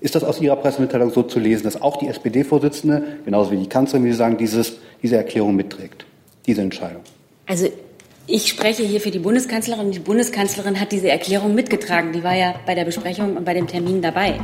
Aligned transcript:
Ist 0.00 0.14
das 0.14 0.22
aus 0.22 0.40
Ihrer 0.40 0.54
Pressemitteilung 0.54 1.10
so 1.10 1.24
zu 1.24 1.40
lesen, 1.40 1.64
dass 1.64 1.82
auch 1.82 1.96
die 1.96 2.06
SPD-Vorsitzende, 2.06 3.02
genauso 3.24 3.50
wie 3.50 3.56
die 3.56 3.68
Kanzlerin, 3.68 4.06
wie 4.06 4.12
Sie 4.12 4.16
sagen, 4.16 4.36
dieses, 4.36 4.74
diese 5.02 5.16
Erklärung 5.16 5.56
mitträgt, 5.56 6.06
diese 6.46 6.62
Entscheidung? 6.62 7.02
Also 7.46 7.68
ich 8.28 8.46
spreche 8.46 8.84
hier 8.84 9.00
für 9.00 9.10
die 9.10 9.18
Bundeskanzlerin. 9.18 9.90
Die 9.90 9.98
Bundeskanzlerin 9.98 10.78
hat 10.78 10.92
diese 10.92 11.08
Erklärung 11.10 11.56
mitgetragen. 11.56 12.12
Die 12.12 12.22
war 12.22 12.36
ja 12.36 12.54
bei 12.64 12.76
der 12.76 12.84
Besprechung 12.84 13.36
und 13.36 13.44
bei 13.44 13.54
dem 13.54 13.66
Termin 13.66 14.00
dabei. 14.00 14.38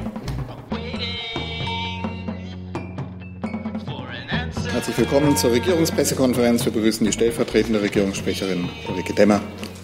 Herzlich 4.73 4.99
willkommen 4.99 5.37
zur 5.37 5.53
Regierungspressekonferenz. 5.53 6.65
Wir 6.65 6.73
begrüßen 6.73 7.07
die 7.07 7.13
stellvertretende 7.13 7.81
Regierungssprecherin 7.81 8.69
Ulrike 8.89 9.15
Demmer 9.15 9.41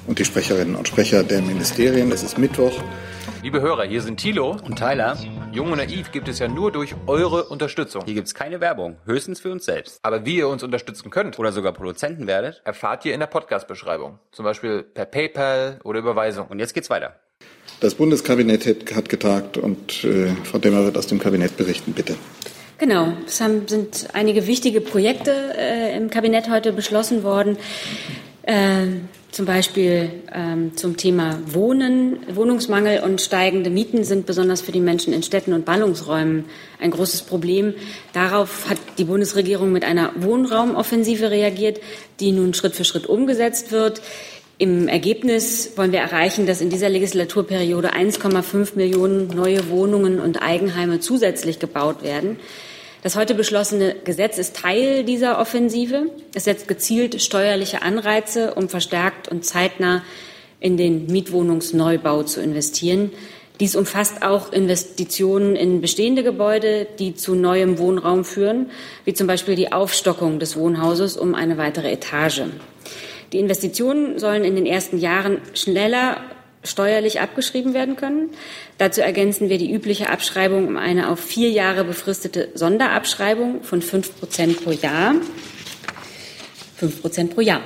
und 0.09 0.19
die 0.19 0.25
Sprecherinnen 0.25 0.75
und 0.75 0.89
Sprecher 0.89 1.23
der 1.23 1.43
Ministerien. 1.43 2.11
Es 2.11 2.25
ist 2.25 2.39
Mittwoch. 2.39 2.73
Liebe 3.43 3.63
Hörer, 3.63 3.85
hier 3.85 4.03
sind 4.03 4.19
Thilo 4.19 4.59
und 4.67 4.79
Tyler. 4.79 5.17
Jung 5.51 5.73
und 5.73 5.79
Naiv 5.79 6.13
gibt 6.13 6.29
es 6.29 6.39
ja 6.39 6.47
nur 6.47 6.71
durch 6.71 6.95
eure 7.07 7.45
Unterstützung. 7.45 8.05
Hier 8.05 8.13
gibt 8.13 8.27
es 8.27 8.35
keine 8.35 8.61
Werbung, 8.61 8.97
höchstens 9.07 9.41
für 9.41 9.51
uns 9.51 9.65
selbst. 9.65 9.99
Aber 10.03 10.27
wie 10.27 10.37
ihr 10.37 10.49
uns 10.49 10.63
unterstützen 10.63 11.09
könnt 11.09 11.39
oder 11.39 11.51
sogar 11.51 11.73
Produzenten 11.73 12.27
werdet, 12.27 12.61
erfahrt 12.67 13.07
ihr 13.07 13.15
in 13.15 13.21
der 13.21 13.29
Podcast-Beschreibung. 13.29 14.19
Zum 14.31 14.45
Beispiel 14.45 14.83
per 14.83 15.07
PayPal 15.07 15.81
oder 15.85 16.01
Überweisung. 16.01 16.49
Und 16.49 16.59
jetzt 16.59 16.75
geht's 16.75 16.91
weiter. 16.91 17.17
Das 17.81 17.95
Bundeskabinett 17.95 18.95
hat 18.95 19.09
getagt 19.09 19.57
und 19.57 20.05
äh, 20.05 20.27
Frau 20.45 20.59
Demmer 20.59 20.85
wird 20.85 20.99
aus 20.99 21.07
dem 21.07 21.19
Kabinett 21.19 21.57
berichten, 21.57 21.95
bitte. 21.95 22.17
Genau, 22.77 23.15
es 23.27 23.41
haben, 23.41 23.67
sind 23.69 24.09
einige 24.13 24.47
wichtige 24.47 24.83
Projekte 24.83 25.55
äh, 25.57 25.97
im 25.97 26.11
Kabinett 26.11 26.51
heute 26.51 26.75
beschlossen 26.75 27.23
worden. 27.23 27.57
Äh, 28.43 28.87
zum 29.33 29.47
Beispiel 29.47 30.11
ähm, 30.35 30.77
zum 30.77 30.97
Thema 30.97 31.39
Wohnen, 31.47 32.19
Wohnungsmangel 32.35 33.01
und 33.01 33.21
steigende 33.21 33.71
Mieten 33.71 34.03
sind 34.05 34.27
besonders 34.27 34.61
für 34.61 34.73
die 34.73 34.81
Menschen 34.81 35.13
in 35.13 35.23
Städten 35.23 35.53
und 35.53 35.65
Ballungsräumen 35.65 36.47
ein 36.81 36.91
großes 36.91 37.23
Problem. 37.23 37.75
Darauf 38.13 38.69
hat 38.69 38.79
die 38.99 39.05
Bundesregierung 39.05 39.71
mit 39.71 39.85
einer 39.85 40.13
Wohnraumoffensive 40.17 41.31
reagiert, 41.31 41.81
die 42.19 42.33
nun 42.33 42.55
Schritt 42.55 42.75
für 42.75 42.85
Schritt 42.85 43.07
umgesetzt 43.07 43.71
wird. 43.71 44.03
Im 44.59 44.89
Ergebnis 44.89 45.73
wollen 45.77 45.93
wir 45.93 46.01
erreichen, 46.01 46.47
dass 46.47 46.61
in 46.61 46.69
dieser 46.69 46.91
Legislaturperiode 46.91 47.95
1,5 47.95 48.77
Millionen 48.77 49.29
neue 49.29 49.71
Wohnungen 49.71 50.21
und 50.21 50.43
Eigenheime 50.43 51.01
zusätzlich 51.01 51.59
gebaut 51.59 52.03
werden. 52.03 52.37
Das 53.03 53.17
heute 53.17 53.35
beschlossene 53.35 53.97
Gesetz 54.05 54.37
ist 54.37 54.57
Teil 54.57 55.05
dieser 55.05 55.39
Offensive. 55.39 56.11
Es 56.35 56.45
setzt 56.45 56.69
gezielt 56.69 57.23
steuerliche 57.23 57.81
Anreize, 57.81 58.53
um 58.55 58.69
verstärkt 58.69 59.27
und 59.29 59.43
zeitnah 59.43 60.03
in 60.61 60.77
den 60.77 61.07
Mietwohnungsneubau 61.07 62.25
zu 62.25 62.43
investieren. 62.43 63.11
Dies 63.59 63.75
umfasst 63.75 64.23
auch 64.23 64.53
Investitionen 64.53 65.57
in 65.57 65.81
bestehende 65.81 66.23
Gebäude, 66.23 66.87
die 66.99 67.15
zu 67.15 67.35
neuem 67.35 67.79
Wohnraum 67.79 68.27
führen, 68.27 68.71
wie 69.07 69.15
zum 69.15 69.27
Beispiel 69.27 69.55
die 69.55 69.73
Aufstockung 69.73 70.39
des 70.39 70.57
Wohnhauses 70.57 71.17
um 71.17 71.35
eine 71.35 71.57
weitere 71.57 71.91
Etage. 71.91 72.43
Die 73.33 73.39
Investitionen 73.39 74.19
sollen 74.19 74.45
in 74.45 74.57
den 74.57 74.67
ersten 74.67 74.99
Jahren 74.99 75.39
schneller 75.55 76.19
steuerlich 76.63 77.21
abgeschrieben 77.21 77.75
werden 77.75 77.97
können. 77.97 78.31
Dazu 78.79 79.01
ergänzen 79.01 79.49
wir 79.49 79.59
die 79.59 79.73
übliche 79.73 80.11
Abschreibung 80.11 80.69
um 80.69 80.77
eine 80.77 81.09
auf 81.09 81.21
vier 81.21 81.51
Jahre 81.51 81.85
befristete 81.85 82.49
Sonderabschreibung 82.55 83.63
von 83.63 83.83
fünf 83.83 84.19
Prozent 84.19 84.63
pro 84.63 84.71
Jahr. 84.71 85.15
Fünf 86.77 87.01
Prozent 87.01 87.35
pro 87.35 87.41
Jahr. 87.41 87.63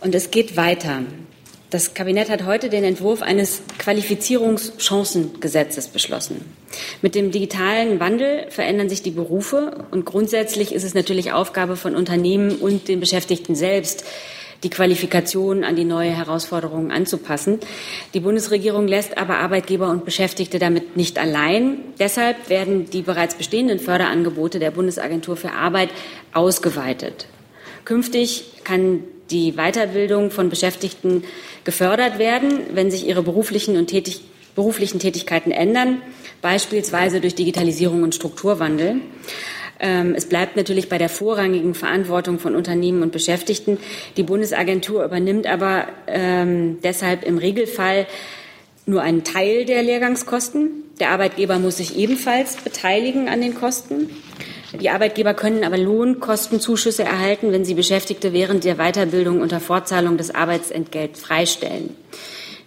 Und 0.00 0.14
es 0.14 0.30
geht 0.30 0.56
weiter. 0.56 1.02
Das 1.70 1.94
Kabinett 1.94 2.30
hat 2.30 2.46
heute 2.46 2.68
den 2.68 2.82
Entwurf 2.82 3.22
eines 3.22 3.62
Qualifizierungschancengesetzes 3.78 5.86
beschlossen. 5.88 6.44
Mit 7.00 7.14
dem 7.14 7.30
digitalen 7.30 8.00
Wandel 8.00 8.46
verändern 8.50 8.88
sich 8.88 9.02
die 9.02 9.12
Berufe 9.12 9.84
und 9.92 10.04
grundsätzlich 10.04 10.74
ist 10.74 10.82
es 10.82 10.94
natürlich 10.94 11.32
Aufgabe 11.32 11.76
von 11.76 11.94
Unternehmen 11.94 12.56
und 12.56 12.88
den 12.88 12.98
Beschäftigten 12.98 13.54
selbst, 13.54 14.04
die 14.62 14.70
Qualifikation 14.70 15.64
an 15.64 15.76
die 15.76 15.84
neue 15.84 16.10
Herausforderungen 16.10 16.90
anzupassen. 16.90 17.60
Die 18.12 18.20
Bundesregierung 18.20 18.86
lässt 18.86 19.16
aber 19.16 19.38
Arbeitgeber 19.38 19.88
und 19.88 20.04
Beschäftigte 20.04 20.58
damit 20.58 20.96
nicht 20.96 21.18
allein. 21.18 21.78
Deshalb 21.98 22.48
werden 22.48 22.90
die 22.90 23.02
bereits 23.02 23.34
bestehenden 23.34 23.78
Förderangebote 23.78 24.58
der 24.58 24.70
Bundesagentur 24.70 25.36
für 25.36 25.52
Arbeit 25.52 25.90
ausgeweitet. 26.34 27.26
Künftig 27.84 28.44
kann 28.64 29.04
die 29.30 29.52
Weiterbildung 29.52 30.30
von 30.30 30.50
Beschäftigten 30.50 31.24
gefördert 31.64 32.18
werden, 32.18 32.60
wenn 32.72 32.90
sich 32.90 33.06
ihre 33.06 33.22
beruflichen 33.22 33.76
und 33.76 33.86
tätig, 33.86 34.20
beruflichen 34.54 34.98
Tätigkeiten 34.98 35.52
ändern, 35.52 36.02
beispielsweise 36.42 37.20
durch 37.20 37.34
Digitalisierung 37.34 38.02
und 38.02 38.14
Strukturwandel. 38.14 38.96
Ähm, 39.80 40.14
es 40.14 40.26
bleibt 40.26 40.56
natürlich 40.56 40.88
bei 40.88 40.98
der 40.98 41.08
vorrangigen 41.08 41.74
Verantwortung 41.74 42.38
von 42.38 42.54
Unternehmen 42.54 43.02
und 43.02 43.12
Beschäftigten. 43.12 43.78
Die 44.16 44.22
Bundesagentur 44.22 45.04
übernimmt 45.04 45.46
aber 45.46 45.86
ähm, 46.06 46.78
deshalb 46.82 47.24
im 47.24 47.38
Regelfall 47.38 48.06
nur 48.86 49.02
einen 49.02 49.24
Teil 49.24 49.64
der 49.64 49.82
Lehrgangskosten. 49.82 50.84
Der 50.98 51.10
Arbeitgeber 51.10 51.58
muss 51.58 51.78
sich 51.78 51.96
ebenfalls 51.96 52.56
beteiligen 52.56 53.28
an 53.28 53.40
den 53.40 53.54
Kosten. 53.54 54.10
Die 54.78 54.90
Arbeitgeber 54.90 55.34
können 55.34 55.64
aber 55.64 55.78
Lohnkostenzuschüsse 55.78 57.02
erhalten, 57.02 57.50
wenn 57.50 57.64
sie 57.64 57.74
Beschäftigte 57.74 58.32
während 58.32 58.64
der 58.64 58.76
Weiterbildung 58.76 59.40
unter 59.40 59.60
Fortzahlung 59.60 60.16
des 60.16 60.32
Arbeitsentgelts 60.32 61.20
freistellen. 61.20 61.96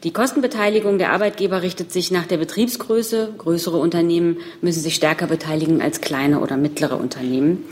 Die 0.04 0.12
Kostenbeteiligung 0.12 0.98
der 0.98 1.14
Arbeitgeber 1.14 1.62
richtet 1.62 1.94
sich 1.94 2.12
nach 2.12 2.26
der 2.26 2.36
Betriebsgröße. 2.36 3.36
Größere 3.38 3.78
Unternehmen 3.78 4.38
müssen 4.60 4.82
sich 4.82 4.96
stärker 4.96 5.28
beteiligen 5.28 5.82
als 5.82 6.02
kleine 6.02 6.42
oder 6.42 6.58
mittlere 6.58 6.98
Unternehmen. 6.98 7.64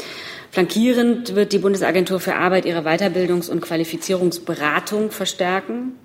Flankierend 0.49 1.35
wird 1.35 1.51
die 1.51 1.57
Bundesagentur 1.57 2.21
für 2.21 2.35
Arbeit 2.35 2.65
ihre 2.65 2.87
Weiterbildungs- 2.87 3.49
und 3.49 3.59
Qualifizierungsberatung 3.59 5.11
verstärken. 5.11 5.97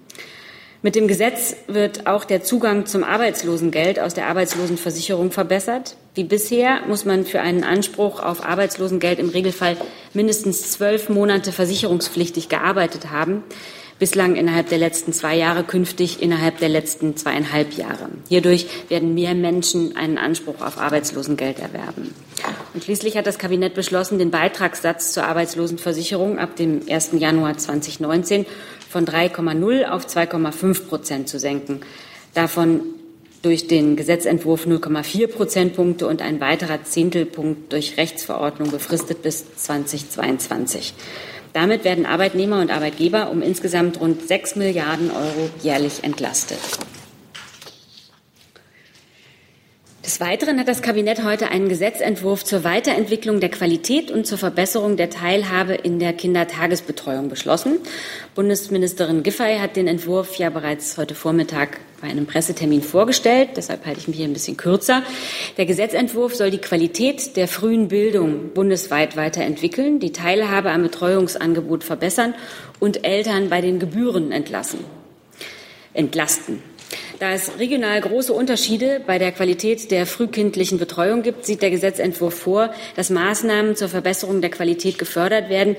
Mit 0.82 0.96
dem 0.96 1.06
Gesetz 1.06 1.54
wird 1.68 2.08
auch 2.08 2.24
der 2.24 2.42
Zugang 2.42 2.86
zum 2.86 3.04
Arbeitslosengeld 3.04 4.00
aus 4.00 4.14
der 4.14 4.26
Arbeitslosenversicherung 4.26 5.30
verbessert. 5.30 5.96
Wie 6.14 6.24
bisher 6.24 6.80
muss 6.88 7.04
man 7.04 7.24
für 7.24 7.40
einen 7.40 7.62
Anspruch 7.62 8.20
auf 8.20 8.44
Arbeitslosengeld 8.44 9.20
im 9.20 9.28
Regelfall 9.28 9.76
mindestens 10.12 10.72
zwölf 10.72 11.08
Monate 11.08 11.52
versicherungspflichtig 11.52 12.48
gearbeitet 12.48 13.10
haben 13.10 13.44
bislang 13.98 14.36
innerhalb 14.36 14.68
der 14.68 14.78
letzten 14.78 15.12
zwei 15.12 15.36
Jahre, 15.36 15.64
künftig 15.64 16.22
innerhalb 16.22 16.58
der 16.58 16.68
letzten 16.68 17.16
zweieinhalb 17.16 17.74
Jahre. 17.74 18.08
Hierdurch 18.28 18.66
werden 18.88 19.14
mehr 19.14 19.34
Menschen 19.34 19.96
einen 19.96 20.18
Anspruch 20.18 20.60
auf 20.60 20.78
Arbeitslosengeld 20.78 21.58
erwerben. 21.58 22.14
Und 22.74 22.84
schließlich 22.84 23.16
hat 23.16 23.26
das 23.26 23.38
Kabinett 23.38 23.74
beschlossen, 23.74 24.18
den 24.18 24.30
Beitragssatz 24.30 25.12
zur 25.12 25.24
Arbeitslosenversicherung 25.24 26.38
ab 26.38 26.56
dem 26.56 26.82
1. 26.88 27.12
Januar 27.18 27.56
2019 27.56 28.44
von 28.90 29.06
3,0 29.06 29.86
auf 29.86 30.06
2,5 30.06 30.86
Prozent 30.86 31.28
zu 31.28 31.38
senken. 31.38 31.80
Davon 32.34 32.82
durch 33.42 33.66
den 33.66 33.96
Gesetzentwurf 33.96 34.66
0,4 34.66 35.28
Prozentpunkte 35.28 36.06
und 36.06 36.20
ein 36.20 36.40
weiterer 36.40 36.82
Zehntelpunkt 36.84 37.72
durch 37.72 37.96
Rechtsverordnung 37.96 38.70
befristet 38.70 39.22
bis 39.22 39.54
2022. 39.54 40.94
Damit 41.56 41.84
werden 41.84 42.04
Arbeitnehmer 42.04 42.60
und 42.60 42.70
Arbeitgeber 42.70 43.30
um 43.30 43.40
insgesamt 43.40 43.98
rund 43.98 44.28
6 44.28 44.56
Milliarden 44.56 45.10
Euro 45.10 45.48
jährlich 45.62 46.04
entlastet. 46.04 46.58
Des 50.06 50.20
Weiteren 50.20 50.60
hat 50.60 50.68
das 50.68 50.82
Kabinett 50.82 51.24
heute 51.24 51.48
einen 51.48 51.68
Gesetzentwurf 51.68 52.44
zur 52.44 52.62
Weiterentwicklung 52.62 53.40
der 53.40 53.48
Qualität 53.48 54.12
und 54.12 54.24
zur 54.24 54.38
Verbesserung 54.38 54.96
der 54.96 55.10
Teilhabe 55.10 55.74
in 55.74 55.98
der 55.98 56.12
Kindertagesbetreuung 56.12 57.28
beschlossen. 57.28 57.80
Bundesministerin 58.36 59.24
Giffey 59.24 59.58
hat 59.58 59.74
den 59.74 59.88
Entwurf 59.88 60.36
ja 60.36 60.48
bereits 60.48 60.96
heute 60.96 61.16
Vormittag 61.16 61.80
bei 62.00 62.06
einem 62.06 62.24
Pressetermin 62.24 62.82
vorgestellt. 62.82 63.48
Deshalb 63.56 63.84
halte 63.84 63.98
ich 63.98 64.06
mich 64.06 64.18
hier 64.18 64.26
ein 64.26 64.32
bisschen 64.32 64.56
kürzer. 64.56 65.02
Der 65.56 65.66
Gesetzentwurf 65.66 66.36
soll 66.36 66.52
die 66.52 66.58
Qualität 66.58 67.36
der 67.36 67.48
frühen 67.48 67.88
Bildung 67.88 68.50
bundesweit 68.54 69.16
weiterentwickeln, 69.16 69.98
die 69.98 70.12
Teilhabe 70.12 70.70
am 70.70 70.84
Betreuungsangebot 70.84 71.82
verbessern 71.82 72.32
und 72.78 73.04
Eltern 73.04 73.48
bei 73.48 73.60
den 73.60 73.80
Gebühren 73.80 74.30
entlassen, 74.30 74.84
entlasten. 75.94 76.62
Da 77.18 77.32
es 77.32 77.58
regional 77.58 77.98
große 77.98 78.32
Unterschiede 78.32 79.00
bei 79.06 79.18
der 79.18 79.32
Qualität 79.32 79.90
der 79.90 80.04
frühkindlichen 80.04 80.78
Betreuung 80.78 81.22
gibt, 81.22 81.46
sieht 81.46 81.62
der 81.62 81.70
Gesetzentwurf 81.70 82.34
vor, 82.34 82.74
dass 82.94 83.08
Maßnahmen 83.08 83.74
zur 83.74 83.88
Verbesserung 83.88 84.42
der 84.42 84.50
Qualität 84.50 84.98
gefördert 84.98 85.48
werden, 85.48 85.76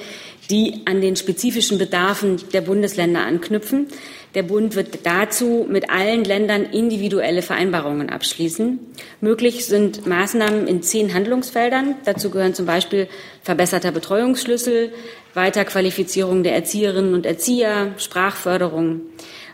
die 0.49 0.81
an 0.85 0.99
den 0.99 1.15
spezifischen 1.15 1.77
Bedarfen 1.77 2.37
der 2.53 2.61
Bundesländer 2.61 3.21
anknüpfen. 3.21 3.87
Der 4.33 4.43
Bund 4.43 4.75
wird 4.75 5.05
dazu 5.05 5.67
mit 5.69 5.91
allen 5.91 6.23
Ländern 6.23 6.63
individuelle 6.63 7.43
Vereinbarungen 7.43 8.09
abschließen. 8.09 8.79
Möglich 9.21 9.65
sind 9.65 10.07
Maßnahmen 10.07 10.67
in 10.67 10.81
zehn 10.81 11.13
Handlungsfeldern. 11.13 11.95
Dazu 12.05 12.31
gehören 12.31 12.55
zum 12.55 12.65
Beispiel 12.65 13.07
verbesserter 13.43 13.91
Betreuungsschlüssel, 13.91 14.91
Weiterqualifizierung 15.35 16.41
der 16.41 16.55
Erzieherinnen 16.55 17.13
und 17.13 17.25
Erzieher, 17.27 17.93
Sprachförderung, 17.97 19.01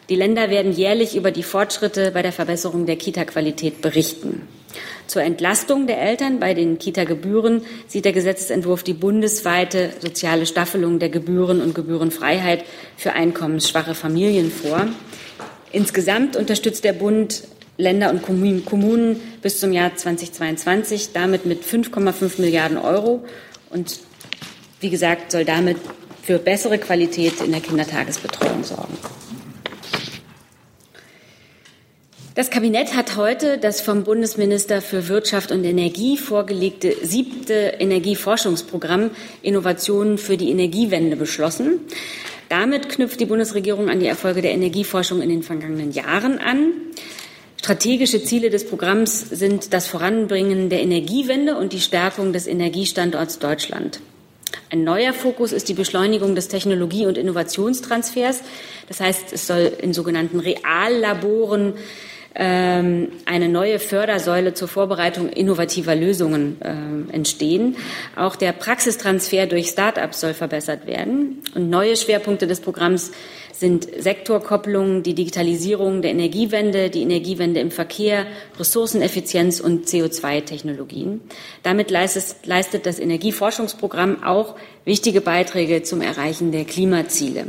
Die 0.09 0.15
Länder 0.15 0.49
werden 0.49 0.73
jährlich 0.73 1.15
über 1.15 1.31
die 1.31 1.43
Fortschritte 1.43 2.11
bei 2.11 2.21
der 2.21 2.33
Verbesserung 2.33 2.85
der 2.85 2.97
Kita-Qualität 2.97 3.81
berichten. 3.81 4.47
Zur 5.07 5.21
Entlastung 5.21 5.87
der 5.87 6.01
Eltern 6.01 6.39
bei 6.39 6.53
den 6.53 6.79
Kita-Gebühren 6.79 7.61
sieht 7.87 8.05
der 8.05 8.13
Gesetzentwurf 8.13 8.83
die 8.83 8.93
bundesweite 8.93 9.91
soziale 9.99 10.45
Staffelung 10.45 10.99
der 10.99 11.09
Gebühren 11.09 11.61
und 11.61 11.75
Gebührenfreiheit 11.75 12.65
für 12.97 13.13
einkommensschwache 13.13 13.95
Familien 13.95 14.51
vor. 14.51 14.87
Insgesamt 15.71 16.35
unterstützt 16.35 16.83
der 16.83 16.93
Bund 16.93 17.43
Länder 17.77 18.11
und 18.11 18.21
Kommunen 18.21 19.19
bis 19.41 19.59
zum 19.59 19.71
Jahr 19.73 19.95
2022 19.95 21.11
damit 21.13 21.45
mit 21.45 21.63
5,5 21.63 22.39
Milliarden 22.39 22.77
Euro 22.77 23.25
und 23.71 23.99
wie 24.79 24.89
gesagt 24.89 25.31
soll 25.31 25.45
damit 25.45 25.77
für 26.21 26.37
bessere 26.39 26.77
Qualität 26.77 27.41
in 27.41 27.51
der 27.51 27.61
Kindertagesbetreuung 27.61 28.63
sorgen. 28.63 28.97
Das 32.35 32.49
Kabinett 32.49 32.95
hat 32.95 33.15
heute 33.15 33.59
das 33.59 33.81
vom 33.81 34.03
Bundesminister 34.03 34.81
für 34.81 35.07
Wirtschaft 35.07 35.51
und 35.51 35.63
Energie 35.63 36.17
vorgelegte 36.17 36.95
siebte 37.03 37.75
Energieforschungsprogramm 37.77 39.11
Innovationen 39.43 40.17
für 40.17 40.35
die 40.35 40.49
Energiewende 40.49 41.15
beschlossen. 41.15 41.81
Damit 42.49 42.89
knüpft 42.89 43.19
die 43.19 43.27
Bundesregierung 43.27 43.87
an 43.87 43.99
die 43.99 44.07
Erfolge 44.07 44.41
der 44.41 44.53
Energieforschung 44.53 45.21
in 45.21 45.29
den 45.29 45.43
vergangenen 45.43 45.91
Jahren 45.91 46.39
an. 46.39 46.71
Strategische 47.57 48.23
Ziele 48.23 48.49
des 48.49 48.65
Programms 48.65 49.29
sind 49.29 49.71
das 49.71 49.85
Voranbringen 49.85 50.69
der 50.69 50.81
Energiewende 50.81 51.55
und 51.55 51.71
die 51.71 51.81
Stärkung 51.81 52.33
des 52.33 52.47
Energiestandorts 52.47 53.37
Deutschland. 53.37 53.99
Ein 54.71 54.83
neuer 54.83 55.13
Fokus 55.13 55.51
ist 55.51 55.69
die 55.69 55.75
Beschleunigung 55.75 56.33
des 56.33 56.47
Technologie- 56.47 57.05
und 57.05 57.19
Innovationstransfers. 57.19 58.41
Das 58.87 59.01
heißt, 59.01 59.33
es 59.33 59.45
soll 59.45 59.71
in 59.79 59.93
sogenannten 59.93 60.39
Reallaboren 60.39 61.75
eine 62.35 63.47
neue 63.49 63.77
Fördersäule 63.77 64.53
zur 64.53 64.67
Vorbereitung 64.67 65.29
innovativer 65.29 65.95
Lösungen 65.95 66.57
äh, 66.61 67.13
entstehen. 67.13 67.75
Auch 68.15 68.35
der 68.35 68.53
Praxistransfer 68.53 69.45
durch 69.45 69.67
Start-ups 69.67 70.21
soll 70.21 70.33
verbessert 70.33 70.87
werden. 70.87 71.43
Und 71.53 71.69
neue 71.69 71.95
Schwerpunkte 71.95 72.47
des 72.47 72.59
Programms 72.59 73.11
sind 73.53 73.87
Sektorkopplungen, 73.97 75.03
die 75.03 75.13
Digitalisierung 75.13 76.01
der 76.01 76.11
Energiewende, 76.11 76.89
die 76.89 77.03
Energiewende 77.03 77.59
im 77.59 77.69
Verkehr, 77.69 78.25
Ressourceneffizienz 78.57 79.59
und 79.59 79.85
CO2-Technologien. 79.85 81.21
Damit 81.61 81.91
leistet, 81.91 82.45
leistet 82.45 82.87
das 82.87 82.99
Energieforschungsprogramm 82.99 84.23
auch 84.23 84.55
wichtige 84.85 85.21
Beiträge 85.21 85.83
zum 85.83 86.01
Erreichen 86.01 86.51
der 86.51 86.65
Klimaziele. 86.65 87.45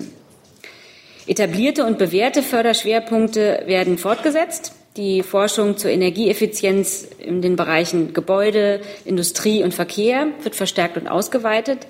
Etablierte 1.26 1.86
und 1.86 1.98
bewährte 1.98 2.42
Förderschwerpunkte 2.42 3.62
werden 3.66 3.96
fortgesetzt. 3.96 4.72
Die 4.96 5.22
Forschung 5.22 5.76
zur 5.76 5.90
Energieeffizienz 5.90 7.08
in 7.18 7.42
den 7.42 7.56
Bereichen 7.56 8.12
Gebäude, 8.12 8.80
Industrie 9.04 9.64
und 9.64 9.74
Verkehr 9.74 10.28
wird 10.42 10.54
verstärkt 10.54 10.96
und 10.96 11.08
ausgeweitet. 11.08 11.86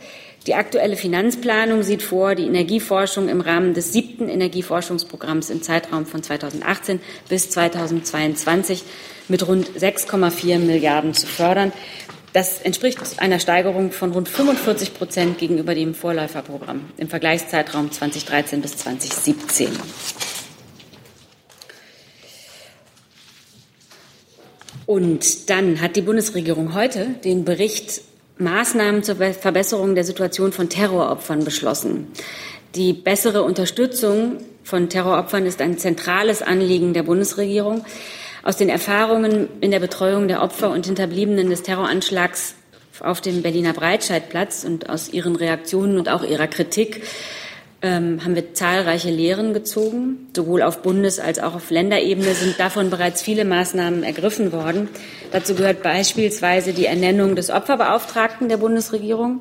Die 0.46 0.54
aktuelle 0.54 0.96
Finanzplanung 0.96 1.82
sieht 1.82 2.02
vor, 2.02 2.34
die 2.34 2.46
Energieforschung 2.46 3.28
im 3.28 3.40
Rahmen 3.40 3.74
des 3.74 3.92
siebten 3.92 4.28
Energieforschungsprogramms 4.28 5.50
im 5.50 5.62
Zeitraum 5.62 6.06
von 6.06 6.22
2018 6.22 7.00
bis 7.28 7.50
2022 7.50 8.84
mit 9.28 9.46
rund 9.48 9.68
6,4 9.70 10.58
Milliarden 10.58 11.12
zu 11.12 11.26
fördern. 11.26 11.72
Das 12.34 12.60
entspricht 12.60 12.98
einer 13.18 13.38
Steigerung 13.38 13.92
von 13.92 14.10
rund 14.10 14.28
45 14.28 14.94
Prozent 14.94 15.38
gegenüber 15.38 15.72
dem 15.72 15.94
Vorläuferprogramm 15.94 16.86
im 16.96 17.08
Vergleichszeitraum 17.08 17.92
2013 17.92 18.60
bis 18.60 18.76
2017. 18.76 19.68
Und 24.84 25.48
dann 25.48 25.80
hat 25.80 25.94
die 25.94 26.02
Bundesregierung 26.02 26.74
heute 26.74 27.06
den 27.22 27.44
Bericht 27.44 28.00
Maßnahmen 28.38 29.04
zur 29.04 29.14
Verbesserung 29.14 29.94
der 29.94 30.02
Situation 30.02 30.50
von 30.50 30.68
Terroropfern 30.68 31.44
beschlossen. 31.44 32.08
Die 32.74 32.94
bessere 32.94 33.44
Unterstützung 33.44 34.38
von 34.64 34.88
Terroropfern 34.88 35.46
ist 35.46 35.60
ein 35.60 35.78
zentrales 35.78 36.42
Anliegen 36.42 36.94
der 36.94 37.04
Bundesregierung. 37.04 37.84
Aus 38.44 38.58
den 38.58 38.68
Erfahrungen 38.68 39.48
in 39.62 39.70
der 39.70 39.80
Betreuung 39.80 40.28
der 40.28 40.42
Opfer 40.42 40.70
und 40.70 40.84
Hinterbliebenen 40.84 41.48
des 41.48 41.62
Terroranschlags 41.62 42.54
auf 43.00 43.22
dem 43.22 43.40
Berliner 43.40 43.72
Breitscheidplatz 43.72 44.64
und 44.64 44.90
aus 44.90 45.08
ihren 45.08 45.34
Reaktionen 45.34 45.96
und 45.96 46.10
auch 46.10 46.22
ihrer 46.22 46.46
Kritik 46.46 47.04
ähm, 47.80 48.22
haben 48.22 48.34
wir 48.34 48.52
zahlreiche 48.52 49.10
Lehren 49.10 49.54
gezogen. 49.54 50.28
Sowohl 50.36 50.60
auf 50.60 50.82
Bundes- 50.82 51.20
als 51.20 51.38
auch 51.38 51.54
auf 51.54 51.70
Länderebene 51.70 52.34
sind 52.34 52.60
davon 52.60 52.90
bereits 52.90 53.22
viele 53.22 53.46
Maßnahmen 53.46 54.02
ergriffen 54.02 54.52
worden. 54.52 54.90
Dazu 55.32 55.54
gehört 55.54 55.82
beispielsweise 55.82 56.74
die 56.74 56.84
Ernennung 56.84 57.36
des 57.36 57.48
Opferbeauftragten 57.48 58.50
der 58.50 58.58
Bundesregierung, 58.58 59.40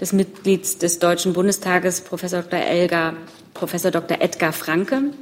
des 0.00 0.12
Mitglieds 0.12 0.78
des 0.78 0.98
Deutschen 0.98 1.32
Bundestages, 1.32 2.00
Professor 2.00 2.42
Dr. 2.42 2.58
Elgar, 2.58 3.14
Professor 3.54 3.92
Dr. 3.92 4.20
Edgar 4.20 4.52
Franke, 4.52 5.12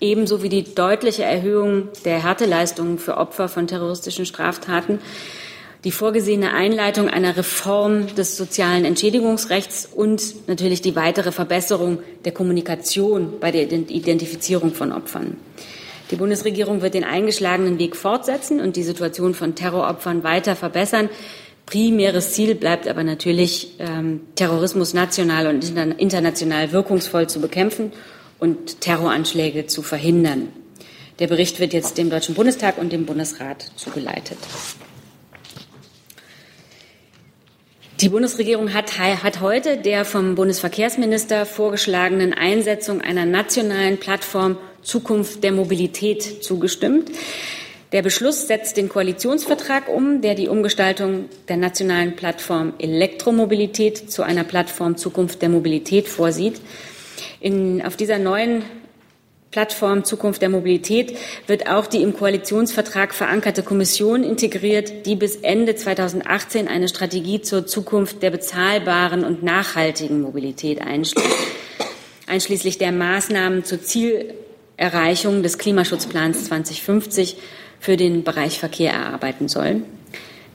ebenso 0.00 0.42
wie 0.42 0.48
die 0.48 0.74
deutliche 0.74 1.24
Erhöhung 1.24 1.88
der 2.04 2.22
Härteleistungen 2.22 2.98
für 2.98 3.16
Opfer 3.16 3.48
von 3.48 3.66
terroristischen 3.66 4.26
Straftaten, 4.26 5.00
die 5.84 5.92
vorgesehene 5.92 6.52
Einleitung 6.52 7.08
einer 7.08 7.36
Reform 7.36 8.14
des 8.14 8.36
sozialen 8.36 8.84
Entschädigungsrechts 8.84 9.88
und 9.94 10.48
natürlich 10.48 10.82
die 10.82 10.96
weitere 10.96 11.30
Verbesserung 11.30 12.00
der 12.24 12.32
Kommunikation 12.32 13.34
bei 13.40 13.52
der 13.52 13.70
Identifizierung 13.70 14.74
von 14.74 14.92
Opfern. 14.92 15.36
Die 16.10 16.16
Bundesregierung 16.16 16.80
wird 16.80 16.94
den 16.94 17.04
eingeschlagenen 17.04 17.78
Weg 17.78 17.94
fortsetzen 17.94 18.60
und 18.60 18.76
die 18.76 18.82
Situation 18.82 19.34
von 19.34 19.54
Terroropfern 19.54 20.24
weiter 20.24 20.56
verbessern. 20.56 21.10
Primäres 21.66 22.32
Ziel 22.32 22.54
bleibt 22.54 22.88
aber 22.88 23.04
natürlich, 23.04 23.74
ähm, 23.78 24.22
Terrorismus 24.34 24.94
national 24.94 25.46
und 25.48 25.70
international 25.98 26.72
wirkungsvoll 26.72 27.28
zu 27.28 27.40
bekämpfen 27.40 27.92
und 28.38 28.80
Terroranschläge 28.80 29.66
zu 29.66 29.82
verhindern. 29.82 30.48
Der 31.18 31.26
Bericht 31.26 31.58
wird 31.58 31.72
jetzt 31.72 31.98
dem 31.98 32.10
Deutschen 32.10 32.34
Bundestag 32.34 32.78
und 32.78 32.92
dem 32.92 33.04
Bundesrat 33.04 33.72
zugeleitet. 33.76 34.38
Die 38.00 38.08
Bundesregierung 38.08 38.72
hat, 38.74 38.96
hat, 38.96 39.40
heute 39.40 39.76
der 39.76 40.04
vom 40.04 40.36
Bundesverkehrsminister 40.36 41.44
vorgeschlagenen 41.44 42.32
Einsetzung 42.32 43.00
einer 43.00 43.26
nationalen 43.26 43.98
Plattform 43.98 44.56
Zukunft 44.82 45.42
der 45.42 45.50
Mobilität 45.50 46.44
zugestimmt. 46.44 47.10
Der 47.90 48.02
Beschluss 48.02 48.46
setzt 48.46 48.76
den 48.76 48.88
Koalitionsvertrag 48.88 49.88
um, 49.88 50.20
der 50.20 50.36
die 50.36 50.46
Umgestaltung 50.46 51.24
der 51.48 51.56
nationalen 51.56 52.14
Plattform 52.14 52.74
Elektromobilität 52.78 54.12
zu 54.12 54.22
einer 54.22 54.44
Plattform 54.44 54.96
Zukunft 54.96 55.42
der 55.42 55.48
Mobilität 55.48 56.06
vorsieht. 56.06 56.60
In, 57.40 57.84
auf 57.84 57.96
dieser 57.96 58.18
neuen 58.18 58.62
Plattform 59.50 60.04
Zukunft 60.04 60.42
der 60.42 60.50
Mobilität 60.50 61.16
wird 61.46 61.68
auch 61.70 61.86
die 61.86 62.02
im 62.02 62.14
Koalitionsvertrag 62.14 63.14
verankerte 63.14 63.62
Kommission 63.62 64.22
integriert, 64.22 65.06
die 65.06 65.16
bis 65.16 65.36
Ende 65.36 65.74
2018 65.74 66.68
eine 66.68 66.88
Strategie 66.88 67.40
zur 67.40 67.66
Zukunft 67.66 68.22
der 68.22 68.30
bezahlbaren 68.30 69.24
und 69.24 69.42
nachhaltigen 69.42 70.20
Mobilität 70.20 70.82
einschließt, 70.82 71.26
einschließlich 72.26 72.76
der 72.76 72.92
Maßnahmen 72.92 73.64
zur 73.64 73.80
Zielerreichung 73.82 75.42
des 75.42 75.56
Klimaschutzplans 75.56 76.44
2050 76.44 77.38
für 77.80 77.96
den 77.96 78.24
Bereich 78.24 78.58
Verkehr 78.58 78.92
erarbeiten 78.92 79.48
soll. 79.48 79.82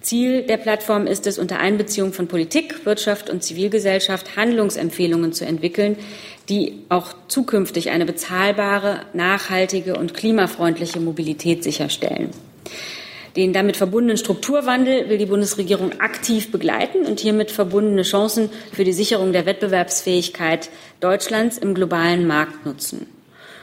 Ziel 0.03 0.43
der 0.43 0.57
Plattform 0.57 1.07
ist 1.07 1.25
es, 1.27 1.39
unter 1.39 1.59
Einbeziehung 1.59 2.13
von 2.13 2.27
Politik, 2.27 2.85
Wirtschaft 2.85 3.29
und 3.29 3.43
Zivilgesellschaft 3.43 4.35
Handlungsempfehlungen 4.35 5.33
zu 5.33 5.45
entwickeln, 5.45 5.97
die 6.49 6.83
auch 6.89 7.15
zukünftig 7.29 7.89
eine 7.89 8.05
bezahlbare, 8.05 9.01
nachhaltige 9.13 9.95
und 9.95 10.13
klimafreundliche 10.13 10.99
Mobilität 10.99 11.63
sicherstellen. 11.63 12.31
Den 13.37 13.51
damit 13.51 13.77
verbundenen 13.77 14.17
Strukturwandel 14.17 15.09
will 15.09 15.17
die 15.17 15.25
Bundesregierung 15.25 15.99
aktiv 15.99 16.51
begleiten 16.51 17.05
und 17.05 17.19
hiermit 17.19 17.49
verbundene 17.49 18.03
Chancen 18.03 18.51
für 18.71 18.83
die 18.83 18.93
Sicherung 18.93 19.33
der 19.33 19.47
Wettbewerbsfähigkeit 19.47 20.69
Deutschlands 20.99 21.57
im 21.57 21.73
globalen 21.73 22.27
Markt 22.27 22.65
nutzen. 22.65 23.07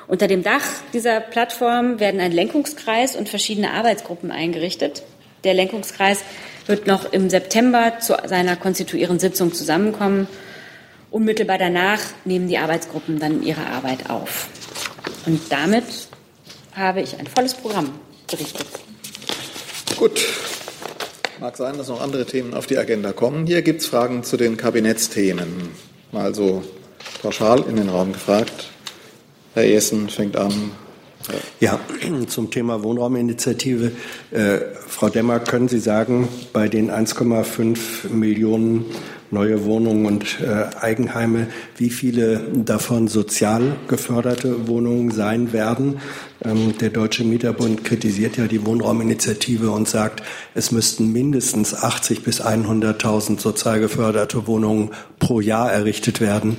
Unter 0.08 0.26
dem 0.26 0.42
Dach 0.42 0.64
dieser 0.92 1.20
Plattform 1.20 2.00
werden 2.00 2.20
ein 2.20 2.32
Lenkungskreis 2.32 3.14
und 3.14 3.28
verschiedene 3.28 3.72
Arbeitsgruppen 3.72 4.32
eingerichtet. 4.32 5.04
Der 5.44 5.54
Lenkungskreis 5.54 6.20
wird 6.66 6.86
noch 6.86 7.12
im 7.12 7.30
September 7.30 7.98
zu 8.00 8.16
seiner 8.26 8.56
konstituierenden 8.56 9.18
Sitzung 9.18 9.52
zusammenkommen. 9.52 10.28
Unmittelbar 11.10 11.58
danach 11.58 12.00
nehmen 12.24 12.48
die 12.48 12.58
Arbeitsgruppen 12.58 13.18
dann 13.18 13.42
ihre 13.42 13.66
Arbeit 13.66 14.10
auf. 14.10 14.48
Und 15.26 15.40
damit 15.50 15.84
habe 16.74 17.00
ich 17.00 17.18
ein 17.18 17.26
volles 17.26 17.54
Programm 17.54 17.90
berichtet. 18.30 18.66
Gut. 19.96 20.20
Mag 21.40 21.56
sein, 21.56 21.78
dass 21.78 21.88
noch 21.88 22.00
andere 22.00 22.26
Themen 22.26 22.54
auf 22.54 22.66
die 22.66 22.76
Agenda 22.76 23.12
kommen. 23.12 23.46
Hier 23.46 23.62
gibt 23.62 23.80
es 23.80 23.86
Fragen 23.86 24.22
zu 24.22 24.36
den 24.36 24.56
Kabinettsthemen. 24.56 25.70
Mal 26.12 26.34
so 26.34 26.62
pauschal 27.22 27.64
in 27.68 27.76
den 27.76 27.88
Raum 27.88 28.12
gefragt. 28.12 28.70
Herr 29.54 29.64
Essen 29.64 30.08
fängt 30.10 30.36
an. 30.36 30.72
Ja, 31.60 31.78
zum 32.28 32.50
Thema 32.50 32.82
Wohnrauminitiative. 32.82 33.92
Äh, 34.30 34.58
Frau 34.86 35.08
Demmer, 35.08 35.40
können 35.40 35.68
Sie 35.68 35.78
sagen, 35.78 36.28
bei 36.52 36.68
den 36.68 36.90
1,5 36.90 38.08
Millionen 38.08 38.86
neue 39.30 39.64
Wohnungen 39.64 40.06
und 40.06 40.40
äh, 40.40 40.76
Eigenheime, 40.80 41.48
wie 41.76 41.90
viele 41.90 42.40
davon 42.52 43.08
sozial 43.08 43.76
geförderte 43.86 44.66
Wohnungen 44.66 45.10
sein 45.10 45.52
werden? 45.52 46.00
Ähm, 46.42 46.76
der 46.78 46.90
Deutsche 46.90 47.24
Mieterbund 47.24 47.84
kritisiert 47.84 48.36
ja 48.36 48.46
die 48.46 48.64
Wohnrauminitiative 48.64 49.70
und 49.70 49.88
sagt, 49.88 50.22
es 50.54 50.72
müssten 50.72 51.12
mindestens 51.12 51.74
80 51.74 52.24
bis 52.24 52.42
100.000 52.42 53.38
sozial 53.38 53.80
geförderte 53.80 54.46
Wohnungen 54.46 54.90
pro 55.18 55.40
Jahr 55.40 55.70
errichtet 55.70 56.20
werden 56.20 56.56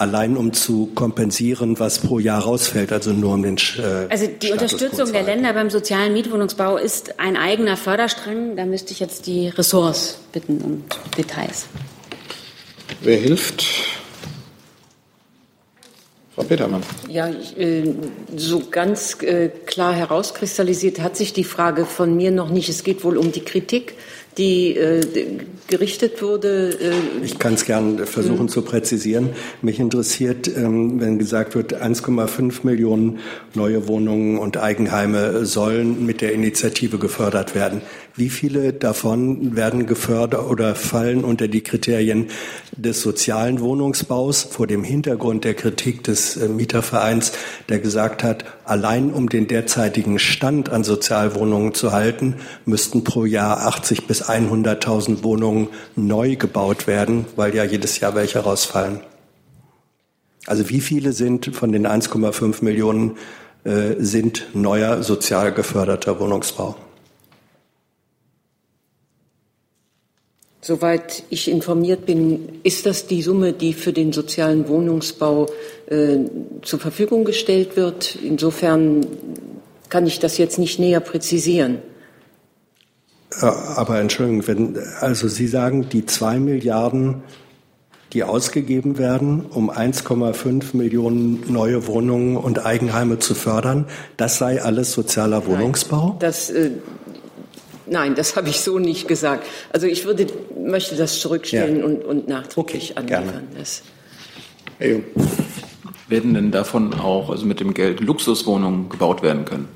allein 0.00 0.36
um 0.36 0.52
zu 0.52 0.86
kompensieren, 0.94 1.78
was 1.78 1.98
pro 1.98 2.18
Jahr 2.18 2.42
rausfällt, 2.42 2.92
also 2.92 3.12
nur 3.12 3.34
um 3.34 3.42
den 3.42 3.56
äh, 3.56 4.06
Also 4.08 4.26
die 4.26 4.46
Status 4.46 4.52
Unterstützung 4.52 5.12
der 5.12 5.22
Länder 5.22 5.52
beim 5.52 5.70
sozialen 5.70 6.12
Mietwohnungsbau 6.12 6.76
ist 6.76 7.18
ein 7.18 7.36
eigener 7.36 7.76
Förderstrang. 7.76 8.56
Da 8.56 8.64
müsste 8.64 8.92
ich 8.92 9.00
jetzt 9.00 9.26
die 9.26 9.48
Ressorts 9.48 10.18
bitten 10.32 10.60
um 10.62 10.84
Details. 11.16 11.66
Wer 13.02 13.16
hilft? 13.18 13.64
Frau 16.34 16.44
Petermann. 16.44 16.82
Ja, 17.08 17.28
äh, 17.28 17.92
so 18.36 18.62
ganz 18.70 19.20
äh, 19.22 19.48
klar 19.48 19.92
herauskristallisiert 19.92 21.00
hat 21.00 21.16
sich 21.16 21.32
die 21.32 21.42
Frage 21.42 21.84
von 21.84 22.16
mir 22.16 22.30
noch 22.30 22.48
nicht. 22.48 22.68
Es 22.68 22.84
geht 22.84 23.02
wohl 23.02 23.16
um 23.16 23.32
die 23.32 23.40
Kritik 23.40 23.94
die 24.38 24.76
äh, 24.76 25.00
gerichtet 25.66 26.22
wurde. 26.22 26.70
Äh 26.80 27.24
ich 27.24 27.38
kann 27.38 27.54
es 27.54 27.64
gern 27.64 28.06
versuchen 28.06 28.44
mhm. 28.44 28.48
zu 28.48 28.62
präzisieren. 28.62 29.30
Mich 29.62 29.78
interessiert, 29.78 30.48
ähm, 30.48 31.00
wenn 31.00 31.18
gesagt 31.18 31.54
wird, 31.54 31.74
1,5 31.74 32.60
Millionen 32.62 33.18
neue 33.54 33.86
Wohnungen 33.86 34.38
und 34.38 34.56
Eigenheime 34.56 35.44
sollen 35.44 36.06
mit 36.06 36.20
der 36.20 36.32
Initiative 36.32 36.98
gefördert 36.98 37.54
werden. 37.54 37.82
Wie 38.18 38.30
viele 38.30 38.72
davon 38.72 39.54
werden 39.54 39.86
gefördert 39.86 40.44
oder 40.50 40.74
fallen 40.74 41.22
unter 41.22 41.46
die 41.46 41.60
Kriterien 41.60 42.26
des 42.72 43.00
sozialen 43.00 43.60
Wohnungsbaus 43.60 44.42
vor 44.42 44.66
dem 44.66 44.82
Hintergrund 44.82 45.44
der 45.44 45.54
Kritik 45.54 46.02
des 46.02 46.36
äh, 46.36 46.48
Mietervereins, 46.48 47.30
der 47.68 47.78
gesagt 47.78 48.24
hat, 48.24 48.44
allein 48.64 49.12
um 49.12 49.28
den 49.28 49.46
derzeitigen 49.46 50.18
Stand 50.18 50.68
an 50.68 50.82
Sozialwohnungen 50.82 51.74
zu 51.74 51.92
halten, 51.92 52.34
müssten 52.64 53.04
pro 53.04 53.24
Jahr 53.24 53.64
80 53.68 54.08
bis 54.08 54.24
100.000 54.24 55.22
Wohnungen 55.22 55.68
neu 55.94 56.34
gebaut 56.34 56.88
werden, 56.88 57.24
weil 57.36 57.54
ja 57.54 57.62
jedes 57.62 58.00
Jahr 58.00 58.16
welche 58.16 58.40
rausfallen. 58.40 58.98
Also 60.44 60.68
wie 60.70 60.80
viele 60.80 61.12
sind 61.12 61.54
von 61.54 61.70
den 61.70 61.86
1,5 61.86 62.64
Millionen 62.64 63.12
äh, 63.62 63.94
sind 64.00 64.48
neuer 64.54 65.04
sozial 65.04 65.52
geförderter 65.52 66.18
Wohnungsbau? 66.18 66.74
Soweit 70.68 71.22
ich 71.30 71.50
informiert 71.50 72.04
bin, 72.04 72.60
ist 72.62 72.84
das 72.84 73.06
die 73.06 73.22
Summe, 73.22 73.54
die 73.54 73.72
für 73.72 73.94
den 73.94 74.12
sozialen 74.12 74.68
Wohnungsbau 74.68 75.46
äh, 75.86 76.18
zur 76.60 76.78
Verfügung 76.78 77.24
gestellt 77.24 77.74
wird. 77.74 78.18
Insofern 78.22 79.06
kann 79.88 80.06
ich 80.06 80.18
das 80.18 80.36
jetzt 80.36 80.58
nicht 80.58 80.78
näher 80.78 81.00
präzisieren. 81.00 81.78
Aber 83.40 83.98
Entschuldigung, 83.98 84.46
wenn, 84.46 84.78
also 85.00 85.26
Sie 85.26 85.46
sagen, 85.46 85.88
die 85.88 86.04
zwei 86.04 86.38
Milliarden, 86.38 87.22
die 88.12 88.24
ausgegeben 88.24 88.98
werden, 88.98 89.46
um 89.46 89.70
1,5 89.70 90.76
Millionen 90.76 91.50
neue 91.50 91.86
Wohnungen 91.86 92.36
und 92.36 92.66
Eigenheime 92.66 93.18
zu 93.18 93.34
fördern, 93.34 93.86
das 94.18 94.36
sei 94.36 94.60
alles 94.60 94.92
sozialer 94.92 95.46
Wohnungsbau? 95.46 96.08
Nein, 96.08 96.16
das, 96.18 96.50
äh, 96.50 96.72
Nein, 97.90 98.14
das 98.14 98.36
habe 98.36 98.48
ich 98.48 98.60
so 98.60 98.78
nicht 98.78 99.08
gesagt. 99.08 99.46
Also 99.72 99.86
ich 99.86 100.04
würde, 100.04 100.26
möchte 100.58 100.96
das 100.96 101.20
zurückstellen 101.20 101.78
ja. 101.78 101.84
und, 101.84 102.04
und 102.04 102.28
nachträglich 102.28 102.92
okay, 102.96 103.14
anliefern. 103.14 103.48
Das. 103.56 103.82
Hey. 104.78 105.02
Werden 106.08 106.34
denn 106.34 106.50
davon 106.50 106.94
auch, 106.94 107.30
also 107.30 107.44
mit 107.44 107.60
dem 107.60 107.74
Geld, 107.74 108.00
Luxuswohnungen 108.00 108.88
gebaut 108.88 109.22
werden 109.22 109.44
können? 109.44 109.68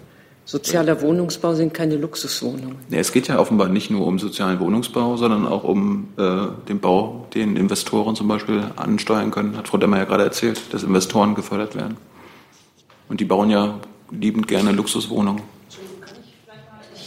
Sozialer 0.45 1.01
Wohnungsbau 1.01 1.55
sind 1.55 1.73
keine 1.73 1.97
Luxuswohnungen. 1.97 2.77
Ja, 2.91 2.99
es 2.99 3.13
geht 3.13 3.29
ja 3.29 3.39
offenbar 3.39 3.69
nicht 3.69 3.91
nur 3.91 4.07
um 4.07 4.19
sozialen 4.19 4.59
Wohnungsbau, 4.59 5.17
sondern 5.17 5.47
auch 5.47 5.63
um 5.63 6.09
äh, 6.17 6.49
den 6.69 6.81
Bau, 6.81 7.27
den 7.35 7.57
Investoren 7.57 8.17
zum 8.17 8.27
Beispiel 8.29 8.65
ansteuern 8.77 9.31
können. 9.31 9.57
Hat 9.57 9.69
Frau 9.69 9.79
Demmer 9.79 9.99
ja 9.99 10.05
gerade 10.05 10.25
erzählt, 10.25 10.61
dass 10.73 10.83
Investoren 10.83 11.35
gefördert 11.35 11.77
werden. 11.77 11.97
Und 13.09 13.21
die 13.21 13.25
bauen 13.25 13.51
ja 13.51 13.79
liebend 14.11 14.49
gerne 14.49 14.73
Luxuswohnungen. 14.73 15.43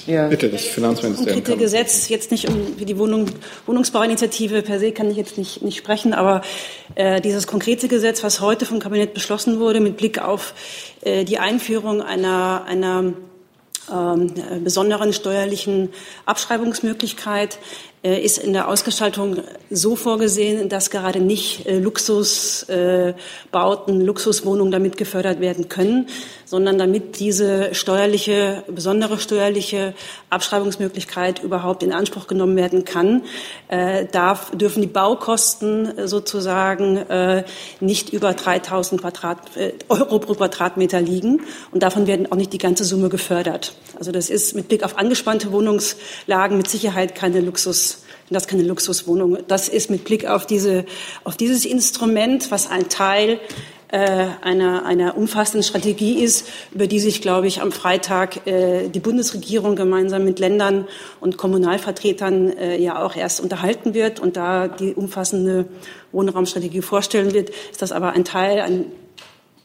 Ja. 0.08 0.28
Bitte, 0.28 0.50
das 0.50 0.64
Finanzministerium. 0.66 1.26
Das 1.26 1.46
konkrete 1.46 1.58
Gesetz, 1.58 2.10
jetzt 2.10 2.32
nicht 2.32 2.48
um 2.48 2.78
die 2.78 2.98
Wohnung, 2.98 3.28
Wohnungsbauinitiative 3.66 4.62
per 4.62 4.80
se 4.80 4.92
kann 4.92 5.10
ich 5.10 5.18
jetzt 5.18 5.38
nicht, 5.38 5.62
nicht 5.62 5.78
sprechen, 5.78 6.14
aber 6.14 6.42
äh, 6.96 7.22
dieses 7.22 7.48
konkrete 7.48 7.88
Gesetz, 7.88 8.24
was 8.24 8.42
heute 8.42 8.66
vom 8.66 8.80
Kabinett 8.80 9.14
beschlossen 9.14 9.60
wurde, 9.60 9.80
mit 9.80 9.98
Blick 9.98 10.20
auf 10.20 10.54
äh, 11.02 11.24
die 11.26 11.40
Einführung 11.40 12.02
einer, 12.02 12.66
einer 12.68 13.14
ähm, 13.92 14.34
besonderen 14.64 15.14
steuerlichen 15.14 15.90
Abschreibungsmöglichkeit 16.26 17.56
äh, 17.56 17.60
ist 18.06 18.38
in 18.38 18.54
der 18.54 18.68
Ausgestaltung 18.68 19.38
so 19.72 19.96
vorgesehen, 19.96 20.70
dass 20.70 20.92
gerade 20.92 21.20
nicht 21.20 21.66
äh, 21.66 21.80
Luxusbauten, 21.80 24.02
Luxuswohnungen 24.02 24.72
damit 24.72 24.96
gefördert 24.96 25.40
werden 25.40 25.70
können, 25.70 26.08
sondern 26.46 26.78
damit 26.78 27.20
diese 27.20 27.74
steuerliche, 27.74 28.64
besondere 28.68 29.18
steuerliche 29.18 29.96
Abschreibungsmöglichkeit 30.30 31.42
überhaupt 31.42 31.82
in 31.82 31.94
Anspruch 31.94 32.28
genommen 32.28 32.56
werden 32.56 32.86
kann, 32.86 33.24
äh, 33.70 34.06
darf, 34.06 34.52
dürfen 34.52 34.84
die 34.84 34.88
Baukosten 34.88 36.08
sozusagen 36.08 37.06
nicht 37.80 38.14
über 38.14 38.34
3000 38.34 39.02
Quadrat, 39.02 39.40
Euro 39.90 40.20
pro 40.20 40.36
Quadratmeter 40.36 41.02
liegen 41.02 41.42
und 41.72 41.82
davon 41.82 42.08
werden 42.08 42.32
auch 42.32 42.36
nicht 42.36 42.54
die 42.54 42.58
ganze 42.58 42.84
Summe 42.84 43.10
gefördert. 43.10 43.74
Also 43.98 44.12
das 44.12 44.30
ist 44.30 44.56
mit 44.56 44.68
Blick 44.68 44.84
auf 44.84 44.98
angespannte 44.98 45.52
Wohnungslagen 45.52 46.58
mit 46.58 46.68
Sicherheit 46.68 47.16
keine 47.16 47.40
Luxus 47.40 47.95
das 48.30 48.44
ist 48.44 48.50
keine 48.50 48.64
Luxuswohnung. 48.64 49.38
Das 49.48 49.70
ist 49.70 49.90
mit 49.90 50.04
Blick 50.04 50.26
auf, 50.26 50.46
diese, 50.46 50.86
auf 51.24 51.38
dieses 51.38 51.66
Instrument, 51.66 52.50
was 52.50 52.70
ein 52.70 52.90
Teil 52.90 53.40
äh, 53.90 54.28
einer, 54.42 54.86
einer 54.86 55.16
umfassenden 55.16 55.64
Strategie 55.64 56.24
ist, 56.24 56.48
über 56.72 56.88
die 56.88 57.00
sich, 57.00 57.22
glaube 57.22 57.46
ich, 57.48 57.62
am 57.62 57.72
Freitag 57.72 58.48
äh, 58.48 58.90
die 58.90 59.00
Bundesregierung 59.00 59.76
gemeinsam 59.76 60.26
mit 60.26 60.40
Ländern 60.40 60.88
und 61.20 61.38
Kommunalvertretern 61.38 62.58
äh, 62.58 62.82
ja 62.82 63.04
auch 63.04 63.16
erst 63.16 63.42
unterhalten 63.42 63.94
wird 63.94 64.20
und 64.20 64.38
da 64.38 64.68
die 64.68 64.96
umfassende 64.96 65.68
Wohnraumstrategie 66.12 66.82
vorstellen 66.82 67.34
wird, 67.34 67.52
ist 67.72 67.82
das 67.84 67.92
aber 67.92 68.14
ein 68.14 68.26
Teil, 68.26 68.62
ein 68.62 68.86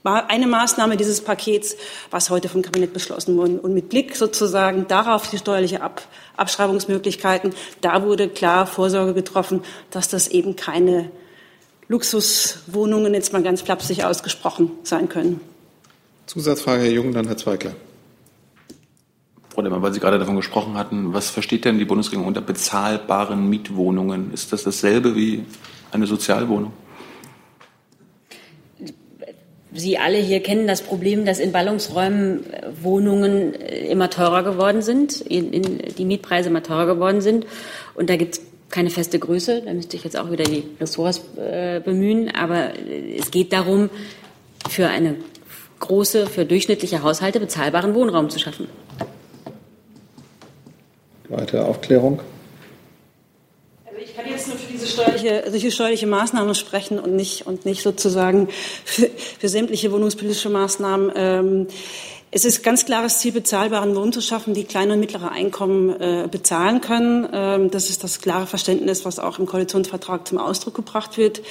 eine 0.02 0.47
Maßnahme 0.47 0.97
dieses 0.97 1.21
Pakets, 1.21 1.76
was 2.11 2.30
heute 2.30 2.49
vom 2.49 2.62
Kabinett 2.62 2.92
beschlossen 2.92 3.37
wurde. 3.37 3.61
Und 3.61 3.75
mit 3.75 3.88
Blick 3.90 4.16
sozusagen 4.16 4.88
darauf 4.88 5.28
die 5.30 5.38
steuerliche 5.38 5.83
Ab 5.83 6.02
Abschreibungsmöglichkeiten, 6.37 7.54
da 7.83 8.02
wurde 8.02 8.28
klar 8.28 8.66
Vorsorge 8.66 9.12
getroffen, 9.12 9.62
dass 9.90 10.09
das 10.09 10.28
eben 10.28 10.57
keine 10.57 11.11
Luxuswohnungen, 11.88 13.12
jetzt 13.12 13.33
mal 13.33 13.42
ganz 13.42 13.61
flapsig 13.62 14.04
ausgesprochen, 14.04 14.71
sein 14.85 15.09
können. 15.09 15.40
Zusatzfrage, 16.26 16.83
Herr 16.83 16.92
Jung, 16.92 17.12
dann 17.12 17.26
Herr 17.26 17.37
Zweigler. 17.37 17.75
Frau 19.52 19.62
Demmer, 19.62 19.83
weil 19.83 19.92
Sie 19.92 19.99
gerade 19.99 20.19
davon 20.19 20.37
gesprochen 20.37 20.78
hatten, 20.78 21.12
was 21.12 21.28
versteht 21.28 21.64
denn 21.64 21.78
die 21.78 21.85
Bundesregierung 21.85 22.28
unter 22.28 22.40
bezahlbaren 22.40 23.50
Mietwohnungen? 23.50 24.33
Ist 24.33 24.52
das 24.52 24.62
dasselbe 24.62 25.16
wie 25.16 25.45
eine 25.90 26.07
Sozialwohnung? 26.07 26.73
Sie 29.72 29.98
alle 29.98 30.18
hier 30.18 30.40
kennen 30.42 30.66
das 30.66 30.82
Problem, 30.82 31.24
dass 31.24 31.38
in 31.38 31.52
Ballungsräumen 31.52 32.52
äh, 32.52 32.62
Wohnungen 32.82 33.54
äh, 33.54 33.86
immer 33.86 34.10
teurer 34.10 34.42
geworden 34.42 34.82
sind, 34.82 35.20
in, 35.20 35.52
in, 35.52 35.78
die 35.96 36.04
Mietpreise 36.04 36.48
immer 36.48 36.62
teurer 36.62 36.86
geworden 36.86 37.20
sind. 37.20 37.46
Und 37.94 38.10
da 38.10 38.16
gibt 38.16 38.38
es 38.38 38.42
keine 38.68 38.90
feste 38.90 39.18
Größe. 39.18 39.62
Da 39.64 39.72
müsste 39.72 39.96
ich 39.96 40.04
jetzt 40.04 40.18
auch 40.18 40.30
wieder 40.30 40.44
die 40.44 40.64
Ressorts 40.80 41.22
äh, 41.36 41.80
bemühen. 41.80 42.34
Aber 42.34 42.74
äh, 42.74 43.16
es 43.16 43.30
geht 43.30 43.52
darum, 43.52 43.90
für 44.68 44.88
eine 44.88 45.16
große, 45.78 46.26
für 46.26 46.44
durchschnittliche 46.44 47.02
Haushalte 47.02 47.40
bezahlbaren 47.40 47.94
Wohnraum 47.94 48.28
zu 48.28 48.38
schaffen. 48.38 48.68
Weitere 51.28 51.60
Aufklärung? 51.60 52.20
kann 54.20 54.30
jetzt 54.30 54.48
nur 54.48 54.56
für 54.56 54.70
diese 54.70 54.86
steuerliche, 55.02 55.45
solche 55.50 55.71
steuerliche 55.71 56.07
Maßnahmen 56.07 56.54
sprechen 56.54 56.99
und 56.99 57.14
nicht, 57.14 57.47
und 57.47 57.64
nicht 57.64 57.83
sozusagen 57.83 58.49
für, 58.85 59.11
für 59.38 59.49
sämtliche 59.49 59.90
wohnungspolitische 59.92 60.50
Maßnahmen. 60.50 61.12
Ähm, 61.14 61.66
Es 62.33 62.45
ist 62.45 62.62
ganz 62.62 62.85
klares 62.85 63.19
Ziel, 63.19 63.33
bezahlbaren 63.33 63.92
Lohn 63.92 64.12
zu 64.12 64.21
schaffen, 64.21 64.54
die 64.54 64.62
kleine 64.62 64.92
und 64.92 65.00
mittlere 65.00 65.33
Einkommen 65.33 65.90
äh, 66.00 66.28
bezahlen 66.30 66.80
können. 66.80 67.28
Ähm, 67.33 67.71
das 67.73 67.90
ist 67.90 68.04
das 68.04 68.21
klare 68.21 68.47
Verständnis, 68.47 69.04
was 69.04 69.19
auch 69.19 69.40
im 69.40 69.47
Koalitionsvertrag 69.47 70.28
zum 70.28 70.38
Ausdruck 70.38 70.75
gebracht 70.75 71.19
wird. 71.19 71.42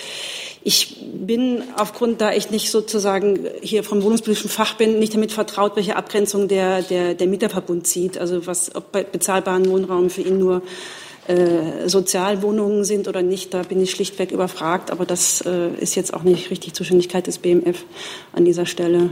Ich 0.64 0.96
bin 1.04 1.64
aufgrund, 1.76 2.22
da 2.22 2.32
ich 2.32 2.50
nicht 2.50 2.72
sozusagen 2.72 3.40
hier 3.62 3.84
vom 3.84 4.02
wohnungspolitischen 4.02 4.50
Fach 4.50 4.76
bin, 4.76 5.00
nicht 5.00 5.14
damit 5.14 5.34
vertraut, 5.34 5.76
welche 5.76 5.98
Abgrenzung 5.98 6.48
der, 6.48 6.82
der, 6.82 7.14
der 7.14 7.28
Mieterverbund 7.28 7.86
zieht. 7.86 8.18
Also 8.18 8.48
was, 8.48 8.74
ob 8.74 8.94
bezahlbaren 8.94 9.70
Wohnraum 9.70 10.10
für 10.10 10.22
ihn 10.22 10.40
nur 10.40 10.62
äh, 11.30 11.88
Sozialwohnungen 11.88 12.84
sind 12.84 13.08
oder 13.08 13.22
nicht, 13.22 13.54
da 13.54 13.62
bin 13.62 13.80
ich 13.80 13.92
schlichtweg 13.92 14.32
überfragt. 14.32 14.90
Aber 14.90 15.06
das 15.06 15.42
äh, 15.42 15.70
ist 15.80 15.96
jetzt 15.96 16.14
auch 16.14 16.24
nicht 16.24 16.50
richtig 16.50 16.74
Zuständigkeit 16.74 17.28
des 17.28 17.38
BMF 17.38 17.86
an 18.34 18.46
dieser 18.46 18.66
Stelle. 18.66 19.12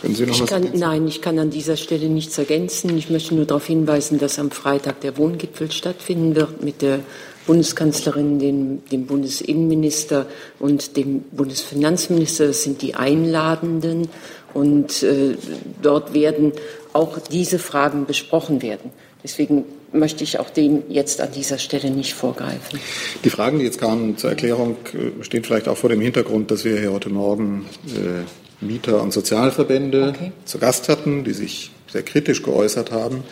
Können 0.00 0.14
Sie 0.14 0.26
noch 0.26 0.34
ich 0.36 0.42
was 0.42 0.48
kann, 0.48 0.70
Nein, 0.74 1.08
ich 1.08 1.20
kann 1.20 1.40
an 1.40 1.50
dieser 1.50 1.76
Stelle 1.76 2.08
nichts 2.08 2.38
ergänzen. 2.38 2.96
Ich 2.96 3.10
möchte 3.10 3.34
nur 3.34 3.46
darauf 3.46 3.66
hinweisen, 3.66 4.20
dass 4.20 4.38
am 4.38 4.52
Freitag 4.52 5.00
der 5.00 5.16
Wohngipfel 5.16 5.72
stattfinden 5.72 6.36
wird 6.36 6.62
mit 6.62 6.80
der 6.80 7.00
Bundeskanzlerin, 7.48 8.38
dem, 8.38 8.84
dem 8.92 9.06
Bundesinnenminister 9.06 10.26
und 10.60 10.96
dem 10.96 11.22
Bundesfinanzminister. 11.32 12.46
Das 12.46 12.62
sind 12.62 12.80
die 12.80 12.94
Einladenden. 12.94 14.08
Und 14.54 15.02
äh, 15.02 15.36
dort 15.82 16.14
werden 16.14 16.52
auch 16.98 17.18
diese 17.30 17.58
Fragen 17.58 18.06
besprochen 18.06 18.60
werden. 18.60 18.90
Deswegen 19.22 19.64
möchte 19.92 20.24
ich 20.24 20.38
auch 20.38 20.50
dem 20.50 20.82
jetzt 20.88 21.20
an 21.20 21.30
dieser 21.32 21.58
Stelle 21.58 21.90
nicht 21.90 22.14
vorgreifen. 22.14 22.80
Die 23.24 23.30
Fragen, 23.30 23.60
die 23.60 23.64
jetzt 23.64 23.80
kamen 23.80 24.16
zur 24.16 24.30
Erklärung, 24.30 24.76
äh, 24.92 25.24
stehen 25.24 25.44
vielleicht 25.44 25.68
auch 25.68 25.76
vor 25.76 25.90
dem 25.90 26.00
Hintergrund, 26.00 26.50
dass 26.50 26.64
wir 26.64 26.78
hier 26.78 26.92
heute 26.92 27.08
Morgen 27.08 27.66
äh, 27.86 28.64
Mieter- 28.64 29.00
und 29.00 29.12
Sozialverbände 29.12 30.12
okay. 30.14 30.32
zu 30.44 30.58
Gast 30.58 30.88
hatten, 30.88 31.22
die 31.22 31.32
sich 31.32 31.70
sehr 31.86 32.02
kritisch 32.02 32.42
geäußert 32.42 32.90
haben. 32.90 33.22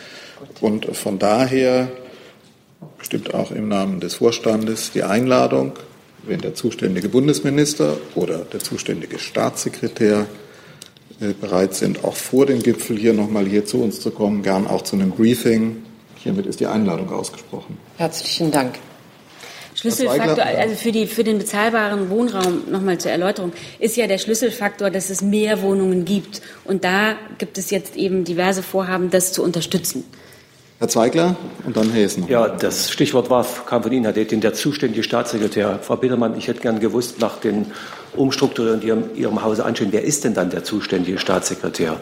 Und 0.61 0.85
von 0.95 1.19
daher 1.19 1.89
bestimmt 2.97 3.33
auch 3.33 3.51
im 3.51 3.67
Namen 3.67 3.99
des 3.99 4.15
Vorstandes 4.15 4.91
die 4.93 5.03
Einladung, 5.03 5.73
wenn 6.25 6.39
der 6.39 6.55
zuständige 6.55 7.09
Bundesminister 7.09 7.97
oder 8.15 8.39
der 8.39 8.61
zuständige 8.61 9.19
Staatssekretär 9.19 10.27
bereit 11.19 11.73
sind, 11.73 12.03
auch 12.03 12.15
vor 12.15 12.45
dem 12.45 12.61
Gipfel 12.61 12.97
hier 12.97 13.13
nochmal 13.13 13.45
hier 13.45 13.65
zu 13.65 13.81
uns 13.81 13.99
zu 13.99 14.11
kommen, 14.11 14.43
gern 14.43 14.67
auch 14.67 14.83
zu 14.83 14.95
einem 14.95 15.11
Briefing. 15.11 15.83
Hiermit 16.17 16.45
ist 16.45 16.59
die 16.59 16.67
Einladung 16.67 17.11
ausgesprochen. 17.11 17.77
Herzlichen 17.97 18.51
Dank. 18.51 18.75
Schlüsselfaktor, 19.73 20.43
also 20.43 20.75
für, 20.75 20.91
die, 20.91 21.05
für 21.05 21.23
den 21.23 21.37
bezahlbaren 21.37 22.09
Wohnraum, 22.09 22.63
nochmal 22.71 22.97
zur 22.97 23.11
Erläuterung, 23.11 23.51
ist 23.77 23.95
ja 23.95 24.07
der 24.07 24.17
Schlüsselfaktor, 24.17 24.89
dass 24.89 25.11
es 25.11 25.21
mehr 25.21 25.61
Wohnungen 25.61 26.03
gibt. 26.03 26.41
Und 26.65 26.83
da 26.83 27.15
gibt 27.37 27.59
es 27.59 27.69
jetzt 27.69 27.95
eben 27.95 28.23
diverse 28.23 28.63
Vorhaben, 28.63 29.11
das 29.11 29.33
zu 29.33 29.43
unterstützen. 29.43 30.03
Herr 30.79 30.87
Zweigler 30.87 31.35
und 31.65 31.77
dann 31.77 31.91
Herr 31.91 32.03
Hessen. 32.03 32.27
Ja, 32.27 32.47
das 32.49 32.91
Stichwort 32.91 33.29
war, 33.29 33.45
kam 33.67 33.83
von 33.83 33.91
Ihnen, 33.91 34.03
Herr 34.03 34.13
Dettin, 34.13 34.41
der 34.41 34.53
zuständige 34.53 35.03
Staatssekretär. 35.03 35.79
Frau 35.81 35.95
Bittermann, 35.95 36.37
ich 36.37 36.47
hätte 36.47 36.61
gern 36.61 36.79
gewusst, 36.79 37.19
nach 37.19 37.39
den 37.39 37.67
Umstrukturierungen, 38.17 38.81
die 38.81 38.87
Ihrem, 38.87 39.03
Ihrem 39.15 39.43
Hause 39.43 39.65
anstehen, 39.65 39.89
wer 39.91 40.03
ist 40.03 40.23
denn 40.23 40.33
dann 40.33 40.49
der 40.49 40.63
zuständige 40.63 41.17
Staatssekretär? 41.17 41.97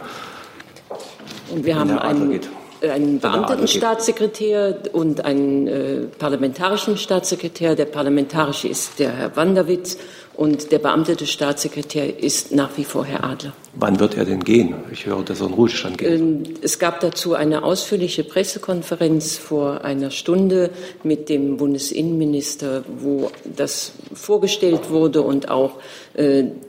Und 1.52 1.66
wir 1.66 1.78
haben 1.78 1.98
einen, 1.98 2.40
einen 2.82 3.20
beamteten 3.20 3.68
Staatssekretär 3.68 4.80
und 4.94 5.24
einen 5.24 5.68
äh, 5.68 6.02
parlamentarischen 6.18 6.98
Staatssekretär. 6.98 7.76
Der 7.76 7.86
parlamentarische 7.86 8.68
ist 8.68 9.00
der 9.00 9.12
Herr 9.12 9.36
Wanderwitz 9.36 9.98
und 10.36 10.72
der 10.72 10.80
beamtete 10.80 11.26
Staatssekretär 11.26 12.20
ist 12.20 12.52
nach 12.52 12.72
wie 12.78 12.84
vor 12.84 13.06
Herr 13.06 13.24
Adler. 13.24 13.54
Wann 13.76 14.00
wird 14.00 14.18
er 14.18 14.26
denn 14.26 14.44
gehen? 14.44 14.76
Ich 14.92 15.06
höre, 15.06 15.24
dass 15.24 15.40
er 15.40 15.48
in 15.48 15.54
Ruhestand 15.54 15.98
geht. 15.98 16.10
Ähm, 16.10 16.44
es 16.62 16.80
gab 16.80 17.00
dazu 17.00 17.36
eine 17.36 17.64
ausführliche 17.64 18.24
Pressekonferenz 18.24 19.38
vor 19.38 19.84
einer 19.84 20.12
Stunde 20.12 20.72
mit 21.04 21.30
dem 21.30 21.58
Bundesinnenminister, 21.58 22.84
wo 23.00 23.32
das 23.46 23.94
vorgestellt 24.14 24.90
wurde 24.90 25.22
und 25.22 25.50
auch 25.50 25.76
äh, 25.76 26.05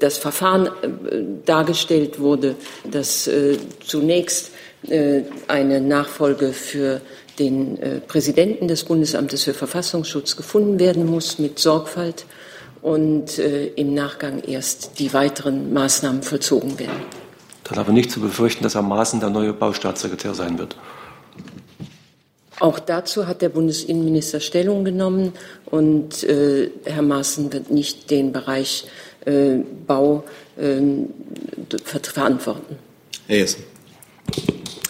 das 0.00 0.18
Verfahren 0.18 0.66
äh, 0.66 0.70
dargestellt 1.44 2.18
wurde, 2.18 2.56
dass 2.90 3.26
äh, 3.26 3.56
zunächst 3.84 4.50
äh, 4.88 5.22
eine 5.46 5.80
Nachfolge 5.80 6.52
für 6.52 7.00
den 7.38 7.80
äh, 7.80 8.00
Präsidenten 8.00 8.68
des 8.68 8.84
Bundesamtes 8.84 9.44
für 9.44 9.54
Verfassungsschutz 9.54 10.36
gefunden 10.36 10.78
werden 10.80 11.06
muss 11.06 11.38
mit 11.38 11.58
Sorgfalt 11.58 12.24
und 12.82 13.38
äh, 13.38 13.66
im 13.68 13.94
Nachgang 13.94 14.42
erst 14.42 14.98
die 14.98 15.12
weiteren 15.12 15.72
Maßnahmen 15.72 16.22
vollzogen 16.22 16.78
werden. 16.78 17.02
Dann 17.64 17.78
aber 17.78 17.92
nicht 17.92 18.10
zu 18.10 18.20
befürchten, 18.20 18.62
dass 18.62 18.74
Herr 18.74 18.82
Maaßen 18.82 19.20
der 19.20 19.30
neue 19.30 19.52
Baustaatssekretär 19.52 20.34
sein 20.34 20.58
wird. 20.58 20.76
Auch 22.58 22.78
dazu 22.78 23.26
hat 23.26 23.42
der 23.42 23.50
Bundesinnenminister 23.50 24.40
Stellung 24.40 24.84
genommen 24.84 25.32
und 25.66 26.22
äh, 26.24 26.70
Herr 26.84 27.02
Maaßen 27.02 27.52
wird 27.52 27.70
nicht 27.70 28.10
den 28.10 28.32
Bereich 28.32 28.84
äh, 28.84 29.15
Bau 29.86 30.24
ähm, 30.58 31.08
verantworten. 32.06 32.76
Herr 33.26 33.38
Jessen 33.38 33.64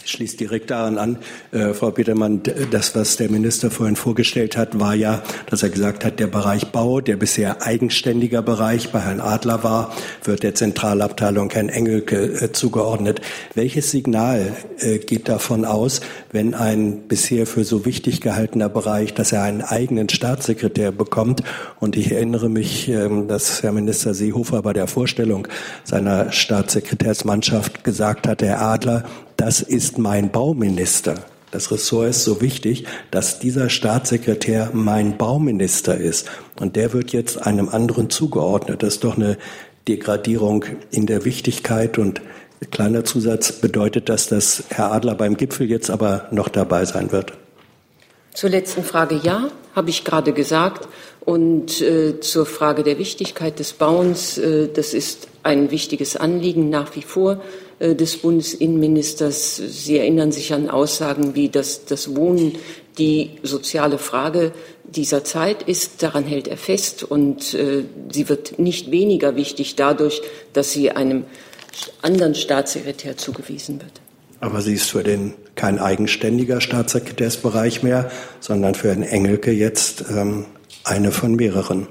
schließt 0.09 0.41
direkt 0.41 0.71
daran 0.71 0.99
an, 0.99 1.19
äh, 1.53 1.75
Frau 1.75 1.91
Petermann, 1.91 2.43
das, 2.71 2.95
was 2.95 3.17
der 3.17 3.31
Minister 3.31 3.71
vorhin 3.71 3.97
vorgestellt 3.97 4.57
hat, 4.57 4.79
war 4.79 4.95
ja, 4.95 5.23
dass 5.51 5.63
er 5.63 5.71
gesagt 5.71 6.05
hat, 6.05 6.21
der 6.21 6.27
Bereich 6.27 6.67
Bau, 6.69 7.01
der 7.01 7.17
bisher 7.17 7.63
eigenständiger 7.63 8.43
Bereich 8.43 8.91
bei 8.93 9.01
Herrn 9.01 9.21
Adler 9.21 9.63
war, 9.65 9.93
wird 10.25 10.43
der 10.43 10.55
Zentralabteilung 10.55 11.51
Herrn 11.51 11.69
Engelke 11.69 12.17
äh, 12.17 12.53
zugeordnet. 12.53 13.21
Welches 13.55 13.91
Signal 13.91 14.53
äh, 14.79 14.99
geht 14.99 15.29
davon 15.29 15.65
aus, 15.65 16.01
wenn 16.33 16.55
ein 16.55 17.09
bisher 17.09 17.47
für 17.47 17.65
so 17.65 17.85
wichtig 17.85 18.21
gehaltener 18.21 18.69
Bereich, 18.69 19.15
dass 19.15 19.33
er 19.33 19.43
einen 19.43 19.63
eigenen 19.63 20.09
Staatssekretär 20.09 20.93
bekommt? 20.93 21.43
Und 21.81 21.97
ich 21.97 22.13
erinnere 22.13 22.49
mich, 22.49 22.89
ähm, 22.89 23.29
dass 23.29 23.63
Herr 23.63 23.73
Minister 23.73 24.15
Seehofer 24.15 24.63
bei 24.63 24.73
der 24.73 24.87
Vorstellung 24.87 25.49
seiner 25.85 26.33
Staatssekretärsmannschaft 26.33 27.85
gesagt 27.85 28.27
hat, 28.27 28.43
Herr 28.43 28.61
Adler, 28.63 29.05
das 29.37 29.61
ist 29.61 29.99
mein 29.99 30.31
Bauminister. 30.31 31.25
Das 31.51 31.71
Ressort 31.71 32.11
ist 32.11 32.25
so 32.25 32.41
wichtig, 32.41 32.87
dass 33.11 33.39
dieser 33.39 33.71
Staatssekretär 33.71 34.71
mein 34.73 35.17
Bauminister 35.17 35.97
ist. 35.97 36.29
Und 36.59 36.77
der 36.77 36.93
wird 36.93 37.13
jetzt 37.13 37.47
einem 37.47 37.69
anderen 37.69 38.11
zugeordnet. 38.11 38.83
Das 38.83 38.95
ist 38.95 39.05
doch 39.05 39.17
eine 39.17 39.39
Degradierung 39.89 40.65
in 40.91 41.07
der 41.07 41.25
Wichtigkeit. 41.25 41.99
Und 41.99 42.21
kleiner 42.71 43.05
Zusatz 43.05 43.53
bedeutet 43.53 44.09
das, 44.09 44.29
dass 44.29 44.65
Herr 44.71 44.93
Adler 44.93 45.15
beim 45.15 45.37
Gipfel 45.37 45.71
jetzt 45.71 45.89
aber 45.91 46.27
noch 46.31 46.49
dabei 46.49 46.85
sein 46.85 47.13
wird. 47.13 47.33
Zur 48.35 48.51
letzten 48.51 48.85
Frage 48.85 49.19
ja, 49.23 49.49
habe 49.75 49.91
ich 49.91 50.05
gerade 50.05 50.33
gesagt. 50.33 50.89
Und 51.21 51.81
äh, 51.81 52.21
zur 52.21 52.47
Frage 52.47 52.83
der 52.83 52.99
Wichtigkeit 52.99 53.59
des 53.59 53.73
Bauens, 53.73 54.37
äh, 54.39 54.69
das 54.69 54.95
ist 54.95 55.29
ein 55.43 55.71
wichtiges 55.71 56.17
Anliegen 56.17 56.71
nach 56.71 56.95
wie 56.97 57.03
vor. 57.03 57.41
Äh, 57.79 57.95
des 57.95 58.17
Bundesinnenministers. 58.19 59.57
Sie 59.57 59.99
erinnern 59.99 60.33
sich 60.33 60.55
an 60.55 60.71
Aussagen 60.71 61.35
wie, 61.35 61.51
dass 61.51 61.85
das 61.85 62.17
Wohnen 62.17 62.57
die 62.97 63.33
soziale 63.43 63.99
Frage 63.99 64.53
dieser 64.85 65.25
Zeit 65.25 65.63
ist. 65.63 66.03
Daran 66.03 66.25
hält 66.25 66.49
er 66.49 66.57
fest 66.57 67.03
und 67.03 67.53
äh, 67.53 67.85
sie 68.11 68.31
wird 68.31 68.59
nicht 68.59 68.91
weniger 68.91 69.37
wichtig 69.37 69.77
dadurch, 69.77 70.23
dass 70.55 70.73
sie 70.73 70.91
einem 70.91 71.25
anderen 72.01 72.35
Staatssekretär 72.35 73.19
zugewiesen 73.19 73.79
wird. 73.83 73.93
Aber 74.41 74.63
sie 74.63 74.73
ist 74.73 74.91
für 74.91 75.03
den 75.03 75.35
kein 75.55 75.79
eigenständiger 75.79 76.63
Staatssekretärsbereich 76.63 77.83
mehr, 77.83 78.11
sondern 78.41 78.75
für 78.75 78.89
Herrn 78.89 79.03
Engelke 79.03 79.51
jetzt 79.51 80.03
ähm, 80.11 80.47
eine 80.85 81.13
von 81.13 81.35
mehreren. 81.35 81.89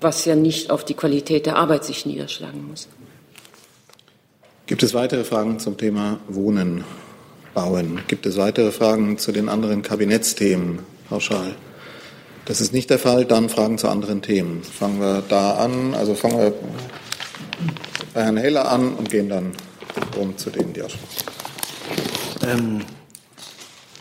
Was 0.00 0.26
ja 0.26 0.36
nicht 0.36 0.70
auf 0.70 0.84
die 0.84 0.94
Qualität 0.94 1.46
der 1.46 1.56
Arbeit 1.56 1.84
sich 1.84 2.06
niederschlagen 2.06 2.68
muss. 2.68 2.88
Gibt 4.66 4.82
es 4.82 4.94
weitere 4.94 5.24
Fragen 5.24 5.58
zum 5.58 5.76
Thema 5.76 6.20
Wohnen, 6.26 6.84
Bauen? 7.52 8.00
Gibt 8.08 8.24
es 8.24 8.38
weitere 8.38 8.72
Fragen 8.72 9.18
zu 9.18 9.30
den 9.30 9.50
anderen 9.50 9.82
Kabinettsthemen 9.82 10.78
pauschal? 11.10 11.54
Das 12.46 12.62
ist 12.62 12.72
nicht 12.72 12.88
der 12.88 12.98
Fall. 12.98 13.26
Dann 13.26 13.50
Fragen 13.50 13.76
zu 13.76 13.88
anderen 13.88 14.22
Themen. 14.22 14.62
Fangen 14.62 15.00
wir 15.00 15.22
da 15.28 15.56
an. 15.56 15.92
Also 15.92 16.14
fangen 16.14 16.38
wir 16.38 16.54
bei 18.14 18.22
Herrn 18.22 18.38
Heller 18.38 18.70
an 18.70 18.94
und 18.94 19.10
gehen 19.10 19.28
dann 19.28 19.52
um 20.18 20.34
zu 20.38 20.48
denen, 20.48 20.72
die 20.72 20.82
auch 20.82 20.94
ähm, 22.46 22.80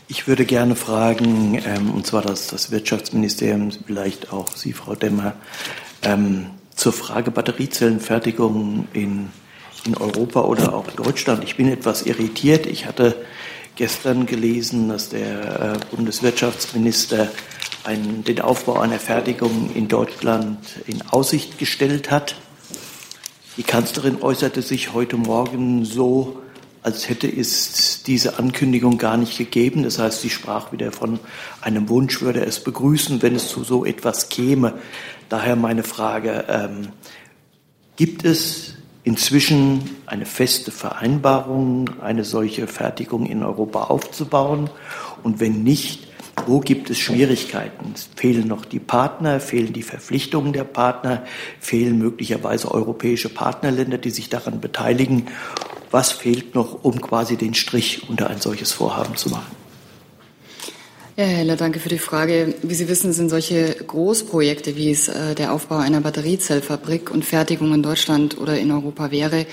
Ich 0.08 0.30
würde 0.30 0.45
gerne 0.45 0.78
fragen, 0.78 1.62
ähm, 1.65 1.91
und 1.91 2.08
zwar 2.08 2.21
das, 2.21 2.47
das 2.47 2.71
Wirtschaftsministerium, 2.71 3.71
vielleicht 3.86 4.32
auch 4.32 4.56
Sie, 4.56 4.71
Frau 4.71 4.95
Demmer, 4.95 5.34
ähm, 6.04 6.52
zur 6.73 6.93
Frage 6.93 7.32
Batteriezellenfertigung 7.32 8.88
in 8.93 9.30
in 9.86 9.96
Europa 9.98 10.41
oder 10.41 10.74
auch 10.74 10.88
Deutschland. 10.91 11.43
Ich 11.43 11.58
bin 11.58 11.67
etwas 11.67 12.04
irritiert. 12.04 12.65
Ich 12.65 12.86
hatte 12.86 13.15
gestern 13.76 14.26
gelesen, 14.26 14.89
dass 14.89 15.10
der 15.10 15.78
äh, 15.82 15.96
Bundeswirtschaftsminister 15.96 17.30
einen, 17.84 18.24
den 18.24 18.39
Aufbau 18.39 18.80
einer 18.80 19.00
Fertigung 19.00 19.72
in 19.74 19.88
Deutschland 19.88 20.60
in 20.86 21.02
Aussicht 21.10 21.58
gestellt 21.58 22.12
hat. 22.12 22.36
Die 23.58 23.63
Kanzlerin 23.63 24.22
äußerte 24.22 24.62
sich 24.62 24.93
heute 24.93 25.17
Morgen 25.17 25.86
so, 25.86 26.41
als 26.82 27.08
hätte 27.10 27.28
es 27.28 28.04
diese 28.04 28.39
Ankündigung 28.39 28.98
gar 28.98 29.17
nicht 29.17 29.38
gegeben. 29.38 29.84
Das 29.84 30.00
heißt, 30.00 30.22
sie 30.22 30.30
sprach 30.30 30.72
wieder 30.72 30.91
von 30.91 31.19
einem 31.62 31.88
Wunsch, 31.89 32.22
würde 32.22 32.46
es 32.46 32.62
begrüßen, 32.62 33.22
wenn 33.22 33.36
es 33.36 33.48
zu 33.48 33.63
so 33.63 33.86
etwas 33.86 34.30
käme. 34.30 34.74
Daher 35.30 35.56
meine 35.56 35.84
Frage, 35.84 36.46
ähm, 36.48 36.89
gibt 37.96 38.26
es 38.26 38.76
inzwischen 39.03 39.97
eine 40.05 40.25
feste 40.25 40.71
Vereinbarung, 40.71 41.89
eine 42.01 42.23
solche 42.23 42.67
Fertigung 42.67 43.25
in 43.25 43.43
Europa 43.43 43.83
aufzubauen? 43.83 44.69
Und 45.23 45.39
wenn 45.39 45.63
nicht, 45.63 46.07
wo 46.45 46.59
gibt 46.59 46.89
es 46.89 46.99
Schwierigkeiten? 46.99 47.93
Fehlen 48.15 48.47
noch 48.47 48.65
die 48.65 48.79
Partner, 48.79 49.39
fehlen 49.39 49.73
die 49.73 49.83
Verpflichtungen 49.83 50.53
der 50.53 50.63
Partner, 50.63 51.23
fehlen 51.59 51.97
möglicherweise 51.97 52.71
europäische 52.71 53.29
Partnerländer, 53.29 53.97
die 53.97 54.09
sich 54.09 54.29
daran 54.29 54.59
beteiligen. 54.59 55.27
Was 55.91 56.11
fehlt 56.11 56.55
noch, 56.55 56.83
um 56.83 56.99
quasi 57.01 57.37
den 57.37 57.53
Strich 57.53 58.09
unter 58.09 58.29
ein 58.29 58.41
solches 58.41 58.71
Vorhaben 58.71 59.15
zu 59.15 59.29
machen? 59.29 59.62
Ja, 61.15 61.26
Herr 61.26 61.38
Heller, 61.38 61.58
danke 61.58 61.80
für 61.80 61.89
die 61.89 61.99
Frage. 61.99 62.56
Wie 62.63 62.73
Sie 62.73 62.88
wissen, 62.88 63.13
sind 63.13 63.30
solche 63.30 63.76
Großprojekte, 63.86 64.76
wie 64.76 64.89
es 64.89 65.10
äh, 65.10 65.36
der 65.36 65.54
Aufbau 65.54 65.78
einer 65.78 66.02
Batteriezellfabrik 66.02 67.12
und 67.12 67.23
Fertigung 67.23 67.71
in 67.71 67.84
Deutschland 67.84 68.39
oder 68.39 68.58
in 68.58 68.71
Europa 68.71 69.12
wäre, 69.12 69.45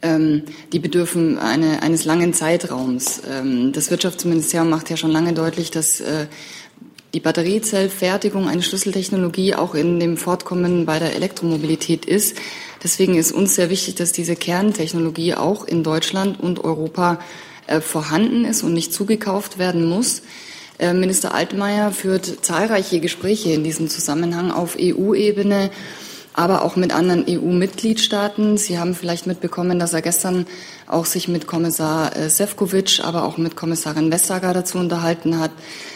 ähm, 0.00 0.44
die 0.72 0.78
bedürfen 0.78 1.38
eine, 1.38 1.82
eines 1.82 2.06
langen 2.06 2.32
Zeitraums. 2.32 3.20
Ähm, 3.30 3.72
das 3.72 3.90
Wirtschaftsministerium 3.90 4.70
macht 4.70 4.88
ja 4.88 4.96
schon 4.96 5.10
lange 5.10 5.34
deutlich, 5.34 5.70
dass 5.70 6.00
äh, 6.00 6.26
die 7.12 7.20
Batteriezellfertigung 7.20 8.48
eine 8.48 8.62
Schlüsseltechnologie 8.62 9.56
auch 9.56 9.74
in 9.74 10.00
dem 10.00 10.16
Fortkommen 10.16 10.86
bei 10.86 10.98
der 11.00 11.14
Elektromobilität 11.14 12.06
ist. 12.06 12.38
Deswegen 12.82 13.16
ist 13.16 13.32
uns 13.32 13.56
sehr 13.56 13.68
wichtig, 13.68 13.96
dass 13.96 14.12
diese 14.12 14.36
Kerntechnologie 14.36 15.34
auch 15.34 15.66
in 15.66 15.82
Deutschland 15.82 16.40
und 16.40 16.64
Europa 16.64 17.18
äh, 17.66 17.82
vorhanden 17.82 18.46
ist 18.46 18.62
und 18.62 18.72
nicht 18.72 18.94
zugekauft 18.94 19.58
werden 19.58 19.86
muss. 19.86 20.22
Äh, 20.78 20.92
Minister 20.92 21.34
Altmaier 21.34 21.92
führt 21.92 22.44
zahlreiche 22.44 23.00
Gespräche 23.00 23.50
in 23.50 23.62
diesem 23.62 23.88
Zusammenhang 23.88 24.50
auf 24.50 24.76
EU-Ebene, 24.78 25.70
aber 26.32 26.62
auch 26.62 26.74
mit 26.74 26.92
anderen 26.92 27.24
EU-Mitgliedstaaten. 27.28 28.56
Sie 28.56 28.78
haben 28.78 28.94
vielleicht 28.96 29.28
mitbekommen, 29.28 29.78
dass 29.78 29.92
er 29.92 30.02
gestern 30.02 30.46
auch 30.88 31.04
sich 31.04 31.28
mit 31.28 31.46
Kommissar 31.46 32.16
äh, 32.16 32.28
Sefcovic, 32.28 33.00
aber 33.04 33.22
auch 33.24 33.38
mit 33.38 33.54
Kommissarin 33.54 34.10
Vestager 34.10 34.52
dazu 34.52 34.78
unterhalten 34.78 35.38
hat. 35.38 35.52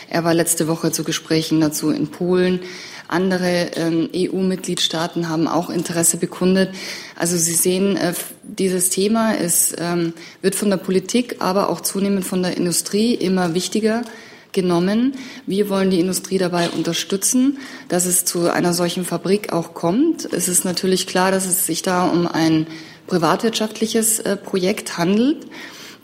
Er 0.09 0.23
war 0.23 0.33
letzte 0.33 0.69
Woche 0.69 0.93
zu 0.93 1.03
Gesprächen 1.03 1.61
dazu 1.61 1.91
in 1.91 2.09
Polen. 2.09 2.61
Andere 3.09 3.71
ähm, 3.75 4.09
EU-Mitgliedstaaten 4.14 5.29
haben 5.29 5.49
auch 5.49 5.71
Interesse 5.71 6.19
bekundet. 6.19 6.71
Also 7.17 7.37
Sie 7.37 7.55
sehen, 7.55 7.97
äh, 7.97 8.12
dieses 8.45 8.91
Thema 8.91 9.33
ist, 9.33 9.75
ähm, 9.79 10.12
wird 10.41 10.55
von 10.55 10.71
der 10.71 10.77
Politik, 10.77 11.37
aber 11.41 11.69
auch 11.69 11.81
zunehmend 11.81 12.25
von 12.25 12.43
der 12.43 12.57
Industrie 12.57 13.14
immer 13.14 13.55
wichtiger 13.55 14.03
genommen. 14.52 15.14
Wir 15.46 15.68
wollen 15.68 15.90
die 15.90 16.00
Industrie 16.00 16.38
dabei 16.38 16.70
unterstützen, 16.70 17.58
dass 17.88 18.06
es 18.06 18.24
zu 18.24 18.52
einer 18.52 18.72
solchen 18.72 19.04
Fabrik 19.04 19.52
auch 19.52 19.74
kommt. 19.74 20.32
Es 20.32 20.48
ist 20.48 20.64
natürlich 20.64 21.06
klar, 21.06 21.30
dass 21.30 21.46
es 21.46 21.66
sich 21.66 21.82
da 21.82 22.06
um 22.06 22.26
ein 22.26 22.66
privatwirtschaftliches 23.06 24.20
äh, 24.20 24.37
Projekt 24.37 24.98
handelt, 24.98 25.46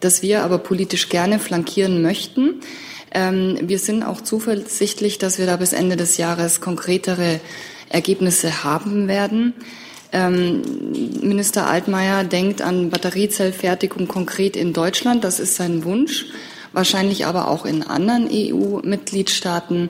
das 0.00 0.22
wir 0.22 0.42
aber 0.42 0.59
politisch 0.59 1.09
gerne 1.09 1.38
flankieren 1.38 2.02
möchten. 2.02 2.61
Ähm, 3.12 3.59
wir 3.62 3.78
sind 3.78 4.02
auch 4.02 4.20
zuversichtlich, 4.20 5.18
dass 5.18 5.38
wir 5.38 5.46
da 5.46 5.57
bis 5.57 5.72
Ende 5.72 5.96
des 5.96 6.16
Jahres 6.16 6.61
konkretere 6.61 7.40
Ergebnisse 7.88 8.64
haben 8.64 9.07
werden. 9.07 9.54
Ähm, 10.12 10.62
Minister 11.22 11.66
Altmaier 11.66 12.24
denkt 12.24 12.62
an 12.62 12.90
Batteriezellfertigung 12.90 14.09
konkret 14.09 14.57
in 14.57 14.72
Deutschland. 14.72 15.24
Das 15.24 15.40
ist 15.40 15.57
sein 15.57 15.85
Wunsch 15.85 16.26
wahrscheinlich 16.75 17.27
aber 17.27 17.49
auch 17.49 17.65
in 17.65 17.83
anderen 17.83 18.29
EU-Mitgliedstaaten. 18.31 19.89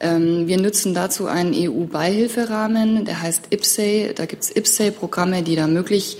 Ähm, 0.00 0.46
wir 0.46 0.58
nutzen 0.58 0.94
dazu 0.94 1.26
einen 1.26 1.52
EU-Beihilferahmen, 1.54 3.04
der 3.04 3.22
heißt 3.22 3.48
IPSEI. 3.50 4.12
Da 4.14 4.26
gibt 4.26 4.44
es 4.44 4.54
IPSEI-Programme, 4.54 5.42
die 5.42 5.56
da 5.56 5.66
möglich, 5.66 6.18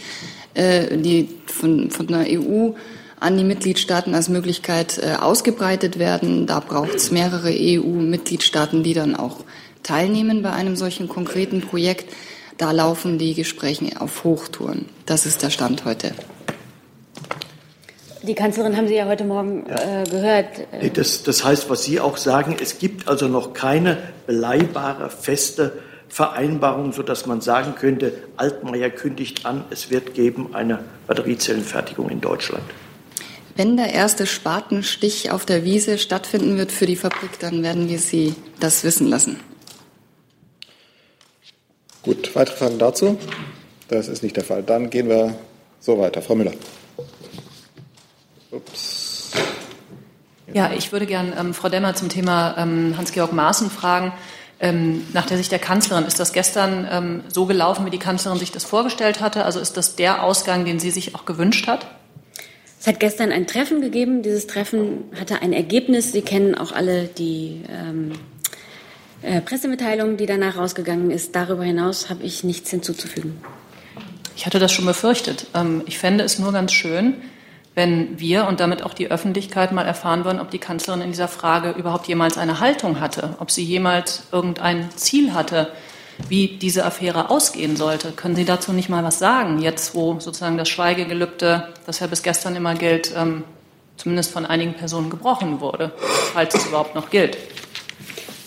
äh, 0.54 0.96
die 0.96 1.28
von, 1.46 1.90
von 1.90 2.06
der 2.08 2.26
EU 2.28 2.72
an 3.20 3.36
die 3.36 3.44
Mitgliedstaaten 3.44 4.14
als 4.14 4.28
Möglichkeit 4.28 4.98
äh, 4.98 5.14
ausgebreitet 5.14 5.98
werden. 5.98 6.46
Da 6.46 6.60
braucht 6.60 6.94
es 6.94 7.10
mehrere 7.10 7.50
EU-Mitgliedstaaten, 7.50 8.82
die 8.82 8.94
dann 8.94 9.16
auch 9.16 9.44
teilnehmen 9.82 10.42
bei 10.42 10.52
einem 10.52 10.76
solchen 10.76 11.08
konkreten 11.08 11.60
Projekt. 11.60 12.12
Da 12.56 12.72
laufen 12.72 13.18
die 13.18 13.34
Gespräche 13.34 14.00
auf 14.00 14.24
Hochtouren. 14.24 14.86
Das 15.06 15.26
ist 15.26 15.42
der 15.42 15.50
Stand 15.50 15.84
heute. 15.84 16.12
Die 18.22 18.34
Kanzlerin 18.34 18.76
haben 18.76 18.88
Sie 18.88 18.96
ja 18.96 19.06
heute 19.06 19.24
Morgen 19.24 19.64
ja. 19.68 20.02
äh, 20.02 20.04
gehört. 20.04 20.46
Das, 20.94 21.22
das 21.22 21.44
heißt, 21.44 21.70
was 21.70 21.84
Sie 21.84 22.00
auch 22.00 22.16
sagen, 22.16 22.56
es 22.60 22.78
gibt 22.78 23.08
also 23.08 23.28
noch 23.28 23.52
keine 23.52 23.98
beleibare, 24.26 25.10
feste 25.10 25.72
Vereinbarung, 26.08 26.92
sodass 26.92 27.26
man 27.26 27.40
sagen 27.40 27.74
könnte, 27.76 28.12
Altmaier 28.36 28.90
kündigt 28.90 29.46
an, 29.46 29.64
es 29.70 29.90
wird 29.90 30.14
geben 30.14 30.54
eine 30.54 30.80
Batteriezellenfertigung 31.06 32.08
in 32.08 32.20
Deutschland. 32.20 32.64
Wenn 33.56 33.76
der 33.76 33.92
erste 33.92 34.26
Spatenstich 34.26 35.30
auf 35.30 35.44
der 35.44 35.64
Wiese 35.64 35.98
stattfinden 35.98 36.56
wird 36.56 36.72
für 36.72 36.86
die 36.86 36.96
Fabrik, 36.96 37.38
dann 37.40 37.62
werden 37.62 37.88
wir 37.88 37.98
Sie 37.98 38.34
das 38.60 38.84
wissen 38.84 39.08
lassen. 39.08 39.38
Gut, 42.02 42.34
weitere 42.34 42.56
Fragen 42.56 42.78
dazu? 42.78 43.18
Das 43.88 44.08
ist 44.08 44.22
nicht 44.22 44.36
der 44.36 44.44
Fall. 44.44 44.62
Dann 44.62 44.90
gehen 44.90 45.08
wir 45.08 45.34
so 45.80 45.98
weiter. 45.98 46.22
Frau 46.22 46.34
Müller. 46.34 46.52
Ups. 48.50 49.32
Ja, 50.52 50.72
ich 50.72 50.92
würde 50.92 51.06
gern 51.06 51.32
ähm, 51.38 51.54
Frau 51.54 51.68
Demmer 51.68 51.94
zum 51.94 52.08
Thema 52.08 52.56
ähm, 52.56 52.94
Hans-Georg 52.96 53.32
Maaßen 53.32 53.70
fragen. 53.70 54.12
Ähm, 54.60 55.06
nach 55.12 55.26
der 55.26 55.36
Sicht 55.36 55.52
der 55.52 55.58
Kanzlerin, 55.58 56.04
ist 56.04 56.18
das 56.18 56.32
gestern 56.32 56.88
ähm, 56.90 57.22
so 57.28 57.46
gelaufen, 57.46 57.86
wie 57.86 57.90
die 57.90 57.98
Kanzlerin 57.98 58.38
sich 58.38 58.50
das 58.50 58.64
vorgestellt 58.64 59.20
hatte? 59.20 59.44
Also 59.44 59.60
ist 59.60 59.76
das 59.76 59.94
der 59.94 60.24
Ausgang, 60.24 60.64
den 60.64 60.80
sie 60.80 60.90
sich 60.90 61.14
auch 61.14 61.26
gewünscht 61.26 61.68
hat? 61.68 61.86
Es 62.80 62.86
hat 62.86 62.98
gestern 62.98 63.30
ein 63.30 63.46
Treffen 63.46 63.80
gegeben. 63.80 64.22
Dieses 64.22 64.46
Treffen 64.46 65.04
hatte 65.18 65.42
ein 65.42 65.52
Ergebnis. 65.52 66.12
Sie 66.12 66.22
kennen 66.22 66.54
auch 66.54 66.72
alle 66.72 67.04
die 67.04 67.62
ähm, 67.68 68.12
äh, 69.22 69.40
Pressemitteilung, 69.40 70.16
die 70.16 70.26
danach 70.26 70.56
rausgegangen 70.56 71.10
ist. 71.10 71.36
Darüber 71.36 71.64
hinaus 71.64 72.08
habe 72.08 72.22
ich 72.22 72.42
nichts 72.42 72.70
hinzuzufügen. 72.70 73.36
Ich 74.36 74.46
hatte 74.46 74.60
das 74.60 74.72
schon 74.72 74.86
befürchtet. 74.86 75.46
Ähm, 75.54 75.82
ich 75.86 75.98
fände 75.98 76.24
es 76.24 76.38
nur 76.38 76.52
ganz 76.52 76.72
schön, 76.72 77.14
wenn 77.78 78.18
wir 78.18 78.48
und 78.48 78.58
damit 78.58 78.82
auch 78.82 78.92
die 78.92 79.08
Öffentlichkeit 79.08 79.70
mal 79.70 79.86
erfahren 79.86 80.24
würden, 80.24 80.40
ob 80.40 80.50
die 80.50 80.58
Kanzlerin 80.58 81.00
in 81.00 81.12
dieser 81.12 81.28
Frage 81.28 81.70
überhaupt 81.70 82.08
jemals 82.08 82.36
eine 82.36 82.58
Haltung 82.58 82.98
hatte, 82.98 83.36
ob 83.38 83.52
sie 83.52 83.62
jemals 83.62 84.24
irgendein 84.32 84.90
Ziel 84.96 85.32
hatte, 85.32 85.70
wie 86.28 86.58
diese 86.60 86.84
Affäre 86.84 87.30
ausgehen 87.30 87.76
sollte. 87.76 88.10
Können 88.10 88.34
Sie 88.34 88.44
dazu 88.44 88.72
nicht 88.72 88.88
mal 88.88 89.04
was 89.04 89.20
sagen, 89.20 89.60
jetzt 89.60 89.94
wo 89.94 90.18
sozusagen 90.18 90.58
das 90.58 90.68
Schweigegelübde, 90.68 91.68
das 91.86 92.00
ja 92.00 92.08
bis 92.08 92.24
gestern 92.24 92.56
immer 92.56 92.74
gilt, 92.74 93.14
ähm, 93.16 93.44
zumindest 93.96 94.32
von 94.32 94.44
einigen 94.44 94.74
Personen 94.74 95.08
gebrochen 95.08 95.60
wurde, 95.60 95.92
falls 96.32 96.56
es 96.56 96.66
überhaupt 96.66 96.96
noch 96.96 97.10
gilt? 97.10 97.38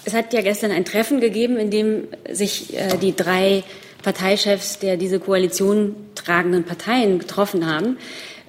Es 0.03 0.13
hat 0.13 0.33
ja 0.33 0.41
gestern 0.41 0.71
ein 0.71 0.83
Treffen 0.83 1.21
gegeben, 1.21 1.55
in 1.55 1.71
dem 1.71 2.07
sich 2.29 2.77
äh, 2.77 2.97
die 2.97 3.15
drei 3.15 3.63
Parteichefs 4.03 4.79
der 4.79 4.97
diese 4.97 5.21
Koalition 5.21 5.95
tragenden 6.15 6.65
Parteien 6.65 7.17
getroffen 7.17 7.65
haben. 7.65 7.97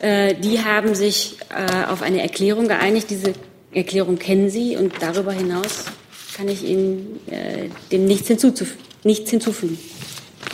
Äh, 0.03 0.35
die 0.35 0.63
haben 0.63 0.95
sich 0.95 1.37
äh, 1.49 1.91
auf 1.91 2.03
eine 2.03 2.21
Erklärung 2.21 2.69
geeinigt. 2.69 3.09
Diese 3.09 3.33
Erklärung 3.73 4.19
kennen 4.19 4.51
Sie 4.51 4.77
und 4.77 4.93
darüber 5.01 5.33
hinaus 5.33 5.85
kann 6.37 6.49
ich 6.49 6.65
Ihnen 6.65 7.21
äh, 7.31 7.69
dem 7.91 8.05
nichts, 8.05 8.29
hinzuzuf 8.29 8.75
nichts 9.05 9.31
hinzufügen. 9.31 9.79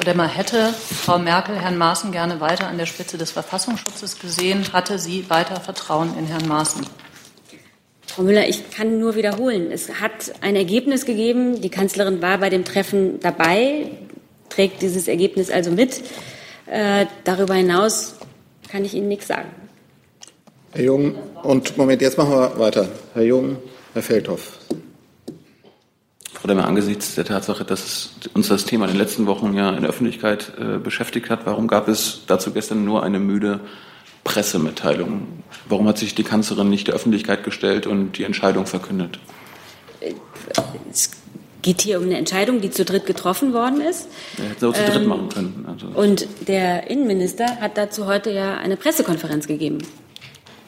Oder 0.01 0.15
man 0.15 0.29
hätte 0.29 0.73
Frau 0.73 1.19
Merkel 1.19 1.57
Herrn 1.57 1.77
Maaßen 1.77 2.13
gerne 2.13 2.41
weiter 2.41 2.69
an 2.69 2.79
der 2.79 2.87
Spitze 2.87 3.19
des 3.19 3.31
Verfassungsschutzes 3.33 4.19
gesehen, 4.21 4.73
hatte 4.73 4.99
sie 4.99 5.29
weiter 5.29 5.61
Vertrauen 5.61 6.17
in 6.17 6.27
Herrn 6.27 6.47
Maaßen? 6.47 6.87
Frau 8.07 8.23
Müller, 8.23 8.49
ich 8.49 8.71
kann 8.71 9.01
nur 9.01 9.17
wiederholen. 9.17 9.71
Es 9.71 10.01
hat 10.01 10.33
ein 10.41 10.57
Ergebnis 10.57 11.05
gegeben. 11.05 11.61
Die 11.61 11.69
Kanzlerin 11.69 12.23
war 12.23 12.39
bei 12.39 12.51
dem 12.51 12.65
Treffen 12.65 13.19
dabei, 13.21 13.91
trägt 14.51 14.83
dieses 14.83 15.09
Ergebnis 15.09 15.51
also 15.51 15.71
mit. 15.71 16.03
Äh, 16.67 17.07
darüber 17.25 17.55
hinaus 17.55 18.15
kann 18.69 18.85
ich 18.85 18.95
Ihnen 18.95 19.09
nichts 19.09 19.27
sagen. 19.27 19.49
Herr 20.73 20.85
Jung, 20.85 21.15
und 21.43 21.77
Moment, 21.77 22.03
jetzt 22.03 22.19
machen 22.19 22.31
wir 22.31 22.59
weiter. 22.59 22.89
Herr 23.15 23.25
Jung, 23.25 23.57
Herr 23.95 24.03
Feldhoff. 24.03 24.59
Frau 26.35 26.47
Demmer, 26.47 26.67
angesichts 26.67 27.15
der 27.17 27.25
Tatsache, 27.25 27.65
dass 27.65 28.11
uns 28.35 28.49
das 28.49 28.65
Thema 28.65 28.85
in 28.85 28.93
den 28.93 28.99
letzten 28.99 29.27
Wochen 29.27 29.55
ja 29.55 29.71
in 29.71 29.81
der 29.81 29.91
Öffentlichkeit 29.91 30.53
äh, 30.59 30.79
beschäftigt 30.79 31.31
hat, 31.31 31.47
warum 31.47 31.67
gab 31.67 31.89
es 31.89 32.21
dazu 32.27 32.53
gestern 32.53 32.85
nur 32.85 33.03
eine 33.03 33.19
müde 33.19 33.61
Pressemitteilung? 34.23 35.43
Warum 35.69 35.89
hat 35.89 35.99
sich 35.99 36.15
die 36.15 36.23
Kanzlerin 36.23 36.69
nicht 36.69 36.87
der 36.87 36.95
Öffentlichkeit 36.95 37.43
gestellt 37.43 37.87
und 37.87 38.19
die 38.19 38.25
Entscheidung 38.25 38.67
verkündet? 38.67 39.19
Geht 41.63 41.83
hier 41.83 41.99
um 41.99 42.05
eine 42.05 42.17
Entscheidung, 42.17 42.61
die 42.61 42.71
zu 42.71 42.85
dritt 42.85 43.07
getroffen 43.07 43.53
worden 43.53 43.81
ist. 43.81 44.09
Er 44.39 44.51
hätte 44.51 44.69
auch 44.69 44.75
zu 44.75 44.85
dritt 44.85 45.03
ähm, 45.03 45.09
machen 45.09 45.29
können. 45.29 45.67
Also. 45.67 45.87
Und 45.87 46.27
der 46.47 46.91
Innenminister 46.91 47.61
hat 47.61 47.77
dazu 47.77 48.07
heute 48.07 48.31
ja 48.31 48.57
eine 48.57 48.77
Pressekonferenz 48.77 49.47
gegeben. 49.47 49.79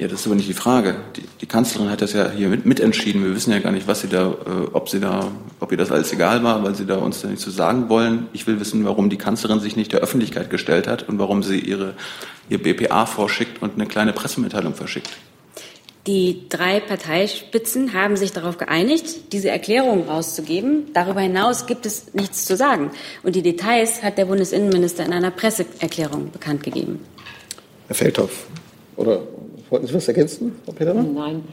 Ja, 0.00 0.09
das 0.09 0.20
ist 0.20 0.26
aber 0.26 0.37
nicht 0.37 0.48
die 0.48 0.55
Frage. 0.55 0.96
Die, 1.16 1.24
die 1.42 1.46
Kanzlerin 1.46 1.90
hat 1.90 2.00
das 2.00 2.14
ja 2.14 2.31
hier 2.31 2.48
mit, 2.48 2.64
mitentschieden. 2.64 3.22
Wir 3.22 3.35
wissen 3.35 3.53
ja 3.53 3.59
gar 3.59 3.70
nicht, 3.70 3.87
was 3.87 4.00
sie 4.00 4.09
da, 4.09 4.29
äh, 4.31 4.68
ob 4.72 4.88
sie 4.88 4.98
da, 4.98 5.31
ob 5.61 5.72
ihr 5.72 5.76
das 5.76 5.92
alles 5.92 6.11
egal 6.11 6.42
war, 6.42 6.64
weil 6.64 6.74
sie 6.74 6.87
da 6.87 6.96
uns 6.96 7.20
da 7.20 7.29
nicht 7.29 7.42
zu 7.42 7.50
so 7.50 7.57
sagen 7.59 7.90
wollen. 7.90 8.26
Ich 8.33 8.46
will 8.46 8.59
wissen, 8.61 8.83
warum 8.87 9.11
die 9.11 9.18
Kanzlerin 9.18 9.61
sich 9.61 9.76
nicht 9.76 9.92
der 9.92 10.00
Öffentlichkeit 10.00 10.48
gestellt 10.48 10.88
hat 10.88 11.07
und 11.07 11.18
warum 11.18 11.42
sie 11.42 11.59
ihre, 11.59 11.92
ihr 12.48 12.62
BPA 12.62 13.05
vorschickt 13.05 13.61
und 13.61 13.74
eine 13.74 13.85
kleine 13.85 14.14
Pressemitteilung 14.14 14.74
verschickt. 14.74 15.11
Die 16.06 16.48
drei 16.48 16.80
Parteispitzen 16.80 17.92
haben 17.92 18.16
sich 18.16 18.32
darauf 18.32 18.56
geeinigt, 18.56 19.32
diese 19.32 19.50
Erklärung 19.50 20.08
rauszugeben. 20.08 20.86
Darüber 20.94 21.20
hinaus 21.20 21.66
gibt 21.66 21.84
es 21.84 22.14
nichts 22.14 22.46
zu 22.46 22.56
sagen. 22.56 22.90
Und 23.22 23.36
die 23.36 23.42
Details 23.42 24.02
hat 24.02 24.16
der 24.16 24.24
Bundesinnenminister 24.24 25.04
in 25.04 25.12
einer 25.12 25.30
Presseerklärung 25.30 26.30
bekannt 26.30 26.62
gegeben. 26.62 27.04
Herr 27.86 27.96
Feldhoff, 27.96 28.46
oder 28.96 29.22
wollten 29.68 29.86
Sie 29.86 29.94
was 29.94 30.08
ergänzen, 30.08 30.56
Frau 30.64 30.72
Petermann? 30.72 31.12
Nein, 31.12 31.44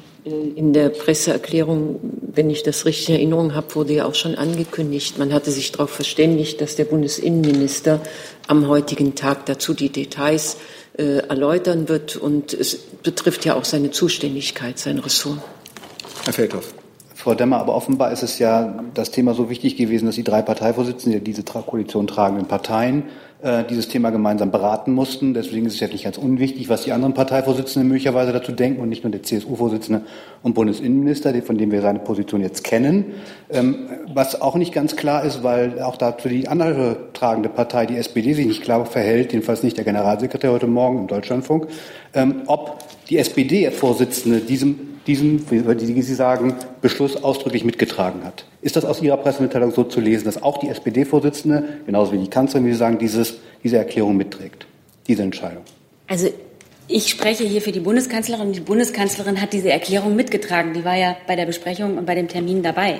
in 0.56 0.74
der 0.74 0.90
Presseerklärung, 0.90 2.00
wenn 2.34 2.50
ich 2.50 2.64
das 2.64 2.86
richtig 2.86 3.10
in 3.10 3.16
Erinnerung 3.16 3.56
habe, 3.56 3.76
wurde 3.76 3.94
ja 3.94 4.06
auch 4.06 4.16
schon 4.16 4.36
angekündigt, 4.36 5.18
man 5.18 5.34
hatte 5.34 5.52
sich 5.52 5.72
darauf 5.72 5.90
verständigt, 5.90 6.62
dass 6.62 6.76
der 6.76 6.86
Bundesinnenminister 6.86 8.02
am 8.48 8.68
heutigen 8.68 9.16
Tag 9.16 9.46
dazu 9.46 9.74
die 9.74 9.90
Details 9.90 10.58
äh, 10.98 11.18
erläutern 11.28 11.90
wird. 11.90 12.16
Und 12.16 12.54
es 12.54 12.76
betrifft 12.76 13.46
ja 13.46 13.56
auch 13.56 13.66
seine 13.66 13.92
Zuständigkeit, 13.92 14.80
sein 14.80 15.00
Ressort. 15.00 15.40
Herr 16.26 16.34
Feldhoff. 16.34 16.77
Frau 17.18 17.34
Demmer, 17.34 17.58
aber 17.58 17.74
offenbar 17.74 18.12
ist 18.12 18.22
es 18.22 18.38
ja 18.38 18.76
das 18.94 19.10
Thema 19.10 19.34
so 19.34 19.50
wichtig 19.50 19.76
gewesen, 19.76 20.06
dass 20.06 20.14
die 20.14 20.24
drei 20.24 20.44
Parteivorsitzenden, 20.44 21.24
diese 21.24 21.42
Koalition 21.42 22.06
tragenden 22.06 22.46
Parteien, 22.46 23.06
äh, 23.42 23.64
dieses 23.64 23.88
Thema 23.88 24.12
gemeinsam 24.12 24.52
beraten 24.52 24.94
mussten. 24.94 25.34
Deswegen 25.34 25.66
ist 25.66 25.74
es 25.74 25.80
ja 25.80 25.88
nicht 25.88 26.04
ganz 26.04 26.20
unwichtig, 26.20 26.70
was 26.70 26.84
die 26.84 26.92
anderen 26.92 27.16
Parteivorsitzenden 27.16 27.90
möglicherweise 27.90 28.34
dazu 28.34 28.52
denken 28.52 28.82
und 28.82 28.90
nicht 28.90 29.04
nur 29.04 29.10
der 29.10 29.24
CSU-Vorsitzende 29.24 30.04
und 30.44 30.54
Bundesinnenminister, 30.54 31.34
von 31.42 31.58
dem 31.58 31.72
wir 31.72 31.82
seine 31.82 31.98
Position 31.98 32.42
jetzt 32.42 32.64
kennen. 32.64 33.06
Ähm, 33.50 33.90
was 34.14 34.40
auch 34.40 34.54
nicht 34.54 34.72
ganz 34.72 34.96
klar 34.96 35.24
ist, 35.24 35.42
weil 35.42 35.82
auch 35.82 35.98
dazu 35.98 36.30
die 36.30 36.48
andere 36.48 36.98
tragende 37.14 37.50
Partei, 37.50 37.88
die 37.88 37.98
SPD, 37.98 38.34
sich 38.34 38.46
nicht 38.46 38.62
klar 38.62 38.86
verhält, 38.86 39.34
jedenfalls 39.34 39.64
nicht 39.64 39.78
der 39.78 39.86
Generalsekretär 39.86 40.52
heute 40.52 40.68
Morgen 40.68 41.00
im 41.00 41.08
Deutschlandfunk, 41.08 41.66
ähm, 42.14 42.44
ob 42.46 42.78
die 43.10 43.18
SPD-Vorsitzende 43.18 44.40
diesem 44.42 44.87
diesen, 45.08 45.50
wie 45.50 46.02
Sie 46.02 46.14
sagen, 46.14 46.56
Beschluss 46.82 47.24
ausdrücklich 47.24 47.64
mitgetragen 47.64 48.24
hat. 48.24 48.46
Ist 48.62 48.76
das 48.76 48.86
aus 48.86 49.02
Ihrer 49.02 49.18
Pressemitteilung 49.18 49.72
so 49.72 49.84
zu 49.84 50.02
lesen, 50.02 50.26
dass 50.26 50.44
auch 50.44 50.58
die 50.58 50.68
SPD-Vorsitzende, 50.68 51.64
genauso 51.86 52.12
wie 52.12 52.18
die 52.18 52.30
Kanzlerin, 52.30 52.68
wie 52.68 52.74
Sie 52.74 52.78
sagen, 52.78 52.98
dieses, 53.00 53.36
diese 53.64 53.78
Erklärung 53.78 54.18
mitträgt, 54.18 54.68
diese 55.08 55.24
Entscheidung? 55.24 55.64
Also 56.08 56.30
ich 56.90 57.10
spreche 57.10 57.44
hier 57.44 57.62
für 57.62 57.72
die 57.72 57.80
Bundeskanzlerin. 57.80 58.54
Die 58.54 58.60
Bundeskanzlerin 58.60 59.42
hat 59.42 59.54
diese 59.54 59.70
Erklärung 59.70 60.16
mitgetragen. 60.16 60.74
Die 60.74 60.86
war 60.86 60.96
ja 60.96 61.18
bei 61.26 61.36
der 61.36 61.46
Besprechung 61.46 61.98
und 61.98 62.06
bei 62.06 62.16
dem 62.16 62.28
Termin 62.28 62.64
dabei. 62.64 63.00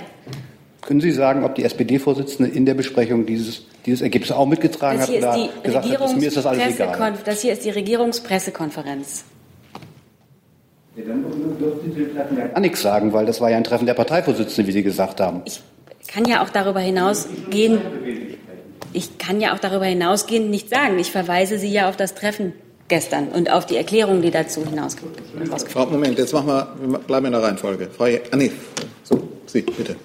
Können 0.82 1.02
Sie 1.02 1.12
sagen, 1.12 1.44
ob 1.44 1.56
die 1.56 1.64
SPD-Vorsitzende 1.64 2.50
in 2.50 2.66
der 2.66 2.74
Besprechung 2.74 3.26
dieses, 3.26 3.66
dieses 3.86 4.02
Ergebnis 4.02 4.32
auch 4.32 4.46
mitgetragen 4.46 5.00
das 5.00 5.10
hat 5.10 5.16
oder 5.16 5.50
gesagt 5.64 6.00
hat, 6.00 6.18
mir 6.18 6.28
ist 6.28 6.38
das 6.38 6.46
alles 6.46 6.76
egal? 6.76 7.14
Das 7.26 7.42
hier 7.42 7.54
ist 7.54 7.66
die 7.66 7.72
Regierungspressekonferenz. 7.72 9.26
Ja, 10.98 11.04
dann 11.06 11.24
dürfen 11.60 11.94
Sie 11.96 12.06
Treffen 12.06 12.38
ja 12.38 12.48
gar 12.48 12.60
nichts 12.60 12.82
sagen, 12.82 13.14
weil 13.14 13.28
das 13.28 13.40
war 13.40 13.52
ja 13.52 13.58
ein 13.58 13.64
Treffen 13.64 13.86
der 13.86 13.94
Parteivorsitzenden, 13.94 14.66
wie 14.66 14.72
Sie 14.72 14.82
gesagt 14.82 15.20
haben. 15.20 15.44
Ich 15.46 16.08
kann 16.08 16.26
ja 16.26 16.44
auch 16.44 16.50
darüber 16.50 16.80
hinausgehen. 16.80 17.80
Ich 18.94 19.20
kann 19.20 19.40
ja 19.40 19.54
auch 19.54 19.60
darüber 19.60 19.86
hinausgehen 19.86 20.50
nicht 20.50 20.70
sagen. 20.70 20.98
Ich 20.98 21.12
verweise 21.12 21.60
Sie 21.60 21.72
ja 21.72 21.88
auf 21.88 21.98
das 21.98 22.16
Treffen 22.16 22.54
gestern 22.88 23.28
und 23.28 23.52
auf 23.52 23.68
die 23.68 23.76
Erklärung, 23.78 24.24
die 24.24 24.32
dazu 24.32 24.66
hinausgeht. 24.66 25.10
Frau, 25.68 25.86
Moment, 25.86 26.18
jetzt 26.18 26.34
machen 26.34 26.48
wir, 26.48 26.74
wir 26.80 27.00
bleiben 27.00 27.28
in 27.28 27.34
der 27.34 27.44
Reihenfolge. 27.44 27.90
Frau, 27.96 28.06
ah, 28.06 28.36
nee, 28.36 28.52
so, 29.04 29.27
Sie, 29.50 29.62
bitte. 29.62 29.96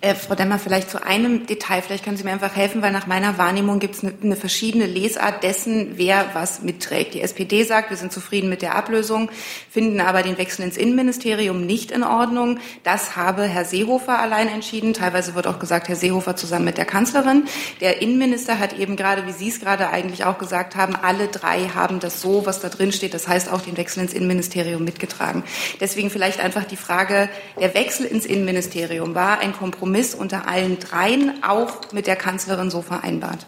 Äh, 0.00 0.14
Frau 0.14 0.34
Demmer, 0.34 0.58
vielleicht 0.58 0.90
zu 0.90 1.02
einem 1.02 1.46
Detail, 1.46 1.80
vielleicht 1.80 2.04
können 2.04 2.18
Sie 2.18 2.24
mir 2.24 2.32
einfach 2.32 2.54
helfen, 2.54 2.82
weil 2.82 2.92
nach 2.92 3.06
meiner 3.06 3.38
Wahrnehmung 3.38 3.78
gibt 3.78 3.94
es 3.94 4.02
eine, 4.04 4.12
eine, 4.22 4.36
verschiedene 4.36 4.84
Lesart 4.84 5.42
dessen, 5.42 5.92
wer 5.96 6.26
was 6.34 6.60
mitträgt. 6.60 7.14
Die 7.14 7.22
SPD 7.22 7.64
sagt, 7.64 7.88
wir 7.88 7.96
sind 7.96 8.12
zufrieden 8.12 8.50
mit 8.50 8.60
der 8.60 8.74
Ablösung, 8.74 9.30
finden 9.70 10.02
aber 10.02 10.22
den 10.22 10.36
Wechsel 10.36 10.62
ins 10.62 10.76
Innenministerium 10.76 11.64
nicht 11.64 11.90
in 11.90 12.04
Ordnung. 12.04 12.58
Das 12.82 13.16
habe 13.16 13.44
Herr 13.44 13.64
Seehofer 13.64 14.18
allein 14.18 14.48
entschieden. 14.48 14.92
Teilweise 14.92 15.34
wird 15.34 15.46
auch 15.46 15.58
gesagt, 15.58 15.88
Herr 15.88 15.96
Seehofer 15.96 16.36
zusammen 16.36 16.66
mit 16.66 16.76
der 16.76 16.84
Kanzlerin. 16.84 17.44
Der 17.80 18.02
Innenminister 18.02 18.58
hat 18.58 18.78
eben 18.78 18.96
gerade, 18.96 19.26
wie 19.26 19.32
Sie 19.32 19.48
es 19.48 19.58
gerade 19.58 19.88
eigentlich 19.88 20.24
auch 20.26 20.36
gesagt 20.36 20.76
haben, 20.76 20.94
alle 20.96 21.28
drei 21.28 21.70
haben 21.74 21.98
das 21.98 22.20
so, 22.20 22.44
was 22.44 22.60
da 22.60 22.68
drin 22.68 22.92
steht, 22.92 23.14
das 23.14 23.26
heißt 23.26 23.50
auch 23.50 23.62
den 23.62 23.78
Wechsel 23.78 24.02
ins 24.02 24.12
Innenministerium 24.12 24.84
mitgetragen. 24.84 25.44
Deswegen 25.80 26.10
vielleicht 26.10 26.40
einfach 26.40 26.64
die 26.64 26.76
Frage, 26.76 27.30
der 27.58 27.72
Wechsel 27.72 28.04
ins 28.04 28.26
Innenministerium 28.26 28.83
war 29.14 29.38
ein 29.38 29.52
Kompromiss 29.52 30.14
unter 30.14 30.48
allen 30.48 30.78
dreien 30.78 31.42
auch 31.42 31.92
mit 31.92 32.06
der 32.06 32.16
Kanzlerin 32.16 32.70
so 32.70 32.82
vereinbart? 32.82 33.46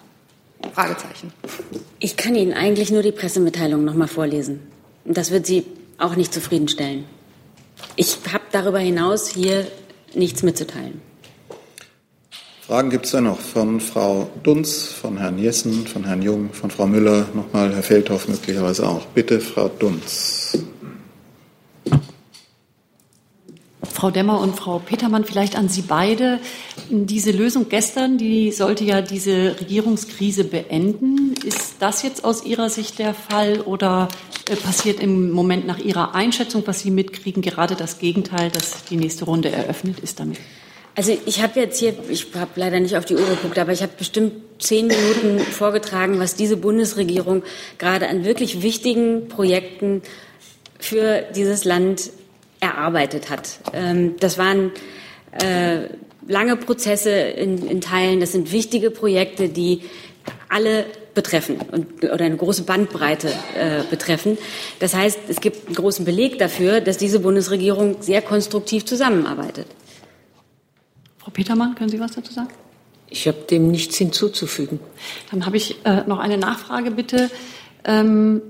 Fragezeichen. 0.72 1.32
Ich 1.98 2.16
kann 2.16 2.34
Ihnen 2.34 2.52
eigentlich 2.52 2.90
nur 2.90 3.02
die 3.02 3.12
Pressemitteilung 3.12 3.84
noch 3.84 3.94
mal 3.94 4.08
vorlesen. 4.08 4.60
Das 5.04 5.30
wird 5.30 5.46
Sie 5.46 5.64
auch 5.98 6.16
nicht 6.16 6.32
zufriedenstellen. 6.32 7.04
Ich 7.96 8.18
habe 8.32 8.44
darüber 8.52 8.78
hinaus 8.78 9.28
hier 9.28 9.66
nichts 10.14 10.42
mitzuteilen. 10.42 11.00
Fragen 12.66 12.90
gibt 12.90 13.06
es 13.06 13.12
da 13.12 13.20
noch 13.20 13.38
von 13.38 13.80
Frau 13.80 14.28
Dunz, 14.42 14.86
von 14.86 15.18
Herrn 15.18 15.38
Jessen, 15.38 15.86
von 15.86 16.04
Herrn 16.04 16.20
Jung, 16.20 16.52
von 16.52 16.70
Frau 16.70 16.88
Müller, 16.88 17.26
nochmal 17.32 17.72
Herr 17.72 17.82
Feldhoff 17.82 18.26
möglicherweise 18.26 18.88
auch. 18.88 19.06
Bitte, 19.06 19.40
Frau 19.40 19.68
Dunz. 19.68 20.58
Frau 23.96 24.10
Demmer 24.10 24.40
und 24.40 24.54
Frau 24.56 24.78
Petermann, 24.78 25.24
vielleicht 25.24 25.56
an 25.56 25.70
Sie 25.70 25.80
beide. 25.80 26.38
Diese 26.90 27.30
Lösung 27.30 27.70
gestern, 27.70 28.18
die 28.18 28.52
sollte 28.52 28.84
ja 28.84 29.00
diese 29.00 29.58
Regierungskrise 29.58 30.44
beenden. 30.44 31.32
Ist 31.42 31.76
das 31.80 32.02
jetzt 32.02 32.22
aus 32.22 32.44
Ihrer 32.44 32.68
Sicht 32.68 32.98
der 32.98 33.14
Fall 33.14 33.62
oder 33.62 34.08
äh, 34.50 34.56
passiert 34.56 35.00
im 35.00 35.30
Moment 35.30 35.66
nach 35.66 35.78
Ihrer 35.78 36.14
Einschätzung, 36.14 36.62
was 36.66 36.80
Sie 36.80 36.90
mitkriegen, 36.90 37.40
gerade 37.40 37.74
das 37.74 37.98
Gegenteil, 37.98 38.50
dass 38.50 38.84
die 38.84 38.96
nächste 38.96 39.24
Runde 39.24 39.50
eröffnet 39.50 40.00
ist 40.00 40.20
damit? 40.20 40.36
Also 40.94 41.16
ich 41.24 41.42
habe 41.42 41.58
jetzt 41.58 41.80
hier, 41.80 41.94
ich 42.10 42.26
habe 42.34 42.50
leider 42.56 42.78
nicht 42.80 42.98
auf 42.98 43.06
die 43.06 43.14
Uhr 43.14 43.26
geguckt, 43.26 43.58
aber 43.58 43.72
ich 43.72 43.80
habe 43.80 43.92
bestimmt 43.96 44.32
zehn 44.58 44.88
Minuten 44.88 45.40
vorgetragen, 45.40 46.18
was 46.18 46.34
diese 46.34 46.58
Bundesregierung 46.58 47.44
gerade 47.78 48.08
an 48.08 48.26
wirklich 48.26 48.60
wichtigen 48.60 49.28
Projekten 49.28 50.02
für 50.78 51.22
dieses 51.34 51.64
Land 51.64 52.10
erarbeitet 52.60 53.30
hat. 53.30 53.60
Ähm, 53.72 54.16
das 54.18 54.38
waren 54.38 54.72
äh, 55.42 55.88
lange 56.26 56.56
Prozesse 56.56 57.10
in, 57.10 57.66
in 57.66 57.80
Teilen, 57.80 58.20
das 58.20 58.32
sind 58.32 58.52
wichtige 58.52 58.90
Projekte, 58.90 59.48
die 59.48 59.82
alle 60.48 60.86
betreffen 61.14 61.58
und, 61.72 62.04
oder 62.04 62.24
eine 62.24 62.36
große 62.36 62.64
Bandbreite 62.64 63.28
äh, 63.58 63.82
betreffen. 63.88 64.36
Das 64.80 64.94
heißt, 64.94 65.18
es 65.28 65.40
gibt 65.40 65.66
einen 65.66 65.74
großen 65.74 66.04
Beleg 66.04 66.38
dafür, 66.38 66.80
dass 66.80 66.98
diese 66.98 67.20
Bundesregierung 67.20 68.02
sehr 68.02 68.22
konstruktiv 68.22 68.84
zusammenarbeitet. 68.84 69.66
Frau 71.18 71.30
Petermann, 71.30 71.74
können 71.74 71.88
Sie 71.88 71.98
was 71.98 72.12
dazu 72.12 72.32
sagen? 72.32 72.50
Ich 73.08 73.26
habe 73.26 73.38
dem 73.50 73.68
nichts 73.70 73.96
hinzuzufügen. 73.96 74.78
Dann 75.30 75.46
habe 75.46 75.56
ich 75.56 75.84
äh, 75.84 76.02
noch 76.06 76.18
eine 76.18 76.38
Nachfrage, 76.38 76.90
bitte. 76.90 77.30
Ähm, 77.84 78.42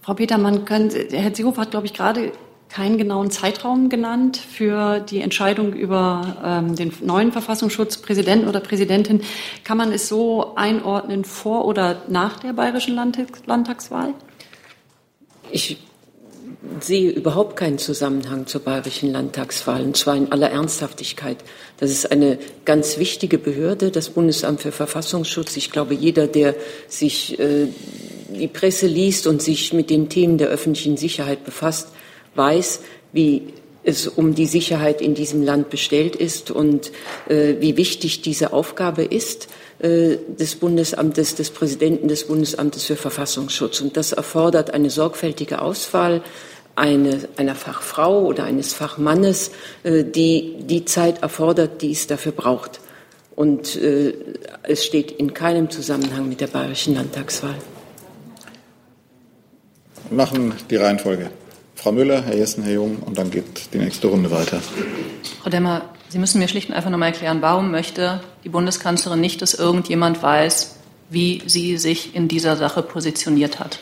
Frau 0.00 0.14
Petermann, 0.14 0.64
können, 0.64 0.90
Herr 1.10 1.34
Seehofer 1.34 1.62
hat, 1.62 1.72
glaube 1.72 1.86
ich, 1.86 1.92
gerade 1.92 2.32
keinen 2.72 2.96
genauen 2.96 3.30
Zeitraum 3.30 3.90
genannt 3.90 4.38
für 4.38 5.00
die 5.00 5.20
Entscheidung 5.20 5.74
über 5.74 6.38
ähm, 6.42 6.74
den 6.74 6.90
neuen 7.02 7.30
Verfassungsschutzpräsidenten 7.30 8.48
oder 8.48 8.60
Präsidentin. 8.60 9.20
Kann 9.62 9.76
man 9.76 9.92
es 9.92 10.08
so 10.08 10.54
einordnen 10.54 11.24
vor 11.24 11.66
oder 11.66 12.02
nach 12.08 12.40
der 12.40 12.54
bayerischen 12.54 12.94
Landtagswahl? 12.94 14.14
Ich 15.50 15.76
sehe 16.80 17.10
überhaupt 17.10 17.56
keinen 17.56 17.76
Zusammenhang 17.76 18.46
zur 18.46 18.62
bayerischen 18.62 19.12
Landtagswahl, 19.12 19.82
und 19.82 19.98
zwar 19.98 20.16
in 20.16 20.32
aller 20.32 20.50
Ernsthaftigkeit. 20.50 21.38
Das 21.76 21.90
ist 21.90 22.10
eine 22.10 22.38
ganz 22.64 22.96
wichtige 22.96 23.36
Behörde, 23.36 23.90
das 23.90 24.08
Bundesamt 24.08 24.62
für 24.62 24.72
Verfassungsschutz. 24.72 25.58
Ich 25.58 25.72
glaube, 25.72 25.92
jeder, 25.92 26.26
der 26.26 26.54
sich 26.88 27.38
äh, 27.38 27.66
die 28.30 28.48
Presse 28.48 28.86
liest 28.86 29.26
und 29.26 29.42
sich 29.42 29.74
mit 29.74 29.90
den 29.90 30.08
Themen 30.08 30.38
der 30.38 30.48
öffentlichen 30.48 30.96
Sicherheit 30.96 31.44
befasst, 31.44 31.88
weiß, 32.34 32.80
wie 33.12 33.52
es 33.84 34.06
um 34.06 34.34
die 34.34 34.46
Sicherheit 34.46 35.00
in 35.00 35.14
diesem 35.14 35.42
Land 35.42 35.70
bestellt 35.70 36.14
ist 36.14 36.50
und 36.50 36.92
äh, 37.28 37.56
wie 37.58 37.76
wichtig 37.76 38.22
diese 38.22 38.52
Aufgabe 38.52 39.02
ist 39.02 39.48
äh, 39.80 40.18
des 40.28 40.54
Bundesamtes, 40.54 41.34
des 41.34 41.50
Präsidenten 41.50 42.06
des 42.06 42.28
Bundesamtes 42.28 42.84
für 42.84 42.96
Verfassungsschutz. 42.96 43.80
Und 43.80 43.96
das 43.96 44.12
erfordert 44.12 44.72
eine 44.72 44.90
sorgfältige 44.90 45.60
Auswahl 45.60 46.22
eine, 46.74 47.28
einer 47.36 47.54
Fachfrau 47.54 48.24
oder 48.24 48.44
eines 48.44 48.72
Fachmannes, 48.72 49.50
äh, 49.82 50.04
die 50.04 50.56
die 50.60 50.84
Zeit 50.84 51.22
erfordert, 51.22 51.82
die 51.82 51.92
es 51.92 52.06
dafür 52.06 52.32
braucht. 52.32 52.80
Und 53.34 53.76
äh, 53.76 54.14
es 54.62 54.84
steht 54.84 55.10
in 55.10 55.34
keinem 55.34 55.70
Zusammenhang 55.70 56.28
mit 56.28 56.40
der 56.40 56.46
bayerischen 56.46 56.94
Landtagswahl. 56.94 57.56
Wir 60.08 60.16
machen 60.16 60.54
die 60.70 60.76
Reihenfolge. 60.76 61.30
Frau 61.82 61.90
Müller, 61.90 62.22
Herr 62.22 62.36
Jessen, 62.36 62.62
Herr 62.62 62.74
Jung 62.74 62.98
und 63.04 63.18
dann 63.18 63.32
geht 63.32 63.74
die 63.74 63.78
nächste 63.78 64.06
Runde 64.06 64.30
weiter. 64.30 64.60
Frau 65.42 65.50
Demmer, 65.50 65.82
Sie 66.10 66.18
müssen 66.18 66.38
mir 66.38 66.46
schlicht 66.46 66.68
und 66.68 66.76
einfach 66.76 66.90
nochmal 66.90 67.08
erklären, 67.08 67.42
warum 67.42 67.72
möchte 67.72 68.20
die 68.44 68.50
Bundeskanzlerin 68.50 69.20
nicht, 69.20 69.42
dass 69.42 69.54
irgendjemand 69.54 70.22
weiß, 70.22 70.76
wie 71.10 71.42
sie 71.46 71.78
sich 71.78 72.14
in 72.14 72.28
dieser 72.28 72.56
Sache 72.56 72.82
positioniert 72.82 73.58
hat? 73.58 73.80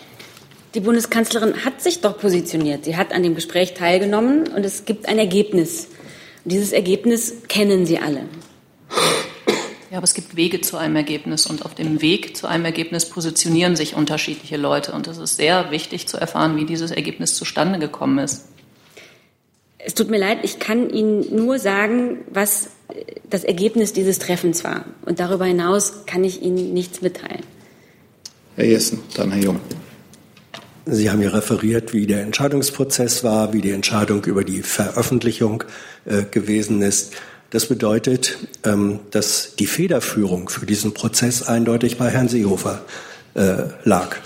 Die 0.75 0.81
Bundeskanzlerin 0.81 1.65
hat 1.67 1.83
sich 1.83 2.01
doch 2.01 2.17
positioniert. 2.17 2.87
Sie 2.87 2.97
hat 2.97 3.13
an 3.13 3.23
dem 3.23 3.35
Gespräch 3.35 3.75
teilgenommen 3.75 4.49
und 4.49 4.65
es 4.65 4.87
gibt 4.87 5.07
ein 5.07 5.19
Ergebnis. 5.19 5.89
Und 6.45 6.53
dieses 6.53 6.73
Ergebnis 6.73 7.35
kennen 7.49 7.85
Sie 7.85 7.99
alle. 7.99 8.23
Ja, 9.91 9.97
aber 9.97 10.05
es 10.05 10.15
gibt 10.15 10.37
Wege 10.37 10.61
zu 10.61 10.77
einem 10.77 10.95
Ergebnis 10.95 11.47
und 11.47 11.65
auf 11.65 11.75
dem 11.75 12.01
Weg 12.01 12.37
zu 12.37 12.47
einem 12.47 12.65
Ergebnis 12.65 13.07
positionieren 13.07 13.75
sich 13.75 13.97
unterschiedliche 13.97 14.57
Leute. 14.57 14.93
Und 14.93 15.09
es 15.09 15.19
ist 15.19 15.37
sehr 15.37 15.73
wichtig 15.73 16.07
zu 16.07 16.17
erfahren, 16.17 16.57
wie 16.57 16.65
dieses 16.65 16.93
Ergebnis 16.93 17.35
zustande 17.35 17.81
gekommen 17.81 18.19
ist. 18.19 18.45
Es 19.79 19.95
tut 19.95 20.09
mir 20.09 20.19
leid, 20.19 20.39
ich 20.43 20.61
kann 20.61 20.91
Ihnen 20.91 21.35
nur 21.35 21.59
sagen, 21.59 22.19
was 22.31 22.71
das 23.29 23.43
Ergebnis 23.43 23.93
dieses 23.93 24.21
Treffens 24.21 24.63
war. 24.63 24.85
Und 25.07 25.19
darüber 25.19 25.47
hinaus 25.47 26.07
kann 26.07 26.23
ich 26.23 26.41
Ihnen 26.41 26.73
nichts 26.73 27.03
mitteilen. 27.03 27.43
Herr 28.55 28.67
Jessen, 28.67 29.01
dann 29.17 29.33
Herr 29.33 29.43
Jung. 29.43 29.61
Sie 30.87 31.11
haben 31.11 31.23
ja 31.23 31.31
referiert, 31.31 31.93
wie 31.93 32.07
der 32.07 32.23
Entscheidungsprozess 32.23 33.25
war, 33.25 33.53
wie 33.53 33.61
die 33.61 33.71
Entscheidung 33.71 34.25
über 34.25 34.45
die 34.45 34.63
Veröffentlichung 34.63 35.65
äh, 36.05 36.25
gewesen 36.31 36.83
ist. 36.83 37.15
Das 37.51 37.67
bedeutet, 37.67 38.39
ähm, 38.65 39.01
dass 39.11 39.57
die 39.59 39.67
Federführung 39.67 40.49
für 40.49 40.67
diesen 40.67 40.95
Prozess 40.95 41.43
eindeutig 41.43 41.99
bei 41.99 42.09
Herrn 42.09 42.29
Seehofer 42.29 42.83
äh, 43.35 43.65
lag. 43.85 44.17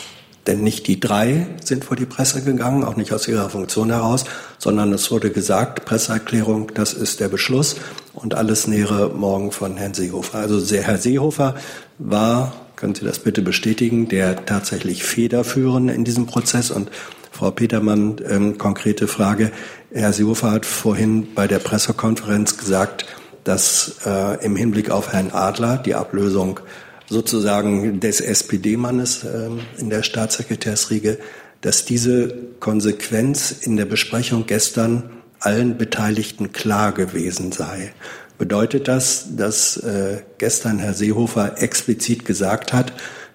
Denn 0.47 0.63
nicht 0.63 0.87
die 0.89 1.01
drei 1.01 1.47
sind 1.65 1.87
vor 1.87 1.97
die 1.97 2.05
Presse 2.05 2.43
gegangen, 2.43 2.85
auch 2.85 2.97
nicht 2.97 3.15
aus 3.15 3.27
ihrer 3.27 3.49
Funktion 3.49 3.91
heraus, 3.91 4.25
sondern 4.59 4.93
es 4.93 5.11
wurde 5.11 5.31
gesagt, 5.31 5.87
Presseerklärung, 5.87 6.73
das 6.75 6.93
ist 6.93 7.21
der 7.21 7.29
Beschluss 7.29 7.77
und 8.13 8.35
alles 8.35 8.67
nähere 8.67 9.09
morgen 9.09 9.53
von 9.53 9.79
Herrn 9.79 9.95
Seehofer. 9.95 10.39
Also 10.39 10.61
Herr 10.77 10.99
Seehofer 10.99 11.55
war, 11.99 12.53
können 12.77 12.95
Sie 12.95 13.07
das 13.07 13.21
bitte 13.21 13.41
bestätigen, 13.41 14.09
der 14.09 14.45
tatsächlich 14.45 15.03
federführende 15.03 15.95
in 15.95 16.05
diesem 16.05 16.27
Prozess 16.27 16.71
und 16.71 16.91
Frau 17.35 17.51
Petermann, 17.51 18.21
ähm, 18.29 18.59
konkrete 18.59 19.09
Frage. 19.09 19.51
Herr 19.93 20.13
Seehofer 20.13 20.53
hat 20.53 20.67
vorhin 20.67 21.35
bei 21.35 21.49
der 21.49 21.59
Pressekonferenz 21.59 22.57
gesagt, 22.57 23.07
dass 23.43 23.97
äh, 24.07 24.45
im 24.45 24.55
Hinblick 24.55 24.91
auf 24.91 25.13
Herrn 25.13 25.33
Adler 25.33 25.79
die 25.79 25.97
Ablösung 25.97 26.61
sozusagen 27.09 27.99
des 27.99 28.21
SPD-Mannes 28.21 29.25
äh, 29.25 29.49
in 29.79 29.91
der 29.91 30.05
Staatssekretärsriege, 30.05 31.19
dass 31.61 31.85
diese 31.85 32.33
Konsequenz 32.61 33.51
in 33.51 33.77
der 33.77 33.87
Besprechung 33.87 34.47
gestern 34.47 35.11
allen 35.41 35.77
Beteiligten 35.77 36.53
klar 36.53 36.93
gewesen 36.93 37.51
sei. 37.51 37.93
Bedeutet 38.39 38.87
das, 38.87 39.37
dass 39.37 39.77
äh, 39.79 40.19
gestern 40.39 40.79
Herr 40.79 40.95
Seehofer 40.95 41.61
explizit 41.61 42.25
gesagt 42.25 42.73
hat, 42.73 42.93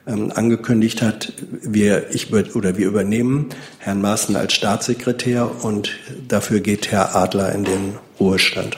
ähm, 0.09 0.31
angekündigt 0.33 1.01
hat, 1.01 1.33
wir, 1.61 2.07
ich, 2.11 2.33
oder 2.33 2.77
wir 2.77 2.87
übernehmen 2.87 3.49
Herrn 3.77 4.01
Maaßen 4.01 4.35
als 4.35 4.53
Staatssekretär 4.53 5.63
und 5.63 5.91
dafür 6.27 6.59
geht 6.59 6.91
Herr 6.91 7.15
Adler 7.15 7.53
in 7.53 7.63
den 7.63 7.93
Ruhestand. 8.19 8.77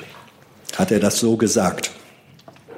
Hat 0.76 0.92
er 0.92 1.00
das 1.00 1.20
so 1.20 1.38
gesagt? 1.38 1.92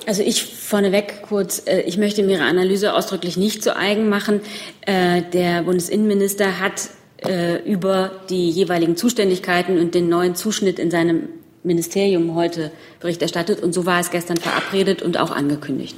Also 0.05 0.21
ich 0.21 0.43
vorneweg 0.43 1.21
kurz, 1.23 1.63
äh, 1.65 1.81
ich 1.81 1.97
möchte 1.97 2.23
mir 2.23 2.33
Ihre 2.33 2.43
Analyse 2.43 2.93
ausdrücklich 2.93 3.37
nicht 3.37 3.63
zu 3.63 3.75
eigen 3.75 4.09
machen. 4.09 4.41
Äh, 4.81 5.23
der 5.33 5.63
Bundesinnenminister 5.63 6.59
hat 6.59 6.89
äh, 7.25 7.61
über 7.63 8.11
die 8.29 8.49
jeweiligen 8.49 8.97
Zuständigkeiten 8.97 9.79
und 9.79 9.95
den 9.95 10.09
neuen 10.09 10.35
Zuschnitt 10.35 10.77
in 10.77 10.91
seinem 10.91 11.29
Ministerium 11.63 12.35
heute 12.35 12.71
Bericht 12.99 13.21
erstattet. 13.21 13.63
Und 13.63 13.73
so 13.73 13.85
war 13.85 13.99
es 13.99 14.11
gestern 14.11 14.37
verabredet 14.37 15.01
und 15.01 15.17
auch 15.17 15.31
angekündigt. 15.31 15.95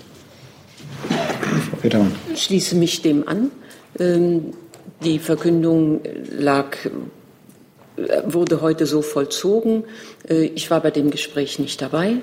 Petermann. 1.86 2.16
Ich 2.34 2.44
schließe 2.44 2.76
mich 2.76 3.04
dem 3.04 3.28
an. 3.28 3.52
Ähm, 4.00 4.54
die 5.04 5.20
Verkündung 5.20 6.02
lag, 6.32 6.76
äh, 6.86 8.22
wurde 8.26 8.62
heute 8.62 8.88
so 8.88 9.04
vollzogen. 9.04 9.84
Äh, 10.28 10.46
ich 10.46 10.72
war 10.72 10.82
bei 10.82 10.90
dem 10.90 11.12
Gespräch 11.12 11.60
nicht 11.60 11.80
dabei 11.82 12.16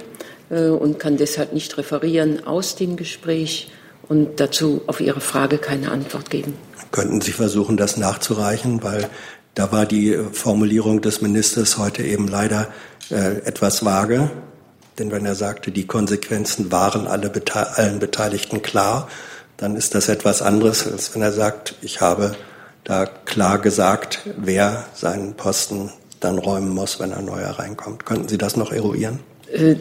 äh, 0.51 0.69
und 0.69 0.99
kann 0.99 1.17
deshalb 1.17 1.53
nicht 1.53 1.79
referieren 1.79 2.45
aus 2.45 2.75
dem 2.75 2.97
Gespräch 2.97 3.71
und 4.09 4.41
dazu 4.41 4.83
auf 4.89 5.01
Ihre 5.01 5.21
Frage 5.21 5.59
keine 5.59 5.93
Antwort 5.93 6.29
geben. 6.29 6.55
Könnten 6.91 7.21
Sie 7.21 7.33
versuchen, 7.33 7.77
das 7.77 7.97
nachzureichen, 7.97 8.83
weil 8.83 9.09
da 9.55 9.71
war 9.71 9.87
die 9.87 10.19
Formulierung 10.33 11.03
des 11.03 11.23
Ministers 11.23 11.79
heute 11.79 12.03
eben 12.03 12.27
leider 12.27 12.69
etwas 13.11 13.85
vage. 13.85 14.31
Denn 14.99 15.11
wenn 15.11 15.25
er 15.27 15.35
sagte, 15.35 15.71
die 15.71 15.87
Konsequenzen 15.87 16.73
waren 16.73 17.07
alle, 17.07 17.31
allen 17.77 17.99
Beteiligten 17.99 18.63
klar, 18.63 19.09
dann 19.63 19.77
ist 19.77 19.95
das 19.95 20.09
etwas 20.09 20.43
anderes, 20.43 20.91
als 20.91 21.15
wenn 21.15 21.23
er 21.23 21.31
sagt, 21.31 21.77
ich 21.83 22.01
habe 22.01 22.35
da 22.83 23.07
klar 23.07 23.61
gesagt, 23.61 24.23
wer 24.37 24.87
seinen 24.93 25.35
Posten 25.35 25.91
dann 26.19 26.39
räumen 26.39 26.71
muss, 26.71 26.99
wenn 26.99 27.13
ein 27.13 27.27
neuer 27.27 27.51
reinkommt. 27.51 28.05
Könnten 28.05 28.27
Sie 28.29 28.39
das 28.39 28.57
noch 28.57 28.73
eruieren? 28.73 29.21
Äh, 29.53 29.77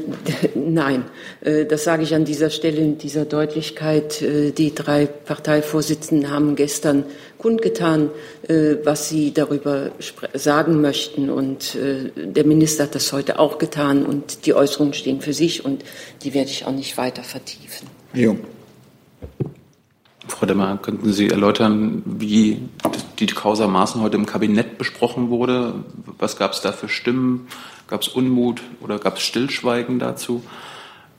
nein, 0.53 1.05
äh, 1.41 1.65
das 1.65 1.83
sage 1.83 2.03
ich 2.03 2.13
an 2.13 2.25
dieser 2.25 2.51
Stelle 2.51 2.77
in 2.77 2.99
dieser 2.99 3.25
Deutlichkeit. 3.25 4.21
Äh, 4.21 4.51
die 4.51 4.75
drei 4.75 5.07
Parteivorsitzenden 5.07 6.29
haben 6.29 6.55
gestern 6.55 7.05
kundgetan, 7.39 8.11
äh, 8.47 8.75
was 8.83 9.09
sie 9.09 9.33
darüber 9.33 9.89
sagen 10.35 10.81
möchten. 10.81 11.31
Und 11.31 11.73
äh, 11.73 12.11
der 12.15 12.45
Minister 12.45 12.83
hat 12.83 12.93
das 12.93 13.11
heute 13.13 13.39
auch 13.39 13.57
getan. 13.57 14.05
Und 14.05 14.45
die 14.45 14.53
Äußerungen 14.53 14.93
stehen 14.93 15.21
für 15.21 15.33
sich 15.33 15.65
und 15.65 15.83
die 16.21 16.35
werde 16.35 16.51
ich 16.51 16.67
auch 16.67 16.71
nicht 16.71 16.97
weiter 16.97 17.23
vertiefen. 17.23 17.87
Jo. 18.13 18.37
Frau 20.31 20.45
Demmer, 20.45 20.77
könnten 20.77 21.11
Sie 21.11 21.29
erläutern, 21.29 22.03
wie 22.05 22.61
die 23.19 23.27
Causa 23.27 23.67
Maßen 23.67 24.01
heute 24.01 24.15
im 24.15 24.25
Kabinett 24.25 24.77
besprochen 24.77 25.29
wurde? 25.29 25.75
Was 26.17 26.37
gab 26.37 26.53
es 26.53 26.61
da 26.61 26.71
für 26.71 26.89
Stimmen? 26.89 27.47
Gab 27.87 28.01
es 28.01 28.07
Unmut 28.07 28.61
oder 28.79 28.97
gab 28.97 29.17
es 29.17 29.23
Stillschweigen 29.23 29.99
dazu? 29.99 30.41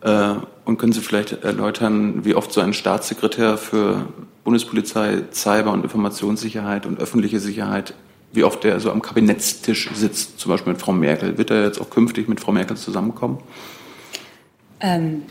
Äh, 0.01 0.35
und 0.65 0.79
können 0.79 0.93
Sie 0.93 1.01
vielleicht 1.01 1.45
erläutern, 1.45 2.25
wie 2.25 2.35
oft 2.35 2.53
so 2.53 2.63
ein 2.63 2.73
Staatssekretär 2.73 3.59
für 3.59 4.07
Bundespolizei, 4.45 5.23
Cyber- 5.31 5.73
und 5.73 5.85
Informationssicherheit 5.85 6.87
und 6.87 6.99
öffentliche 6.99 7.39
Sicherheit, 7.39 7.95
wie 8.33 8.45
oft 8.45 8.65
der 8.65 8.81
so 8.81 8.91
am 8.91 9.03
Kabinettstisch 9.03 9.91
sitzt, 9.95 10.41
zum 10.41 10.51
Beispiel 10.51 10.73
mit 10.73 10.81
Frau 10.81 10.93
Merkel? 10.93 11.37
Wird 11.37 11.51
er 11.51 11.65
jetzt 11.65 11.81
auch 11.81 11.91
künftig 11.91 12.29
mit 12.29 12.41
Frau 12.41 12.51
Merkel 12.51 12.79
zusammenkommen? 12.79 13.39
Ähm, 14.81 15.23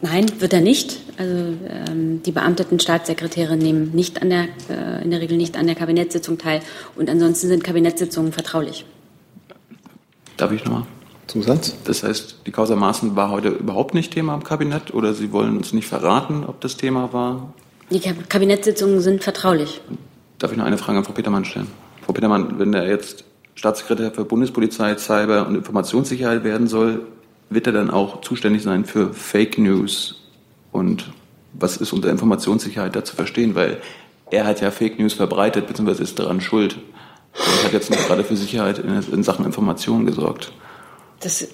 Nein, 0.00 0.26
wird 0.40 0.52
er 0.52 0.60
nicht. 0.60 1.00
Also 1.16 1.34
ähm, 1.34 2.22
die 2.22 2.30
beamteten 2.30 2.78
Staatssekretäre 2.78 3.56
nehmen 3.56 3.90
nicht 3.94 4.22
an 4.22 4.30
der, 4.30 4.44
äh, 4.70 5.02
in 5.02 5.10
der 5.10 5.20
Regel 5.20 5.36
nicht 5.36 5.56
an 5.56 5.66
der 5.66 5.74
Kabinettssitzung 5.74 6.38
teil 6.38 6.60
und 6.94 7.10
ansonsten 7.10 7.48
sind 7.48 7.64
Kabinettssitzungen 7.64 8.32
vertraulich. 8.32 8.84
Darf 10.36 10.52
ich 10.52 10.64
nochmal? 10.64 10.84
Zusatz? 11.26 11.76
Das 11.84 12.04
heißt, 12.04 12.42
die 12.46 12.52
Causa 12.52 12.76
Maaßen 12.76 13.16
war 13.16 13.30
heute 13.30 13.48
überhaupt 13.48 13.94
nicht 13.94 14.12
Thema 14.12 14.34
im 14.34 14.44
Kabinett 14.44 14.94
oder 14.94 15.14
Sie 15.14 15.32
wollen 15.32 15.56
uns 15.56 15.72
nicht 15.72 15.88
verraten, 15.88 16.44
ob 16.46 16.60
das 16.60 16.76
Thema 16.76 17.12
war? 17.12 17.52
Die 17.90 18.00
Kabinettssitzungen 18.00 19.00
sind 19.00 19.24
vertraulich. 19.24 19.80
Darf 20.38 20.52
ich 20.52 20.58
noch 20.58 20.64
eine 20.64 20.78
Frage 20.78 20.98
an 20.98 21.04
Frau 21.04 21.12
Petermann 21.12 21.44
stellen? 21.44 21.66
Frau 22.02 22.12
Petermann, 22.12 22.58
wenn 22.58 22.72
er 22.72 22.86
jetzt 22.88 23.24
Staatssekretär 23.54 24.12
für 24.12 24.24
Bundespolizei, 24.24 24.96
Cyber 24.96 25.46
und 25.46 25.56
Informationssicherheit 25.56 26.44
werden 26.44 26.68
soll, 26.68 27.02
wird 27.50 27.66
er 27.66 27.72
dann 27.72 27.90
auch 27.90 28.20
zuständig 28.20 28.62
sein 28.62 28.84
für 28.84 29.12
Fake 29.12 29.58
News 29.58 30.22
und 30.72 31.10
was 31.54 31.76
ist 31.76 31.92
unter 31.92 32.10
Informationssicherheit 32.10 32.94
da 32.94 33.04
zu 33.04 33.16
verstehen? 33.16 33.54
Weil 33.54 33.78
er 34.30 34.46
hat 34.46 34.60
ja 34.60 34.70
Fake 34.70 34.98
News 34.98 35.14
verbreitet, 35.14 35.66
beziehungsweise 35.66 36.02
ist 36.02 36.18
daran 36.18 36.40
schuld 36.40 36.76
und 37.34 37.64
hat 37.64 37.72
jetzt 37.72 37.90
nicht 37.90 38.06
gerade 38.06 38.24
für 38.24 38.36
Sicherheit 38.36 38.78
in, 38.78 39.02
in 39.12 39.22
Sachen 39.22 39.44
Information 39.44 40.06
gesorgt. 40.06 40.52
Das 41.20 41.48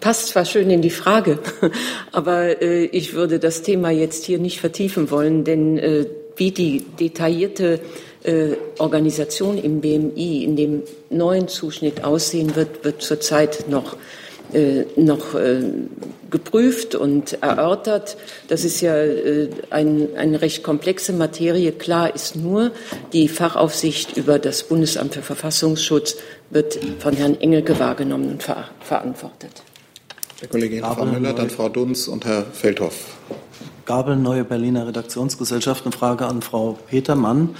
passt 0.00 0.28
zwar 0.28 0.44
schön 0.44 0.70
in 0.70 0.82
die 0.82 0.90
Frage, 0.90 1.38
aber 2.12 2.60
äh, 2.62 2.84
ich 2.84 3.14
würde 3.14 3.38
das 3.38 3.62
Thema 3.62 3.90
jetzt 3.90 4.24
hier 4.24 4.38
nicht 4.38 4.60
vertiefen 4.60 5.10
wollen, 5.10 5.44
denn 5.44 5.78
äh, 5.78 6.06
wie 6.36 6.50
die 6.50 6.84
detaillierte 7.00 7.80
äh, 8.22 8.56
Organisation 8.78 9.58
im 9.58 9.80
BMI 9.80 10.44
in 10.44 10.56
dem 10.56 10.82
neuen 11.10 11.48
Zuschnitt 11.48 12.04
aussehen 12.04 12.54
wird, 12.56 12.84
wird 12.84 13.02
zurzeit 13.02 13.68
noch 13.68 13.96
noch 14.96 15.34
äh, 15.34 15.62
geprüft 16.30 16.94
und 16.94 17.42
erörtert. 17.42 18.16
Das 18.48 18.64
ist 18.64 18.80
ja 18.80 18.96
äh, 18.96 19.48
ein, 19.70 20.08
eine 20.16 20.42
recht 20.42 20.62
komplexe 20.62 21.12
Materie. 21.12 21.70
Klar 21.72 22.14
ist 22.14 22.34
nur, 22.34 22.72
die 23.12 23.28
Fachaufsicht 23.28 24.16
über 24.16 24.38
das 24.38 24.64
Bundesamt 24.64 25.14
für 25.14 25.22
Verfassungsschutz 25.22 26.16
wird 26.50 26.78
von 26.98 27.14
Herrn 27.14 27.40
Engelke 27.40 27.78
wahrgenommen 27.78 28.30
und 28.30 28.42
ver 28.42 28.68
verantwortet. 28.80 29.62
Der 30.40 30.48
Kollegin 30.48 30.82
Frau 30.82 31.04
Müller, 31.04 31.32
dann 31.34 31.50
Frau 31.50 31.68
Dunz 31.68 32.08
und 32.08 32.24
Herr 32.24 32.44
Feldhoff. 32.44 33.16
Gabel, 33.84 34.16
Neue 34.16 34.44
Berliner 34.44 34.88
Redaktionsgesellschaft. 34.88 35.84
Eine 35.84 35.92
Frage 35.92 36.26
an 36.26 36.42
Frau 36.42 36.78
Petermann. 36.88 37.54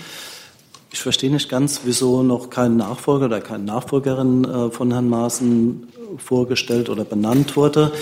Ich 0.93 1.01
verstehe 1.01 1.30
nicht 1.30 1.49
ganz, 1.49 1.83
wieso 1.85 2.22
noch 2.22 2.51
kein 2.51 2.76
Nachfolger 2.76 3.26
oder 3.26 3.41
keine 3.41 3.64
Nachfolgerin 3.64 4.45
äh, 4.45 4.70
von 4.70 4.91
Herrn 4.93 5.09
Maaßen 5.09 5.89
vorgestellt 6.18 6.88
oder 6.88 7.04
benannt 7.04 7.56
wurde. 7.56 7.92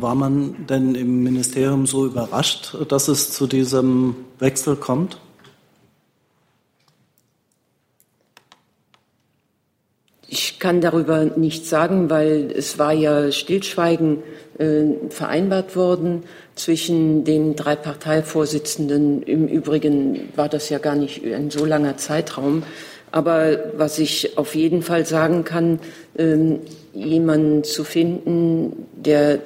War 0.00 0.14
man 0.14 0.66
denn 0.66 0.94
im 0.94 1.22
Ministerium 1.22 1.86
so 1.86 2.06
überrascht, 2.06 2.76
dass 2.88 3.08
es 3.08 3.32
zu 3.32 3.46
diesem 3.46 4.16
Wechsel 4.38 4.76
kommt? 4.76 5.18
Ich 10.34 10.58
kann 10.58 10.80
darüber 10.80 11.24
nichts 11.24 11.68
sagen, 11.68 12.08
weil 12.08 12.50
es 12.56 12.78
war 12.78 12.94
ja 12.94 13.30
Stillschweigen 13.30 14.22
äh, 14.58 15.10
vereinbart 15.10 15.76
worden 15.76 16.22
zwischen 16.54 17.24
den 17.24 17.54
drei 17.54 17.76
Parteivorsitzenden. 17.76 19.22
Im 19.24 19.46
Übrigen 19.46 20.30
war 20.34 20.48
das 20.48 20.70
ja 20.70 20.78
gar 20.78 20.96
nicht 20.96 21.22
ein 21.24 21.50
so 21.50 21.66
langer 21.66 21.98
Zeitraum. 21.98 22.62
Aber 23.10 23.58
was 23.76 23.98
ich 23.98 24.38
auf 24.38 24.54
jeden 24.54 24.80
Fall 24.80 25.04
sagen 25.04 25.44
kann, 25.44 25.78
ähm, 26.16 26.60
jemanden 26.92 27.64
zu 27.64 27.84
finden, 27.84 28.86
der 28.94 29.38